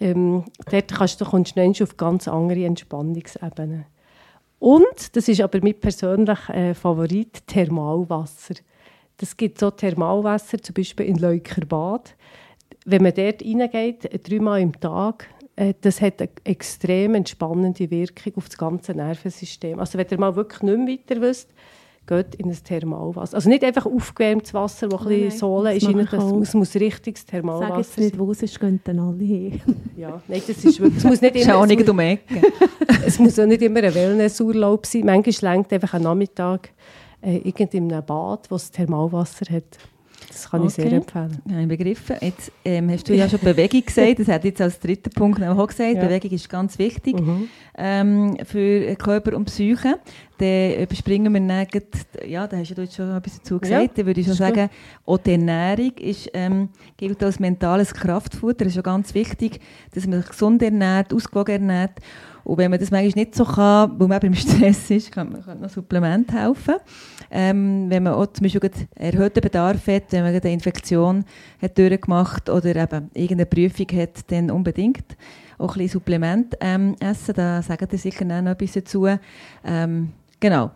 Ähm, 0.00 0.44
dort 0.70 0.94
kannst 0.94 1.20
du, 1.20 1.24
kommst 1.24 1.56
du 1.56 1.82
auf 1.82 1.96
ganz 1.96 2.28
andere 2.28 2.64
Entspannungsebenen. 2.64 3.84
Und, 4.60 5.16
das 5.16 5.26
ist 5.26 5.40
aber 5.40 5.58
mein 5.60 5.78
persönlicher 5.78 6.54
äh, 6.54 6.74
Favorit, 6.74 7.46
Thermalwasser. 7.48 8.54
Das 9.16 9.36
gibt 9.36 9.58
so 9.58 9.70
Thermalwasser, 9.70 10.58
zum 10.58 10.74
Beispiel 10.74 11.06
in 11.06 11.16
Leukerbad. 11.16 12.14
Wenn 12.84 13.02
man 13.02 13.14
dort 13.14 13.42
reingeht, 13.42 14.28
dreimal 14.28 14.60
im 14.60 14.78
Tag, 14.80 15.28
das 15.80 16.00
hat 16.00 16.20
eine 16.20 16.30
extrem 16.44 17.14
entspannende 17.14 17.90
Wirkung 17.90 18.34
auf 18.36 18.48
das 18.48 18.58
ganze 18.58 18.92
Nervensystem. 18.92 19.80
Also 19.80 19.98
wenn 19.98 20.06
ihr 20.10 20.18
mal 20.18 20.36
wirklich 20.36 20.62
nicht 20.62 20.78
mehr 20.78 20.88
weiter 20.98 21.20
wisst, 21.20 21.50
geht 22.06 22.34
in 22.36 22.48
ein 22.50 22.56
Thermalwasser. 22.64 23.34
Also 23.36 23.48
nicht 23.48 23.62
einfach 23.62 23.84
aufgewärmtes 23.86 24.54
Wasser, 24.54 24.90
wo 24.90 24.96
ein 24.96 25.04
Nein, 25.04 25.20
bisschen 25.24 25.38
Sohle 25.40 25.74
das 25.74 25.82
ist. 25.82 25.88
rein, 25.88 26.08
Das 26.10 26.24
auch. 26.24 26.32
muss, 26.32 26.54
muss 26.54 26.74
richtiges 26.74 27.22
Sag 27.22 27.28
Thermalwasser 27.30 27.76
jetzt 27.78 27.98
nicht, 27.98 28.18
wo 28.18 28.30
es 28.30 28.42
ist, 28.42 28.58
gehen 28.58 28.80
dann 28.84 28.98
alle 28.98 29.22
hin. 29.24 29.60
Ja, 29.96 30.22
nein, 30.28 30.42
das 30.46 30.64
ist 30.64 30.80
wirklich, 30.80 30.98
es 30.98 31.04
muss 31.04 31.20
nicht 31.20 31.36
immer, 31.44 31.56
auch 31.56 31.64
es 31.64 31.68
nicht 31.68 31.88
um 31.88 31.98
es 33.06 33.18
muss 33.18 33.38
auch 33.38 33.46
nicht 33.46 33.62
immer 33.62 33.82
ein 33.82 33.94
Wellnessurlaub 33.94 34.86
sein. 34.86 35.02
Manchmal 35.04 35.56
reicht 35.56 35.72
einfach 35.72 35.94
ein 35.94 36.02
Nachmittag 36.02 36.70
äh, 37.20 37.36
irgend 37.38 37.74
in 37.74 37.92
einem 37.92 38.06
Bad, 38.06 38.50
wo 38.50 38.54
es 38.54 38.70
Thermalwasser 38.70 39.52
hat. 39.54 39.78
Das 40.42 40.50
kann 40.50 40.64
ich 40.66 40.72
sehr 40.74 40.92
empfehlen. 40.92 41.38
Ja, 41.50 41.60
ich 41.60 41.68
begriffen. 41.68 42.16
Jetzt 42.20 42.52
ähm, 42.64 42.90
hast 42.90 43.08
du 43.08 43.14
ja 43.14 43.28
schon 43.28 43.40
Bewegung 43.40 43.82
gesagt. 43.86 44.18
Das 44.20 44.28
hat 44.28 44.44
jetzt 44.44 44.60
als 44.60 44.78
dritten 44.78 45.10
Punkt 45.10 45.42
auch 45.42 45.66
gesagt. 45.66 45.94
Ja. 45.94 46.02
Bewegung 46.04 46.30
ist 46.30 46.48
ganz 46.48 46.78
wichtig 46.78 47.18
Mhm. 47.20 47.48
ähm, 47.76 48.36
für 48.44 48.94
Körper 48.96 49.36
und 49.36 49.46
Psyche. 49.46 49.98
Dann 50.38 50.82
überspringen 50.82 51.32
wir 51.34 51.40
dann, 51.40 51.66
ja, 52.28 52.46
da 52.46 52.56
hast 52.58 52.76
du 52.76 52.82
jetzt 52.82 52.94
schon 52.94 53.10
etwas 53.16 53.38
dazu 53.38 53.58
gesagt. 53.58 53.82
Ja, 53.82 53.92
Dann 53.96 54.06
würde 54.06 54.20
ich 54.20 54.26
schon 54.26 54.36
gut. 54.36 54.46
sagen, 54.56 54.70
auch 55.04 55.18
die 55.18 55.32
Ernährung 55.32 55.92
ist, 55.98 56.30
ähm, 56.32 56.68
gilt 56.96 57.22
als 57.24 57.40
mentales 57.40 57.92
Kraftfutter. 57.92 58.62
Es 58.66 58.68
ist 58.72 58.76
ja 58.76 58.82
ganz 58.82 59.14
wichtig, 59.14 59.58
dass 59.94 60.06
man 60.06 60.20
sich 60.20 60.30
gesund 60.30 60.62
ernährt, 60.62 61.12
ausgewogen 61.12 61.68
ernährt. 61.68 61.98
Und 62.48 62.56
wenn 62.56 62.70
man 62.70 62.80
das 62.80 62.90
manchmal 62.90 63.24
nicht 63.24 63.34
so 63.34 63.44
kann, 63.44 64.00
weil 64.00 64.08
man 64.08 64.16
eben 64.16 64.28
im 64.28 64.34
Stress 64.34 64.90
ist, 64.90 65.12
kann 65.12 65.30
man 65.30 65.60
noch 65.60 65.68
Supplement 65.68 66.32
helfen. 66.32 66.76
Ähm, 67.30 67.90
wenn 67.90 68.04
man 68.04 68.14
auch 68.14 68.26
zum 68.28 68.44
Beispiel 68.44 68.70
erhöhten 68.94 69.42
Bedarf 69.42 69.86
hat, 69.86 70.04
wenn 70.12 70.24
man 70.24 70.34
eine 70.34 70.50
Infektion 70.50 71.26
hat 71.60 71.76
durchgemacht 71.76 72.48
oder 72.48 72.74
eben 72.74 73.10
irgendeine 73.12 73.44
Prüfung 73.44 73.86
hat, 73.98 74.32
dann 74.32 74.50
unbedingt 74.50 75.04
auch 75.58 75.76
ein 75.76 75.82
bisschen 75.82 76.00
Supplement 76.00 76.56
ähm, 76.60 76.96
essen. 77.00 77.34
Da 77.34 77.60
sagen 77.60 77.86
ihr 77.92 77.98
sicher 77.98 78.24
noch 78.24 78.52
etwas 78.52 78.72
dazu. 78.72 79.06
Ähm, 79.62 80.12
genau. 80.40 80.70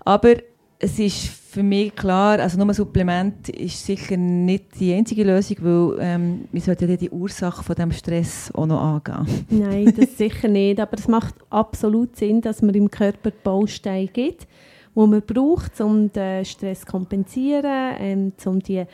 Aber 0.00 0.34
es 0.80 0.98
ist 0.98 1.28
für 1.56 1.62
mich 1.62 1.96
klar, 1.96 2.38
also 2.38 2.58
nur 2.58 2.66
ein 2.66 2.74
Supplement 2.74 3.48
ist 3.48 3.86
sicher 3.86 4.18
nicht 4.18 4.78
die 4.78 4.92
einzige 4.92 5.24
Lösung, 5.24 5.56
weil 5.62 5.96
ähm, 6.00 6.44
wir 6.52 6.60
sollten 6.60 6.90
ja 6.90 6.96
die 6.96 7.08
Ursache 7.08 7.64
von 7.64 7.74
dem 7.74 7.92
Stress 7.92 8.50
auch 8.52 8.66
noch 8.66 8.78
angehen. 8.78 9.46
Nein, 9.48 9.94
das 9.96 10.18
sicher 10.18 10.48
nicht. 10.48 10.78
Aber 10.78 10.98
es 10.98 11.08
macht 11.08 11.34
absolut 11.48 12.14
Sinn, 12.14 12.42
dass 12.42 12.60
man 12.60 12.74
im 12.74 12.90
Körper 12.90 13.30
Bausteine 13.30 14.06
gibt, 14.08 14.42
die 14.94 15.00
man 15.00 15.22
braucht, 15.22 15.80
um 15.80 16.12
den 16.12 16.44
Stress 16.44 16.80
zu 16.80 16.86
kompensieren, 16.88 17.94
ähm, 18.00 18.32
um 18.44 18.60
die 18.60 18.84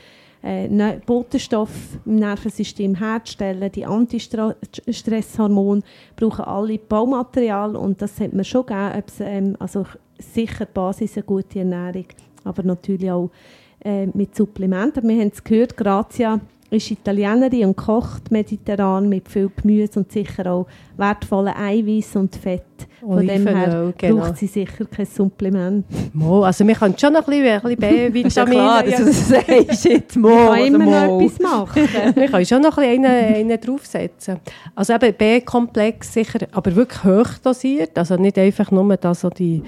äh, 0.42 1.00
Botenstoffe 1.04 1.98
im 2.06 2.14
Nervensystem 2.14 2.94
herzustellen. 2.94 3.72
Die 3.72 3.86
Antistresshormone 3.86 5.82
brauchen 6.14 6.44
alle 6.44 6.78
Baumaterial 6.78 7.74
und 7.74 8.00
das 8.00 8.20
hat 8.20 8.32
man 8.32 8.44
schon 8.44 8.66
gegeben. 8.66 9.02
Ähm, 9.18 9.56
also 9.58 9.84
sicher 10.16 10.66
die 10.66 10.72
Basis 10.72 11.16
eine 11.16 11.24
gute 11.24 11.58
Ernährung, 11.58 12.06
aber 12.44 12.62
natürlich 12.62 13.10
auch 13.10 13.30
äh, 13.84 14.06
mit 14.06 14.34
Supplementen. 14.36 15.08
Wir 15.08 15.20
haben 15.20 15.30
es 15.32 15.42
gehört, 15.42 15.76
Grazia 15.76 16.40
ist 16.70 16.90
Italienerin 16.90 17.66
und 17.66 17.76
kocht 17.76 18.30
mediterran 18.30 19.08
mit 19.08 19.28
viel 19.28 19.50
Gemüse 19.54 20.00
und 20.00 20.10
sicher 20.10 20.50
auch 20.50 20.66
wertvollen 20.96 21.54
Eiweiß 21.54 22.16
und 22.16 22.36
Fett. 22.36 22.62
Von 23.00 23.26
dem 23.26 23.46
her 23.48 23.92
genau. 23.98 24.16
braucht 24.16 24.36
sie 24.36 24.46
sicher 24.46 24.84
kein 24.84 25.06
Supplement. 25.06 25.84
Mo, 26.14 26.44
also 26.44 26.66
wir 26.66 26.74
können 26.74 26.96
schon 26.96 27.12
noch 27.12 27.26
ein 27.26 27.42
bisschen, 27.42 28.00
ein 28.00 28.12
bisschen 28.12 28.26
Ist 28.26 28.36
ja 28.36 28.44
klar, 28.44 28.82
dass 28.84 28.96
du 28.96 29.04
das 29.06 29.28
sagst. 29.28 29.84
Jetzt 29.84 30.16
Man 30.16 30.32
mal, 30.32 30.56
kann 30.56 30.66
immer 30.66 30.78
noch 30.78 30.86
mal. 30.86 31.22
etwas 31.24 31.38
machen. 31.40 31.82
wir 32.14 32.28
können 32.28 32.46
schon 32.46 32.62
noch 32.62 32.78
ein 32.78 32.88
bisschen 32.88 33.04
einen, 33.06 33.34
einen 33.34 33.60
draufsetzen. 33.60 34.36
Also 34.76 34.92
eben 34.92 35.14
B-Komplex 35.14 36.12
sicher, 36.12 36.46
aber 36.52 36.76
wirklich 36.76 37.02
hoch 37.02 37.38
dosiert. 37.42 37.98
Also 37.98 38.16
nicht 38.16 38.38
einfach 38.38 38.70
nur 38.70 38.96
da 38.96 39.14
so 39.14 39.30
die, 39.30 39.62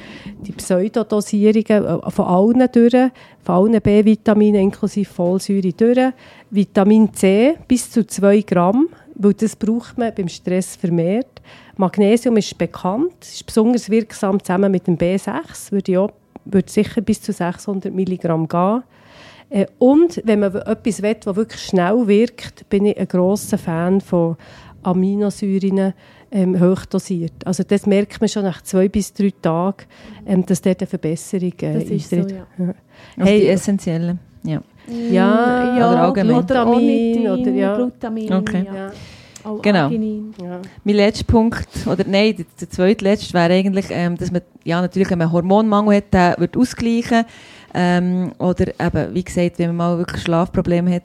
die 0.47 0.53
Pseudodosierungen 0.53 1.85
äh, 1.85 2.11
von 2.11 2.25
allen 2.27 2.68
durch, 2.70 3.11
von 3.43 3.55
allen 3.55 3.81
B-Vitaminen 3.81 4.61
inklusive 4.61 5.12
Folsäure 5.12 5.72
durch. 5.72 6.12
Vitamin 6.51 7.12
C 7.12 7.57
bis 7.66 7.91
zu 7.91 8.07
2 8.07 8.43
Gramm 8.43 8.89
weil 9.16 9.34
das 9.34 9.56
braucht 9.56 9.98
man 9.98 10.14
beim 10.14 10.28
Stress 10.28 10.76
vermehrt. 10.76 11.40
Magnesium 11.76 12.36
ist 12.36 12.56
bekannt, 12.56 13.14
ist 13.20 13.46
besonders 13.46 13.90
wirksam 13.90 14.42
zusammen 14.42 14.70
mit 14.70 14.86
dem 14.86 14.96
B6, 14.96 15.72
würde, 15.72 15.92
ja, 15.92 16.06
würde 16.44 16.70
sicher 16.70 17.00
bis 17.00 17.20
zu 17.22 17.32
600 17.32 17.92
Milligramm 17.92 18.48
gehen. 18.48 18.82
Äh, 19.50 19.66
und 19.78 20.20
wenn 20.24 20.40
man 20.40 20.54
etwas 20.54 21.02
will, 21.02 21.14
das 21.14 21.36
wirklich 21.36 21.62
schnell 21.62 22.06
wirkt, 22.06 22.68
bin 22.68 22.86
ich 22.86 22.98
ein 22.98 23.08
grosser 23.08 23.58
Fan 23.58 24.00
von 24.00 24.36
Aminosäuren 24.82 25.94
ähm, 26.30 26.60
hochdosiert. 26.60 27.46
Also 27.46 27.62
das 27.62 27.86
merkt 27.86 28.20
man 28.20 28.28
schon 28.28 28.42
nach 28.42 28.62
zwei 28.62 28.88
bis 28.88 29.12
drei 29.12 29.32
Tagen, 29.40 29.84
ähm, 30.26 30.44
dass 30.44 30.60
dort 30.60 30.80
eine 30.80 30.86
Verbesserung 30.86 31.52
äh, 31.60 31.74
Das 31.74 31.84
ist 31.84 32.10
so, 32.10 32.16
ja. 32.16 32.46
Also 32.58 32.74
Hey, 33.16 33.40
die 33.40 33.48
essentiellen. 33.48 34.18
Ja. 34.42 34.60
Ja, 34.89 35.76
oder 35.76 36.03
allgemein. 36.03 36.37
Oder 36.37 36.64
Glutamin, 36.64 37.28
Ornithin, 37.28 37.30
oder 37.30 37.51
ja. 37.51 37.76
Glutamin, 37.76 38.32
Okay. 38.32 38.64
ja. 38.66 38.74
Ja, 38.74 38.93
Auch 39.45 39.62
Genau. 39.62 39.89
Ja. 39.89 40.61
Mein 40.85 40.95
letzter 40.95 41.24
Punkt, 41.24 41.68
oder 41.87 42.05
nein, 42.07 42.37
der, 42.37 42.47
der 42.61 42.70
zweitletzte 42.70 43.35
wäre 43.35 43.53
eigentlich, 43.53 43.87
ähm, 43.91 44.16
dass 44.16 44.30
man, 44.30 44.43
ja 44.64 44.80
natürlich, 44.80 45.11
wenn 45.11 45.18
man 45.18 45.28
einen 45.28 45.32
Hormonmangel 45.32 45.97
hat, 45.97 46.12
den 46.12 46.35
wird 46.41 46.57
ausgleichen. 46.57 47.24
Ähm, 47.74 48.32
oder 48.39 48.68
eben, 48.68 49.14
wie 49.14 49.24
gesagt, 49.24 49.59
wenn 49.59 49.68
man 49.68 49.76
mal 49.76 49.99
wirklich 49.99 50.22
Schlafprobleme 50.22 50.95
hat, 50.95 51.05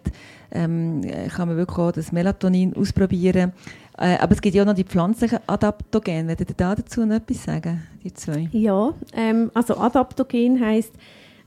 ähm, 0.51 1.01
kann 1.35 1.47
man 1.47 1.57
wirklich 1.57 1.77
auch 1.77 1.91
das 1.91 2.11
Melatonin 2.11 2.75
ausprobieren. 2.75 3.53
Äh, 3.97 4.17
aber 4.19 4.33
es 4.33 4.41
gibt 4.41 4.55
ja 4.55 4.61
auch 4.63 4.67
noch 4.67 4.75
die 4.75 4.83
pflanzlichen 4.83 5.39
Adaptogene. 5.47 6.29
Würdet 6.29 6.49
ihr 6.51 6.55
da 6.55 6.75
dazu 6.75 7.05
noch 7.05 7.17
etwas 7.17 7.43
sagen, 7.43 7.83
die 8.03 8.13
zwei? 8.13 8.47
Ja, 8.51 8.93
ähm, 9.13 9.51
also 9.53 9.77
Adaptogen 9.77 10.63
heisst, 10.63 10.93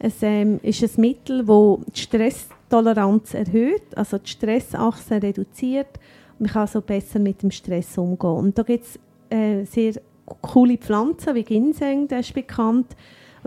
es 0.05 0.15
ähm, 0.23 0.59
ist 0.63 0.83
ein 0.83 1.01
Mittel, 1.01 1.45
das 1.45 1.79
die 1.95 2.01
Stresstoleranz 2.01 3.35
erhöht, 3.35 3.97
also 3.97 4.19
die 4.19 4.31
Stressachse 4.31 5.23
reduziert. 5.23 6.01
Man 6.41 6.51
kann 6.51 6.67
so 6.67 6.81
besser 6.81 7.21
mit 7.21 7.41
dem 7.43 7.53
Stress 7.53 7.97
umgehen. 7.97 8.31
Und 8.31 8.59
da 8.59 8.65
gibt 8.65 8.85
es 8.85 8.99
äh, 9.31 9.65
sehr 9.65 9.95
coole 10.41 10.77
Pflanzen 10.77 11.37
wie 11.37 11.45
Ginseng, 11.45 12.09
das 12.09 12.27
ist 12.27 12.35
bekannt. 12.35 12.97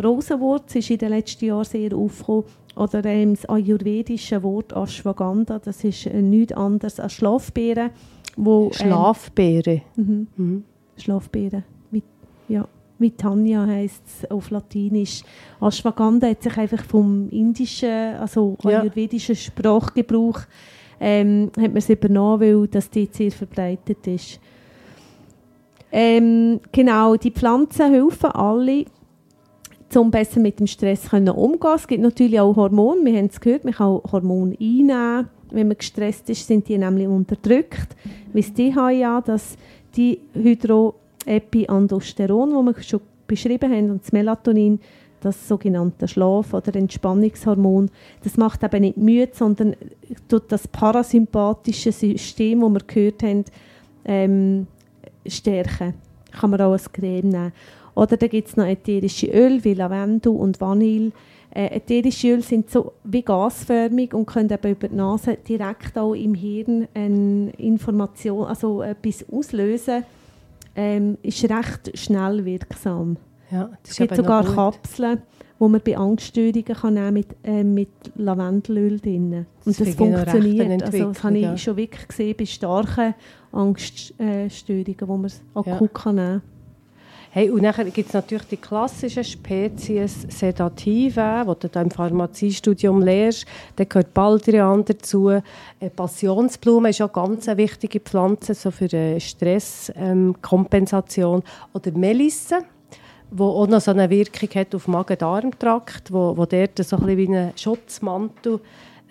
Rosenwurz 0.01 0.75
ist 0.75 0.89
in 0.89 0.97
den 0.97 1.09
letzten 1.09 1.45
Jahren 1.45 1.65
sehr 1.65 1.93
aufgekommen. 1.93 2.45
Oder 2.77 3.03
ähm, 3.03 3.35
das 3.35 3.49
ayurvedische 3.49 4.41
Wort 4.41 4.73
Ashwagandha, 4.73 5.59
das 5.59 5.83
ist 5.83 6.05
äh, 6.05 6.21
nichts 6.21 6.53
anderes 6.53 7.01
als 7.01 7.13
Schlafbeeren. 7.13 7.89
Wo, 8.37 8.67
ähm, 8.67 8.73
Schlafbeere. 8.73 9.81
mhm. 9.97 10.27
Mhm. 10.37 10.63
Schlafbeeren. 10.95 11.65
Wie, 12.97 13.07
ja, 13.07 13.11
Vitania 13.11 13.65
heisst 13.65 14.03
es 14.05 14.31
auf 14.31 14.49
Latinisch. 14.49 15.23
Ashwagandha 15.61 16.27
hat 16.27 16.43
sich 16.43 16.57
einfach 16.57 16.83
vom 16.83 17.29
indischen, 17.29 18.15
also 18.15 18.57
Ja. 18.63 18.81
ayurvedischen 18.81 19.35
Sprachgebrauch 19.35 20.41
ähm, 20.99 21.51
hat 21.57 21.67
man 21.67 21.77
es 21.77 21.89
übernommen, 21.89 22.41
weil 22.41 22.67
das 22.67 22.89
dort 22.89 23.13
sehr 23.13 23.31
verbreitet 23.31 24.07
ist. 24.07 24.39
Ähm, 25.91 26.59
genau, 26.71 27.15
die 27.15 27.31
Pflanzen 27.31 27.91
helfen 27.91 28.31
alle, 28.31 28.85
um 29.95 30.11
besser 30.11 30.41
mit 30.41 30.59
dem 30.59 30.67
Stress 30.67 31.09
können 31.09 31.29
umgehen. 31.29 31.71
Es 31.75 31.87
gibt 31.87 32.01
natürlich 32.01 32.39
auch 32.39 32.55
Hormone, 32.55 33.05
wir 33.05 33.17
haben 33.17 33.27
es 33.27 33.39
gehört, 33.39 33.63
man 33.63 33.73
kann 33.73 34.01
Hormone 34.11 34.57
einnehmen. 34.59 35.29
Wenn 35.51 35.67
man 35.69 35.77
gestresst 35.77 36.29
ist, 36.29 36.47
sind 36.47 36.67
die 36.67 36.77
nämlich 36.77 37.07
unterdrückt. 37.07 37.95
Wie 38.33 38.41
das 38.41 38.53
DHA, 38.53 39.21
das 39.21 39.57
die 39.95 40.19
Hydroepiandrosteron, 41.25 42.65
das 42.65 42.77
wir 42.77 42.83
schon 42.83 43.01
beschrieben 43.27 43.71
haben, 43.71 43.91
und 43.91 44.03
das 44.03 44.11
Melatonin, 44.11 44.79
das 45.21 45.47
sogenannte 45.47 46.07
Schlaf- 46.07 46.53
oder 46.53 46.75
Entspannungshormon, 46.75 47.89
das 48.23 48.37
macht 48.37 48.63
eben 48.63 48.81
nicht 48.81 48.97
müde, 48.97 49.31
sondern 49.33 49.75
tut 50.27 50.51
das 50.51 50.67
parasympathische 50.67 51.91
System, 51.91 52.61
das 52.61 52.73
wir 52.73 52.87
gehört 52.87 53.23
haben, 53.23 53.45
ähm, 54.05 54.67
stärken. 55.25 55.95
Kann 56.31 56.51
man 56.51 56.61
auch 56.61 56.73
als 56.73 56.91
Creme 56.91 57.29
nehmen. 57.29 57.53
Oder 57.95 58.17
da 58.17 58.27
gibt 58.27 58.49
es 58.49 58.57
noch 58.57 58.65
ätherische 58.65 59.27
Öl 59.27 59.63
wie 59.63 59.73
Lavendel 59.73 60.33
und 60.33 60.59
Vanille. 60.59 61.11
Äh, 61.49 61.77
ätherische 61.77 62.33
Öle 62.33 62.41
sind 62.41 62.69
so 62.69 62.91
wie 63.05 63.21
gasförmig 63.21 64.13
und 64.13 64.25
können 64.25 64.51
eben 64.51 64.71
über 64.71 64.89
die 64.89 64.95
Nase 64.95 65.37
direkt 65.47 65.97
auch 65.97 66.13
im 66.13 66.33
Hirn 66.33 66.87
eine 66.93 67.51
Information, 67.57 68.45
also 68.45 68.81
etwas 68.81 69.25
auslösen. 69.31 70.03
Ähm, 70.75 71.17
ist 71.23 71.43
recht 71.49 71.97
schnell 71.97 72.43
wirksam. 72.45 73.17
Ja, 73.51 73.69
Es 73.87 73.95
gibt 73.97 74.15
sogar. 74.15 74.43
Kapseln, 74.43 75.21
die 75.59 75.63
man 75.67 75.81
bei 75.85 75.97
Angststörungen 75.97 76.63
kann 76.65 76.93
nehmen 76.95 77.13
mit, 77.13 77.27
äh, 77.43 77.63
mit 77.63 77.89
Lavendelöl 78.15 78.99
drin. 78.99 79.33
Und 79.33 79.45
Das 79.65 79.77
das, 79.77 79.95
funktioniert. 79.95 80.83
Also, 80.83 81.07
das 81.09 81.23
habe 81.23 81.37
ich 81.37 81.43
ja. 81.43 81.57
schon 81.57 81.77
wirklich 81.77 82.07
gesehen 82.07 82.35
bei 82.37 82.45
starken 82.45 83.13
Angststörungen, 83.51 84.95
wo 85.01 85.15
man 85.17 85.25
es 85.25 85.41
akut 85.53 85.81
Ja. 85.81 85.87
kann 85.87 86.15
nehmen 86.15 86.41
Hey, 87.37 87.49
und 87.49 87.63
dann 87.63 87.91
gibt 87.91 88.07
es 88.07 88.13
natürlich 88.13 88.47
die 88.47 88.55
klassischen 88.55 89.25
Spezies 89.25 90.25
Sedative, 90.29 91.45
die 91.61 91.67
du 91.67 91.79
im 91.81 91.91
Pharmaziestudium 91.91 93.01
lernst. 93.01 93.45
Da 93.75 93.83
gehört 93.83 94.13
Baldrian 94.13 94.85
dazu. 94.85 95.31
Äh, 95.31 95.41
Passionsblume 95.93 96.91
ist 96.91 97.01
auch 97.01 97.11
ganz 97.11 97.49
eine 97.49 97.57
wichtige 97.57 97.99
Pflanze 97.99 98.53
so 98.53 98.71
für 98.71 98.85
äh, 98.93 99.19
Stresskompensation. 99.19 101.43
Oder 101.73 101.91
Melisse, 101.91 102.59
die 103.29 103.41
auch 103.41 103.67
noch 103.67 103.81
so 103.81 103.91
eine 103.91 104.09
Wirkung 104.09 104.47
hat 104.55 104.73
auf 104.73 104.87
Magen-Darm-Trakt, 104.87 106.13
wo, 106.13 106.37
wo 106.37 106.45
dort 106.45 106.77
so 106.77 106.95
ein 106.95 107.05
bisschen 107.05 107.17
wie 107.17 107.35
ein 107.35 107.51
Schutzmantel 107.57 108.61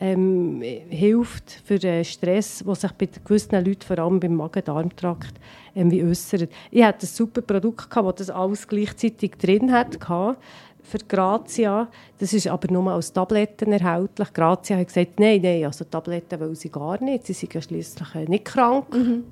ähm, 0.05 0.61
hilft 0.91 1.63
für 1.65 1.83
äh, 1.83 2.05
Stress, 2.05 2.63
der 2.67 2.75
sich 2.75 2.93
bei 2.93 3.09
gewissen 3.25 3.65
Leuten, 3.65 3.83
vor 3.87 3.99
allem 3.99 4.21
beim 4.21 4.35
Magen-Darm-Trakt, 4.35 5.35
ähm, 5.75 5.91
wie 5.91 6.05
äußert. 6.05 6.51
Ich 6.71 6.83
hatte 6.83 7.07
ein 7.07 7.09
super 7.09 7.41
Produkt, 7.41 7.89
gehabt, 7.89 8.21
das 8.21 8.27
das 8.27 8.37
alles 8.37 8.69
gleichzeitig 8.69 9.33
drin 9.39 9.73
hatte, 9.73 9.99
für 10.83 10.99
Grazia. 11.09 11.89
Das 12.19 12.35
ist 12.35 12.47
aber 12.47 12.71
nur 12.71 12.93
als 12.93 13.15
Tabletten 13.15 13.73
erhältlich. 13.73 14.31
Grazia 14.35 14.77
hat 14.77 14.89
gesagt, 14.89 15.19
nein, 15.19 15.41
nein, 15.43 15.65
also 15.65 15.85
Tabletten 15.85 16.39
will 16.39 16.55
sie 16.55 16.69
gar 16.69 17.03
nicht. 17.03 17.27
Sie 17.27 17.33
sind 17.33 17.55
ja 17.55 17.63
schliesslich 17.63 18.15
äh, 18.15 18.27
nicht 18.27 18.45
krank, 18.45 18.85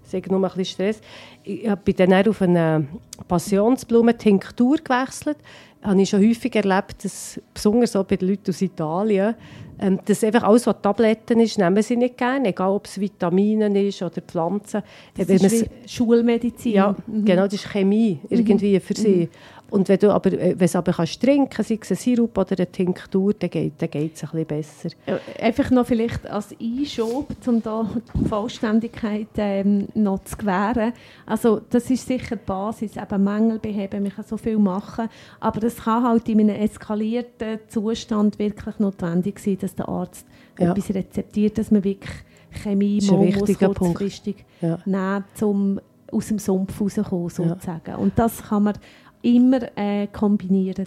sie 0.05 0.17
haben 0.17 0.31
nur 0.31 0.39
ein 0.39 0.57
bisschen 0.57 0.65
Stress. 0.65 1.01
Ich 1.45 1.71
bin 1.85 1.97
dann 1.97 2.27
auf 2.27 2.41
eine 2.41 2.89
Passionsblumentinktur 3.29 4.79
gewechselt. 4.79 5.37
Habe 5.83 6.01
ich 6.01 6.09
schon 6.09 6.27
häufig 6.27 6.55
erlebt, 6.55 7.05
dass 7.05 7.41
besonders 7.53 7.95
auch 7.95 8.05
bei 8.05 8.17
den 8.17 8.29
Leuten 8.29 8.51
aus 8.51 8.63
Italien, 8.63 9.35
ähm, 9.83 9.99
dass 10.07 10.23
einfach 10.25 10.45
alles, 10.45 10.67
was 10.67 10.77
Tabletten 10.81 11.41
ist, 11.41 11.59
nehmen 11.59 11.83
sie 11.83 11.97
nicht 11.97 12.17
gerne, 12.17 12.49
egal 12.49 12.71
ob 12.71 12.87
es 12.87 13.01
Vitamine 13.01 13.83
ist 13.87 14.01
oder 14.03 14.21
Pflanzen. 14.23 14.83
Das 15.17 15.29
Wenn 15.29 15.37
ist 15.39 15.67
Schulmedizin. 15.87 16.73
ja, 16.73 16.97
Mhm. 17.07 17.25
genau, 17.25 17.45
das 17.45 17.55
ist 17.55 17.69
Chemie 17.69 18.19
irgendwie 18.29 18.79
für 18.81 18.95
sie. 18.95 19.29
Und 19.71 19.89
wenn 19.89 19.99
du 19.99 20.13
aber, 20.13 20.31
äh, 20.35 20.55
wenn 20.59 20.67
es 20.67 20.77
aber 20.77 20.93
kannst 20.93 21.23
trinken, 21.23 21.65
sei 21.65 21.79
es 21.81 21.91
ein 21.91 21.97
Sirup 21.97 22.37
oder 22.37 22.57
eine 22.59 22.71
Tinktur, 22.71 23.33
dann 23.33 23.49
geht 23.49 23.79
geht's 23.79 24.23
ein 24.23 24.29
bisschen 24.31 24.47
besser. 24.47 24.89
Äh, 25.07 25.43
Einfach 25.43 25.71
noch 25.71 25.87
vielleicht 25.87 26.27
als 26.29 26.55
Einschub, 26.61 27.29
um 27.47 27.63
da 27.63 27.89
die 28.15 28.29
Vollständigkeit 28.29 29.29
ähm, 29.39 29.89
noch 29.95 30.25
zu 30.25 30.37
gewähren. 30.37 30.93
Also 31.25 31.63
das 31.71 31.89
ist 31.89 32.07
sicher 32.07 32.37
die 32.37 32.45
Basis, 32.45 32.99
eben 32.99 33.25
Mängel 33.25 33.59
beheben, 33.59 34.03
man 34.03 34.13
kann 34.15 34.27
so 34.27 34.37
viel 34.37 34.59
machen, 34.59 35.09
aber 35.41 35.61
das 35.61 35.77
kann 35.77 36.05
halt 36.07 36.29
in 36.29 36.41
einem 36.41 36.57
eskalierten 36.61 37.61
Zustand 37.69 38.39
wirklich 38.39 38.79
notwendig 38.79 39.39
sein, 39.39 39.57
dass 39.59 39.72
der 39.75 39.89
Arzt 39.89 40.27
Ja. 40.59 40.73
etwas 40.73 40.95
rezeptiert, 40.95 41.59
dass 41.59 41.71
man 41.71 41.85
wirklich 41.85 42.11
Chemie 42.51 43.01
mal 43.11 43.33
kurzfristig 43.33 44.45
Ja. 44.61 44.79
nehmen, 44.85 45.25
um 45.41 45.81
aus 46.13 46.29
dem 46.29 46.39
Sumpf 46.39 46.79
rauszukommen, 46.81 47.31
sozusagen. 47.31 47.95
Und 47.97 48.19
das 48.19 48.43
kann 48.43 48.65
man 48.65 48.75
immer 49.23 49.61
äh, 49.77 50.07
kombinieren 50.09 50.87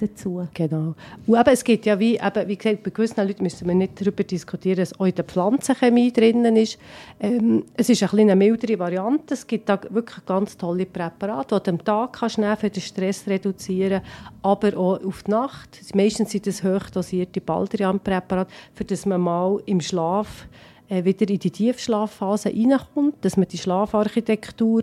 dazu. 0.00 0.46
Genau. 0.54 0.94
Und 1.26 1.38
eben, 1.38 1.50
es 1.50 1.64
gibt 1.64 1.86
ja 1.86 1.98
wie, 1.98 2.16
eben, 2.16 2.48
wie 2.48 2.56
gesagt, 2.56 2.82
bei 2.82 2.90
gewissen 2.90 3.26
Leuten 3.26 3.42
müssen 3.42 3.66
wir 3.66 3.74
nicht 3.74 4.00
darüber 4.00 4.24
diskutieren, 4.24 4.78
dass 4.78 4.98
auch 4.98 5.06
in 5.06 5.14
der 5.14 5.24
Pflanzenchemie 5.24 6.12
drinnen 6.12 6.56
ist. 6.56 6.78
Ähm, 7.20 7.64
es 7.74 7.88
ist 7.88 8.02
ein 8.02 8.18
eine 8.18 8.36
mildere 8.36 8.78
Variante. 8.78 9.34
Es 9.34 9.46
gibt 9.46 9.68
da 9.68 9.80
wirklich 9.90 10.24
ganz 10.26 10.56
tolle 10.56 10.86
Präparate, 10.86 11.60
die 11.60 11.64
du 11.64 11.70
am 11.70 11.84
Tag 11.84 12.12
kannst 12.14 12.38
nehmen, 12.38 12.56
für 12.56 12.70
den 12.70 12.82
Stress 12.82 13.26
reduzieren, 13.26 14.02
aber 14.42 14.76
auch 14.76 15.04
auf 15.04 15.22
die 15.22 15.30
Nacht. 15.30 15.80
Meistens 15.94 16.30
sind 16.30 16.46
das 16.46 16.62
hochdosierte 16.62 17.40
Baldrian-Präparate, 17.40 18.50
für 18.74 18.84
das 18.84 19.06
man 19.06 19.20
mal 19.20 19.60
im 19.66 19.80
Schlaf 19.80 20.46
äh, 20.88 21.04
wieder 21.04 21.28
in 21.28 21.38
die 21.38 21.50
Tiefschlafphase 21.50 22.48
reinkommt, 22.48 23.16
dass 23.22 23.36
man 23.36 23.48
die 23.48 23.58
Schlafarchitektur 23.58 24.82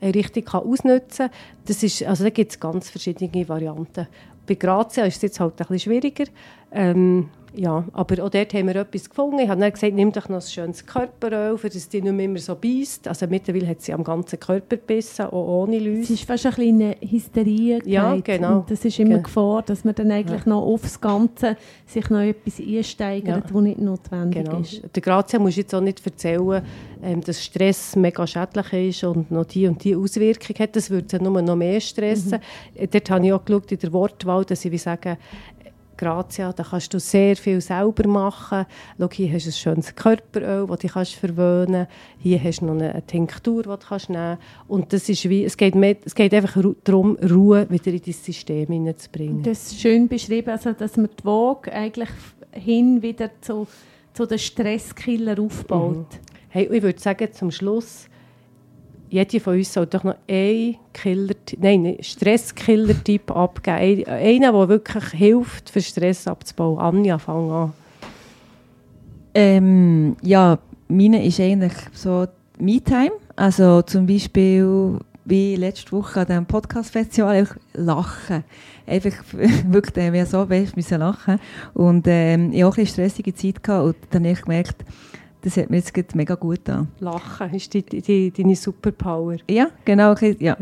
äh, 0.00 0.08
richtig 0.08 0.52
ausnutzen 0.52 1.28
kann. 1.28 1.30
Das 1.66 1.82
ist, 1.82 2.02
also 2.02 2.24
da 2.24 2.30
gibt 2.30 2.52
es 2.52 2.60
ganz 2.60 2.90
verschiedene 2.90 3.48
Varianten. 3.48 4.06
Bei 4.46 4.54
Grazia 4.54 5.04
ist 5.04 5.16
es 5.16 5.22
jetzt 5.22 5.40
halt 5.40 5.52
ein 5.52 5.56
bisschen 5.56 5.78
schwieriger. 5.80 6.24
Ähm, 6.72 7.28
Ja, 7.58 7.84
aber 7.94 8.22
auch 8.22 8.28
dort 8.28 8.52
haben 8.52 8.66
wir 8.66 8.76
etwas 8.76 9.08
gefunden. 9.08 9.38
Ich 9.38 9.48
habe 9.48 9.58
dann 9.60 9.72
gesagt, 9.72 9.94
nimm 9.94 10.12
doch 10.12 10.28
noch 10.28 10.36
ein 10.36 10.42
schönes 10.42 10.84
Körperöl, 10.84 11.56
für 11.56 11.70
das 11.70 11.88
die 11.88 12.02
nicht 12.02 12.12
mehr 12.12 12.26
immer 12.26 12.38
so 12.38 12.54
beißt. 12.54 13.08
Also 13.08 13.26
mittlerweile 13.28 13.66
hat 13.66 13.80
sie 13.80 13.94
am 13.94 14.04
ganzen 14.04 14.38
Körper 14.38 14.76
gebissen, 14.76 15.24
auch 15.26 15.32
ohne 15.64 15.76
Es 15.78 15.82
Läuse. 15.84 16.12
ist 16.12 16.24
fast 16.24 16.44
ein 16.44 16.52
bisschen 16.52 16.82
eine 16.82 16.96
Hysterie. 17.00 17.80
Ja, 17.86 18.10
gehabt. 18.10 18.24
genau. 18.26 18.58
Und 18.58 18.70
das 18.70 18.84
ist 18.84 18.98
immer 18.98 19.14
Ge- 19.14 19.22
Gefahr, 19.22 19.62
dass 19.62 19.84
man 19.84 19.94
dann 19.94 20.10
eigentlich 20.10 20.44
noch 20.44 20.62
aufs 20.62 21.00
Ganze 21.00 21.56
sich 21.86 22.10
noch 22.10 22.20
etwas 22.20 22.60
einsteigert, 22.60 23.48
Ja. 23.48 23.54
was 23.54 23.62
nicht 23.62 23.78
notwendig 23.80 24.44
Genau. 24.44 24.60
ist. 24.60 24.82
Der 24.94 25.02
Grazia 25.02 25.38
muss 25.38 25.56
jetzt 25.56 25.74
auch 25.74 25.80
nicht 25.80 26.04
erzählen, 26.04 26.62
ähm, 27.02 27.22
dass 27.22 27.42
Stress 27.42 27.96
mega 27.96 28.26
schädlich 28.26 28.72
ist 28.72 29.04
und 29.04 29.30
noch 29.30 29.46
die 29.46 29.66
und 29.66 29.82
die 29.82 29.96
Auswirkung 29.96 30.56
hat. 30.58 30.76
Das 30.76 30.90
würde 30.90 31.06
sie 31.10 31.22
nur 31.24 31.40
noch 31.40 31.56
mehr 31.56 31.80
stressen. 31.80 32.38
Äh, 32.74 32.86
Dort 32.86 33.08
habe 33.10 33.26
ich 33.26 33.32
auch 33.32 33.42
geschaut 33.44 33.72
in 33.72 33.78
der 33.78 33.92
Wortwahl, 33.94 34.44
dass 34.44 34.62
ich 34.64 34.72
wie 34.72 34.78
sagen, 34.78 35.16
Grazia, 35.96 36.52
da 36.52 36.62
kannst 36.62 36.92
du 36.92 37.00
sehr 37.00 37.36
viel 37.36 37.60
selber 37.60 38.06
machen. 38.08 38.66
Schau, 38.98 39.08
hier 39.10 39.32
hast 39.32 39.46
du 39.46 39.50
ein 39.50 39.52
schönes 39.52 39.94
Körperöl, 39.94 40.66
das 40.66 40.78
du 40.78 40.88
kannst 40.88 41.14
verwöhnen 41.14 41.86
Hier 42.18 42.42
hast 42.42 42.60
du 42.60 42.66
noch 42.66 42.74
eine, 42.74 43.06
Tinktur, 43.06 43.62
die 43.62 43.68
du 43.68 43.76
kannst 43.76 44.10
nehmen 44.10 44.38
Und 44.68 44.92
das 44.92 45.08
ist 45.08 45.28
wie, 45.28 45.44
es 45.44 45.56
geht, 45.56 45.74
mehr, 45.74 45.96
es 46.04 46.14
geht 46.14 46.34
einfach 46.34 46.56
ru- 46.56 46.76
darum, 46.84 47.16
Ruhe 47.16 47.66
wieder 47.70 47.92
in 47.92 48.02
dein 48.02 48.12
System 48.12 48.66
hineinzubringen. 48.66 49.42
Das 49.42 49.72
ist 49.72 49.80
schön 49.80 50.08
beschrieben, 50.08 50.50
also 50.50 50.72
dass 50.72 50.96
man 50.96 51.08
die 51.20 51.24
Waage 51.24 51.72
eigentlich 51.72 52.10
hin 52.52 53.02
wieder 53.02 53.30
zu, 53.40 53.66
zu 54.12 54.26
den 54.26 54.38
Stresskiller 54.38 55.38
aufbaut. 55.40 56.06
Hey, 56.48 56.68
ich 56.72 56.82
würde 56.82 56.98
sagen, 56.98 57.28
zum 57.32 57.50
Schluss, 57.50 58.08
jede 59.08 59.40
von 59.40 59.56
uns 59.56 59.72
soll 59.72 59.86
doch 59.86 60.04
noch 60.04 60.16
einen 60.28 60.76
Killer, 60.92 61.34
nein, 61.58 61.96
Stresskiller-Tipp 62.00 63.30
abgeben. 63.30 63.76
Ein- 63.76 64.04
Einen, 64.06 64.40
der 64.52 64.68
wirklich 64.68 65.04
hilft, 65.12 65.70
für 65.70 65.80
Stress 65.80 66.26
abzubauen. 66.26 66.78
Anja, 66.78 67.18
fang 67.18 67.50
an. 67.50 67.72
Ähm, 69.34 70.16
ja, 70.22 70.58
meine 70.88 71.24
ist 71.24 71.40
eigentlich 71.40 71.72
so 71.92 72.26
Me-Time. 72.58 73.12
Also 73.36 73.82
zum 73.82 74.06
Beispiel 74.06 74.98
wie 75.24 75.56
letzte 75.56 75.92
Woche 75.92 76.20
an 76.20 76.26
diesem 76.26 76.46
Podcast-Festival 76.46 77.48
lachen. 77.74 78.44
Einfach 78.86 79.12
wirklich, 79.68 80.12
wir 80.12 80.24
so 80.26 80.46
fest 80.46 80.76
müssen 80.76 81.00
lachen. 81.00 81.38
Und 81.74 82.06
ähm, 82.08 82.52
ich 82.52 82.62
hatte 82.62 82.68
auch 82.68 82.76
ein 82.78 82.84
bisschen 82.84 83.06
stressige 83.10 83.34
Zeit 83.34 83.68
und 83.68 83.96
dann 84.10 84.22
habe 84.24 84.32
ich 84.32 84.42
gemerkt, 84.42 84.84
das 85.46 85.56
hat 85.56 85.70
mir 85.70 85.76
jetzt 85.76 85.94
gerade 85.94 86.08
mega 86.16 86.34
gut 86.34 86.68
an. 86.68 86.88
Lachen 86.98 87.54
ist 87.54 87.72
die, 87.72 87.82
die, 87.84 88.30
deine 88.32 88.56
Superpower. 88.56 89.36
Ja, 89.48 89.68
genau. 89.84 90.12
Ja. 90.14 90.34
Ja. 90.40 90.56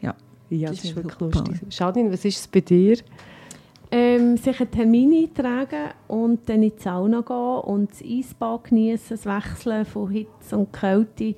Ja. 0.00 0.14
Ja, 0.48 0.68
Das 0.68 0.76
das, 0.76 0.78
ist 0.78 0.84
ist 0.90 0.96
wirklich 0.96 1.14
Superpower. 1.14 1.44
lustig. 1.50 1.72
Schadin, 1.74 2.10
was 2.12 2.24
ist 2.24 2.38
es 2.40 2.48
bei 2.48 2.60
dir? 2.60 2.96
Ähm, 3.92 4.36
sich 4.36 4.58
einen 4.60 4.70
Termin 4.70 5.12
eintragen 5.12 5.90
und 6.08 6.48
dann 6.48 6.62
in 6.62 6.72
die 6.76 6.82
Sauna 6.82 7.20
gehen 7.22 7.72
und 7.74 7.90
das 7.90 8.02
Eisbad 8.02 8.64
genießen, 8.64 9.16
das 9.16 9.26
Wechseln 9.26 9.84
von 9.84 10.10
Hitze 10.10 10.56
und 10.56 10.72
Kälte 10.72 11.34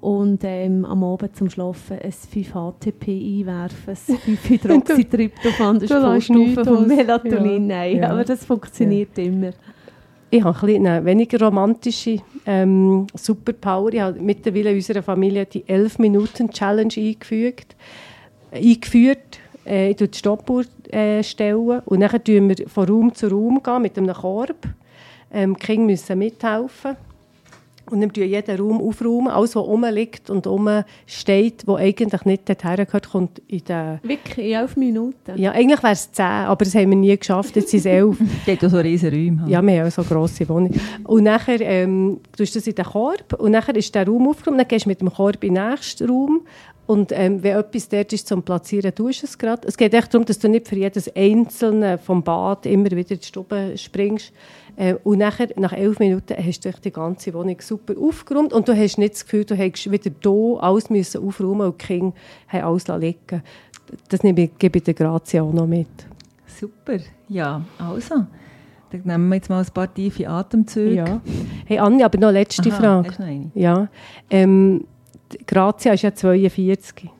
und 0.00 0.40
ähm, 0.42 0.84
am 0.84 1.02
Abend 1.04 1.34
zum 1.36 1.48
Schlafen 1.48 1.98
ein 2.00 2.10
5-HTP 2.12 3.40
einwerfen, 3.40 3.96
ein 4.26 4.38
5-Hydroxytryptophan, 4.38 5.78
das 5.78 5.84
ist 5.90 6.28
Du 6.28 6.44
die 6.44 6.54
vom 6.54 6.68
aus. 6.78 6.86
Melatonin. 6.88 7.70
Ja. 7.70 7.76
Nein, 7.76 7.96
Ja. 7.98 8.10
aber 8.10 8.24
das 8.24 8.44
funktioniert 8.44 9.16
immer. 9.18 9.50
Ich 10.34 10.42
habe 10.42 10.66
ein 10.66 10.84
eine 10.84 11.04
weniger 11.04 11.46
romantische 11.46 12.18
ähm, 12.44 13.06
Superpower. 13.14 13.92
Ich 13.92 14.00
habe 14.00 14.18
mittlerweile 14.18 14.70
in 14.70 14.76
unserer 14.78 15.00
Familie 15.00 15.46
die 15.46 15.62
11-Minuten-Challenge 15.62 16.92
eingefügt, 16.96 17.76
eingeführt. 18.50 19.38
Äh, 19.64 19.90
ich 19.90 19.94
stelle 19.94 20.10
die 20.10 20.18
Stoppuhr 20.18 20.64
äh, 20.90 21.22
stellen 21.22 21.82
und 21.84 22.00
dann 22.00 22.24
tun 22.24 22.48
wir 22.48 22.68
von 22.68 22.88
Raum 22.88 23.14
zu 23.14 23.28
Raum 23.28 23.62
gehen 23.62 23.82
mit 23.82 23.96
einem 23.96 24.12
Korb. 24.12 24.56
Ähm, 25.32 25.54
die 25.54 25.66
Kinder 25.66 25.84
müssen 25.84 26.18
mithelfen. 26.18 26.96
Und 27.90 28.00
dann 28.00 28.14
wir 28.14 28.26
jeden 28.26 28.58
Raum 28.58 28.80
aufräumen. 28.80 29.28
Alles, 29.28 29.54
was 29.56 29.64
rumliegt 29.64 30.30
und 30.30 30.46
rumsteht, 30.46 31.66
wo 31.66 31.76
eigentlich 31.76 32.24
nicht 32.24 32.48
dorthin 32.48 32.86
gehört, 32.86 33.10
kommt 33.10 33.42
in 33.46 33.64
den... 33.64 33.98
Wirklich, 34.02 34.46
in 34.46 34.54
elf 34.54 34.76
Minuten. 34.76 35.36
Ja, 35.36 35.52
eigentlich 35.52 35.82
wäre 35.82 35.92
es 35.92 36.10
10, 36.12 36.24
aber 36.24 36.64
das 36.64 36.74
haben 36.74 36.90
wir 36.90 36.96
nie 36.96 37.16
geschafft. 37.16 37.56
Jetzt 37.56 37.70
sind 37.70 37.80
es 37.80 37.86
11. 37.86 38.16
Die 38.46 38.52
hat 38.52 38.64
auch 38.64 38.70
so 38.70 38.78
riesen 38.78 39.10
Räume. 39.10 39.44
Ja, 39.48 39.62
wir 39.62 39.80
haben 39.80 39.88
auch 39.88 39.92
so 39.92 40.02
grosse 40.02 40.48
Wohnung. 40.48 40.72
Und 41.04 41.24
nachher 41.24 41.60
ähm, 41.60 42.20
tust 42.36 42.54
du 42.54 42.58
das 42.58 42.66
in 42.66 42.74
den 42.74 42.84
Korb 42.84 43.34
und 43.38 43.52
nachher 43.52 43.76
ist 43.76 43.94
der 43.94 44.06
Raum 44.06 44.28
aufgeräumt, 44.28 44.60
dann 44.60 44.68
gehst 44.68 44.86
du 44.86 44.88
mit 44.88 45.00
dem 45.00 45.12
Korb 45.12 45.42
in 45.44 45.54
den 45.54 45.68
nächsten 45.68 46.08
Raum 46.08 46.42
und 46.86 47.12
ähm, 47.12 47.42
wenn 47.42 47.56
etwas 47.56 47.88
dort 47.88 48.12
ist 48.12 48.28
zum 48.28 48.42
Platzieren, 48.42 48.94
tust 48.94 49.22
du 49.22 49.26
es 49.26 49.38
gerade. 49.38 49.66
Es 49.66 49.76
geht 49.76 49.94
echt 49.94 50.12
darum, 50.12 50.26
dass 50.26 50.38
du 50.38 50.48
nicht 50.48 50.68
für 50.68 50.76
jedes 50.76 51.14
Einzelne 51.14 51.96
vom 51.96 52.22
Bad 52.22 52.66
immer 52.66 52.90
wieder 52.90 53.12
in 53.12 53.20
die 53.20 53.26
Stube 53.26 53.72
springst. 53.76 54.32
Äh, 54.76 54.94
und 55.04 55.18
nachher, 55.18 55.48
nach 55.56 55.72
elf 55.72 55.98
Minuten 55.98 56.34
hast 56.36 56.64
du 56.64 56.70
die 56.72 56.90
ganze 56.90 57.32
Wohnung 57.32 57.56
super 57.60 57.94
aufgeräumt 57.98 58.52
und 58.52 58.68
du 58.68 58.76
hast 58.76 58.98
nicht 58.98 59.14
das 59.14 59.24
Gefühl, 59.24 59.44
du 59.44 59.54
hättest 59.54 59.90
wieder 59.90 60.10
hier 60.22 60.62
alles 60.62 60.90
müssen 60.90 61.26
aufräumen 61.26 61.68
und 61.68 61.80
die 61.80 61.86
Kinder 61.86 62.12
haben 62.48 62.64
alles 62.64 62.88
liegen 62.88 63.42
Das 64.08 64.22
nehme 64.22 64.44
ich, 64.44 64.58
gebe 64.58 64.78
ich 64.78 64.84
der 64.84 64.94
Grazia 64.94 65.42
auch 65.42 65.52
noch 65.52 65.66
mit. 65.66 65.88
Super. 66.46 66.98
Ja, 67.28 67.62
also. 67.78 68.26
Dann 68.90 69.02
nehmen 69.04 69.28
wir 69.28 69.36
jetzt 69.36 69.48
mal 69.48 69.60
ein 69.60 69.72
paar 69.72 69.92
tiefe 69.92 70.28
Atemzüge. 70.28 70.94
Ja. 70.94 71.20
Hey 71.66 71.78
Anja, 71.78 72.06
aber 72.06 72.18
noch 72.18 72.28
eine 72.28 72.38
letzte 72.38 72.70
Aha, 72.70 72.76
Frage. 72.76 73.08
Hast 73.08 73.18
du 73.18 73.22
noch 73.22 73.28
eine? 73.28 73.50
Ja, 73.54 73.88
ähm, 74.30 74.84
Grazia 75.46 75.94
ist 75.94 76.02
ja 76.02 76.14
42. 76.14 77.10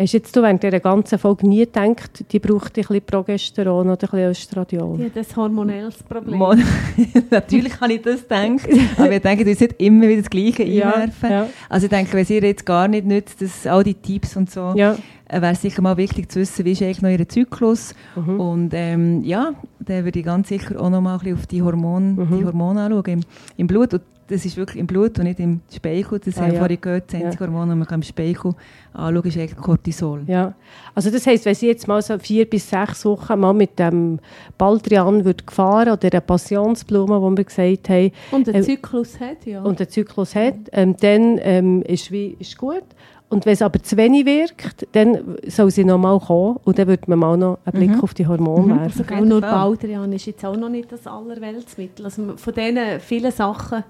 Hast 0.00 0.12
jetzt 0.12 0.36
du 0.36 0.42
während 0.42 0.62
dieser 0.62 0.78
ganzen 0.80 1.18
Folge 1.18 1.48
nie 1.48 1.58
gedacht, 1.66 2.24
die 2.30 2.38
braucht 2.38 2.68
ein 2.78 2.82
bisschen 2.82 3.02
Progesteron 3.02 3.88
oder 3.90 3.92
ein 3.92 3.98
bisschen 3.98 4.30
Östradiol? 4.30 4.96
Die 4.98 5.04
hat 5.06 5.16
ein 5.16 5.36
hormonelles 5.36 6.02
Problem. 6.04 6.38
Natürlich 7.30 7.80
habe 7.80 7.94
ich 7.94 8.02
das 8.02 8.22
gedacht, 8.22 8.68
aber 8.96 9.12
ich 9.12 9.22
denke, 9.22 9.44
du 9.44 9.50
sollst 9.54 9.60
nicht 9.62 9.74
immer 9.82 10.06
wieder 10.08 10.22
das 10.22 10.30
Gleiche 10.30 10.62
Ja, 10.64 10.90
einwerfen. 10.92 11.30
ja. 11.30 11.46
Also 11.68 11.86
ich 11.86 11.90
denke, 11.90 12.12
wenn 12.16 12.24
sie 12.24 12.36
ihr 12.36 12.42
jetzt 12.44 12.64
gar 12.64 12.86
nicht 12.86 13.06
nützt, 13.06 13.42
dass 13.42 13.66
all 13.66 13.82
die 13.82 13.94
Tipps 13.94 14.36
und 14.36 14.50
so, 14.50 14.72
Ja. 14.76 14.96
Äh, 15.28 15.40
wäre 15.40 15.52
es 15.52 15.62
sicher 15.62 15.82
mal 15.82 15.96
wichtig 15.96 16.30
zu 16.32 16.40
wissen, 16.40 16.64
wie 16.64 16.72
ist 16.72 16.82
eigentlich 16.82 17.02
noch 17.02 17.10
ihr 17.10 17.28
Zyklus. 17.28 17.94
Mhm. 18.16 18.40
Und 18.40 18.70
ähm, 18.74 19.22
ja, 19.24 19.52
dann 19.80 20.04
würde 20.04 20.18
ich 20.18 20.24
ganz 20.24 20.48
sicher 20.48 20.80
auch 20.80 20.90
noch 20.90 21.00
mal 21.00 21.14
ein 21.14 21.18
bisschen 21.20 21.36
auf 21.38 21.46
die 21.46 21.62
Hormone, 21.62 22.06
Mhm. 22.24 22.38
die 22.38 22.44
Hormone 22.44 22.82
anschauen 22.82 23.04
im, 23.06 23.20
im 23.56 23.66
Blut. 23.66 23.94
Und 23.94 24.02
das 24.30 24.44
ist 24.44 24.58
wirklich 24.58 24.76
im 24.78 24.86
Blut 24.86 25.18
und 25.18 25.24
nicht 25.24 25.40
im 25.40 25.60
Speichel. 25.74 26.18
Das 26.22 26.36
Ah, 26.36 26.40
haben 26.42 26.48
wir 26.48 26.54
ja. 26.54 26.58
vorhin 26.60 26.80
gehört, 26.82 27.04
das 27.12 27.20
einzige 27.22 27.44
Hormon, 27.46 27.68
das 27.70 27.78
man 27.88 27.88
im 27.98 28.02
Speichel 28.02 28.52
anschauen 28.92 29.14
kann, 29.22 29.28
ist 29.30 29.38
eigentlich 29.38 29.56
Cortisol. 29.56 30.22
Ja, 30.26 30.52
also 30.94 31.10
das 31.10 31.26
heisst, 31.26 31.46
wenn 31.46 31.54
sie 31.54 31.68
jetzt 31.68 31.88
mal 31.88 32.02
so 32.02 32.18
vier 32.18 32.44
bis 32.48 32.68
sechs 32.68 33.06
Wochen 33.06 33.40
mal 33.40 33.54
mit 33.54 33.78
dem 33.78 34.18
Baldrian 34.58 35.24
wird 35.24 35.46
gefahren 35.46 35.88
oder 35.92 36.10
der 36.10 36.20
Passionsblume, 36.20 37.20
wo 37.22 37.30
wir 37.34 37.44
gesagt 37.44 37.88
haben, 37.88 38.10
Und 38.30 38.48
einen 38.48 38.56
Ähm, 38.58 38.62
Zyklus 38.64 39.18
hat, 39.18 39.46
ja. 39.46 39.62
und 39.62 39.78
der 39.80 39.88
Zyklus 39.88 40.34
hat, 40.34 40.54
ähm, 40.72 40.94
dann 41.00 41.38
ähm, 41.42 41.82
ist 41.82 42.10
wie 42.12 42.36
ist 42.38 42.56
gut. 42.58 42.82
Und 43.30 43.44
wenn 43.44 43.52
es 43.52 43.60
aber 43.62 43.82
zu 43.82 43.96
wenig 43.98 44.24
wirkt, 44.24 44.86
dann 44.92 45.36
soll 45.46 45.70
sie 45.70 45.84
noch 45.84 45.98
mal 45.98 46.18
kommen 46.18 46.56
und 46.64 46.78
dann 46.78 46.88
wird 46.88 47.08
man 47.08 47.18
mal 47.18 47.36
noch 47.36 47.58
einen 47.66 47.78
Blick 47.78 47.90
Mhm. 47.96 48.00
auf 48.00 48.14
die 48.14 48.26
Hormone 48.26 48.74
Mhm. 48.74 48.80
werfen. 48.80 49.00
Auf 49.04 49.10
jeden 49.10 49.28
nur. 49.28 49.40
Baldrian 49.42 50.12
ist 50.14 50.24
jetzt 50.26 50.44
auch 50.46 50.56
noch 50.56 50.70
nicht 50.70 50.90
das 50.90 51.06
allerweltsmittel. 51.06 52.06
Also 52.06 52.36
von 52.38 52.54
diesen 52.54 53.00
vielen 53.00 53.30
Sachen 53.30 53.84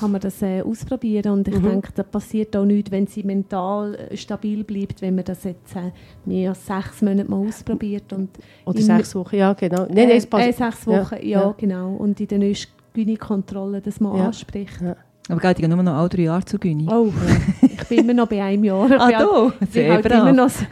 kann 0.00 0.10
man 0.10 0.22
das 0.22 0.40
äh, 0.40 0.62
ausprobieren 0.62 1.32
und 1.34 1.48
ich 1.48 1.58
Mhm. 1.60 1.64
denke, 1.68 1.90
da 1.94 2.02
passiert 2.02 2.56
auch 2.56 2.64
nichts, 2.64 2.90
wenn 2.90 3.06
sie 3.06 3.22
mental 3.24 3.94
äh, 3.94 4.16
stabil 4.16 4.64
bleibt, 4.64 5.02
wenn 5.02 5.16
man 5.16 5.24
das 5.24 5.44
jetzt 5.44 5.76
äh, 5.76 5.90
mehr 6.24 6.50
als 6.50 6.64
sechs 6.66 7.02
Monate 7.02 7.30
mal 7.30 7.46
ausprobiert. 7.46 8.10
Und 8.14 8.30
Oder 8.64 8.80
sechs 8.80 9.14
Wochen, 9.14 9.36
ja 9.36 9.52
genau. 9.52 9.82
Nein, 9.82 9.96
äh, 9.98 10.06
nein, 10.06 10.16
es 10.16 10.26
passt. 10.26 10.48
äh, 10.48 10.52
sechs 10.52 10.86
Ja, 10.86 10.92
Wochen, 10.92 11.14
ja, 11.16 11.40
ja. 11.42 11.54
genau. 11.58 11.94
Und 11.96 12.18
in 12.20 12.26
der 12.28 12.38
nächsten 12.38 12.72
Gynekontrolle 12.94 13.82
das 13.82 14.00
mal 14.00 14.16
Ja. 14.16 14.26
anspricht. 14.28 14.80
Ja. 14.80 14.96
Aber 15.28 15.40
geht 15.40 15.60
ja 15.60 15.68
nur 15.68 15.82
noch 15.82 15.94
alle 15.94 16.08
drei 16.08 16.22
Jahre 16.22 16.44
zu 16.44 16.58
Gyni. 16.58 16.86
Oh, 16.90 17.12
ich 17.62 17.84
bin 17.88 17.98
immer 18.00 18.14
noch 18.14 18.28
bei 18.28 18.42
einem 18.42 18.64
Jahr. 18.64 18.90
Ich 18.90 19.00
ah, 19.00 19.06
halt- 19.06 19.20
du? 19.60 19.66
Sehr 19.70 19.92
halt 19.92 20.04
brav. 20.04 20.18
immer 20.20 20.32
noch 20.32 20.50
so 20.50 20.64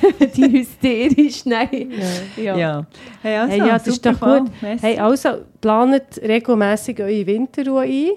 die 0.36 0.52
hysterisch, 0.52 1.44
nein. 1.44 1.90
Ja. 2.36 2.56
Ja. 2.56 2.86
Hey, 3.22 3.36
also, 3.36 3.52
Hey, 3.52 3.58
ja, 3.58 3.72
das 3.74 3.86
ist 3.86 4.06
doch 4.06 4.18
gut. 4.18 4.50
Merci. 4.62 4.86
Hey, 4.86 4.98
also, 4.98 5.28
planet 5.60 6.20
regelmässig 6.22 7.00
eure 7.00 7.26
Winterruhe 7.26 7.82
ein, 7.82 8.10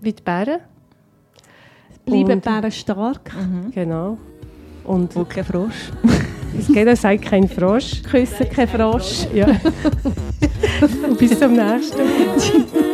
wie 0.00 0.12
die 0.12 0.22
Bären. 0.22 0.60
Bleiben 2.04 2.40
Bären 2.40 2.70
stark, 2.70 3.32
Mhm. 3.34 3.70
Genau. 3.72 4.18
Und 4.84 5.16
Und 5.16 5.30
kein 5.30 5.44
Frosch. 5.44 5.90
es 6.58 6.68
geht 6.68 6.86
auch 6.86 6.96
sagt 6.96 7.22
kein 7.22 7.48
Frosch. 7.48 8.02
küssen 8.02 8.48
kein 8.50 8.68
Frosch. 8.68 9.26
Ja. 9.34 9.46
Und 11.08 11.18
bis 11.18 11.38
zum 11.38 11.54
nächsten 11.54 11.98
Mal. 11.98 12.93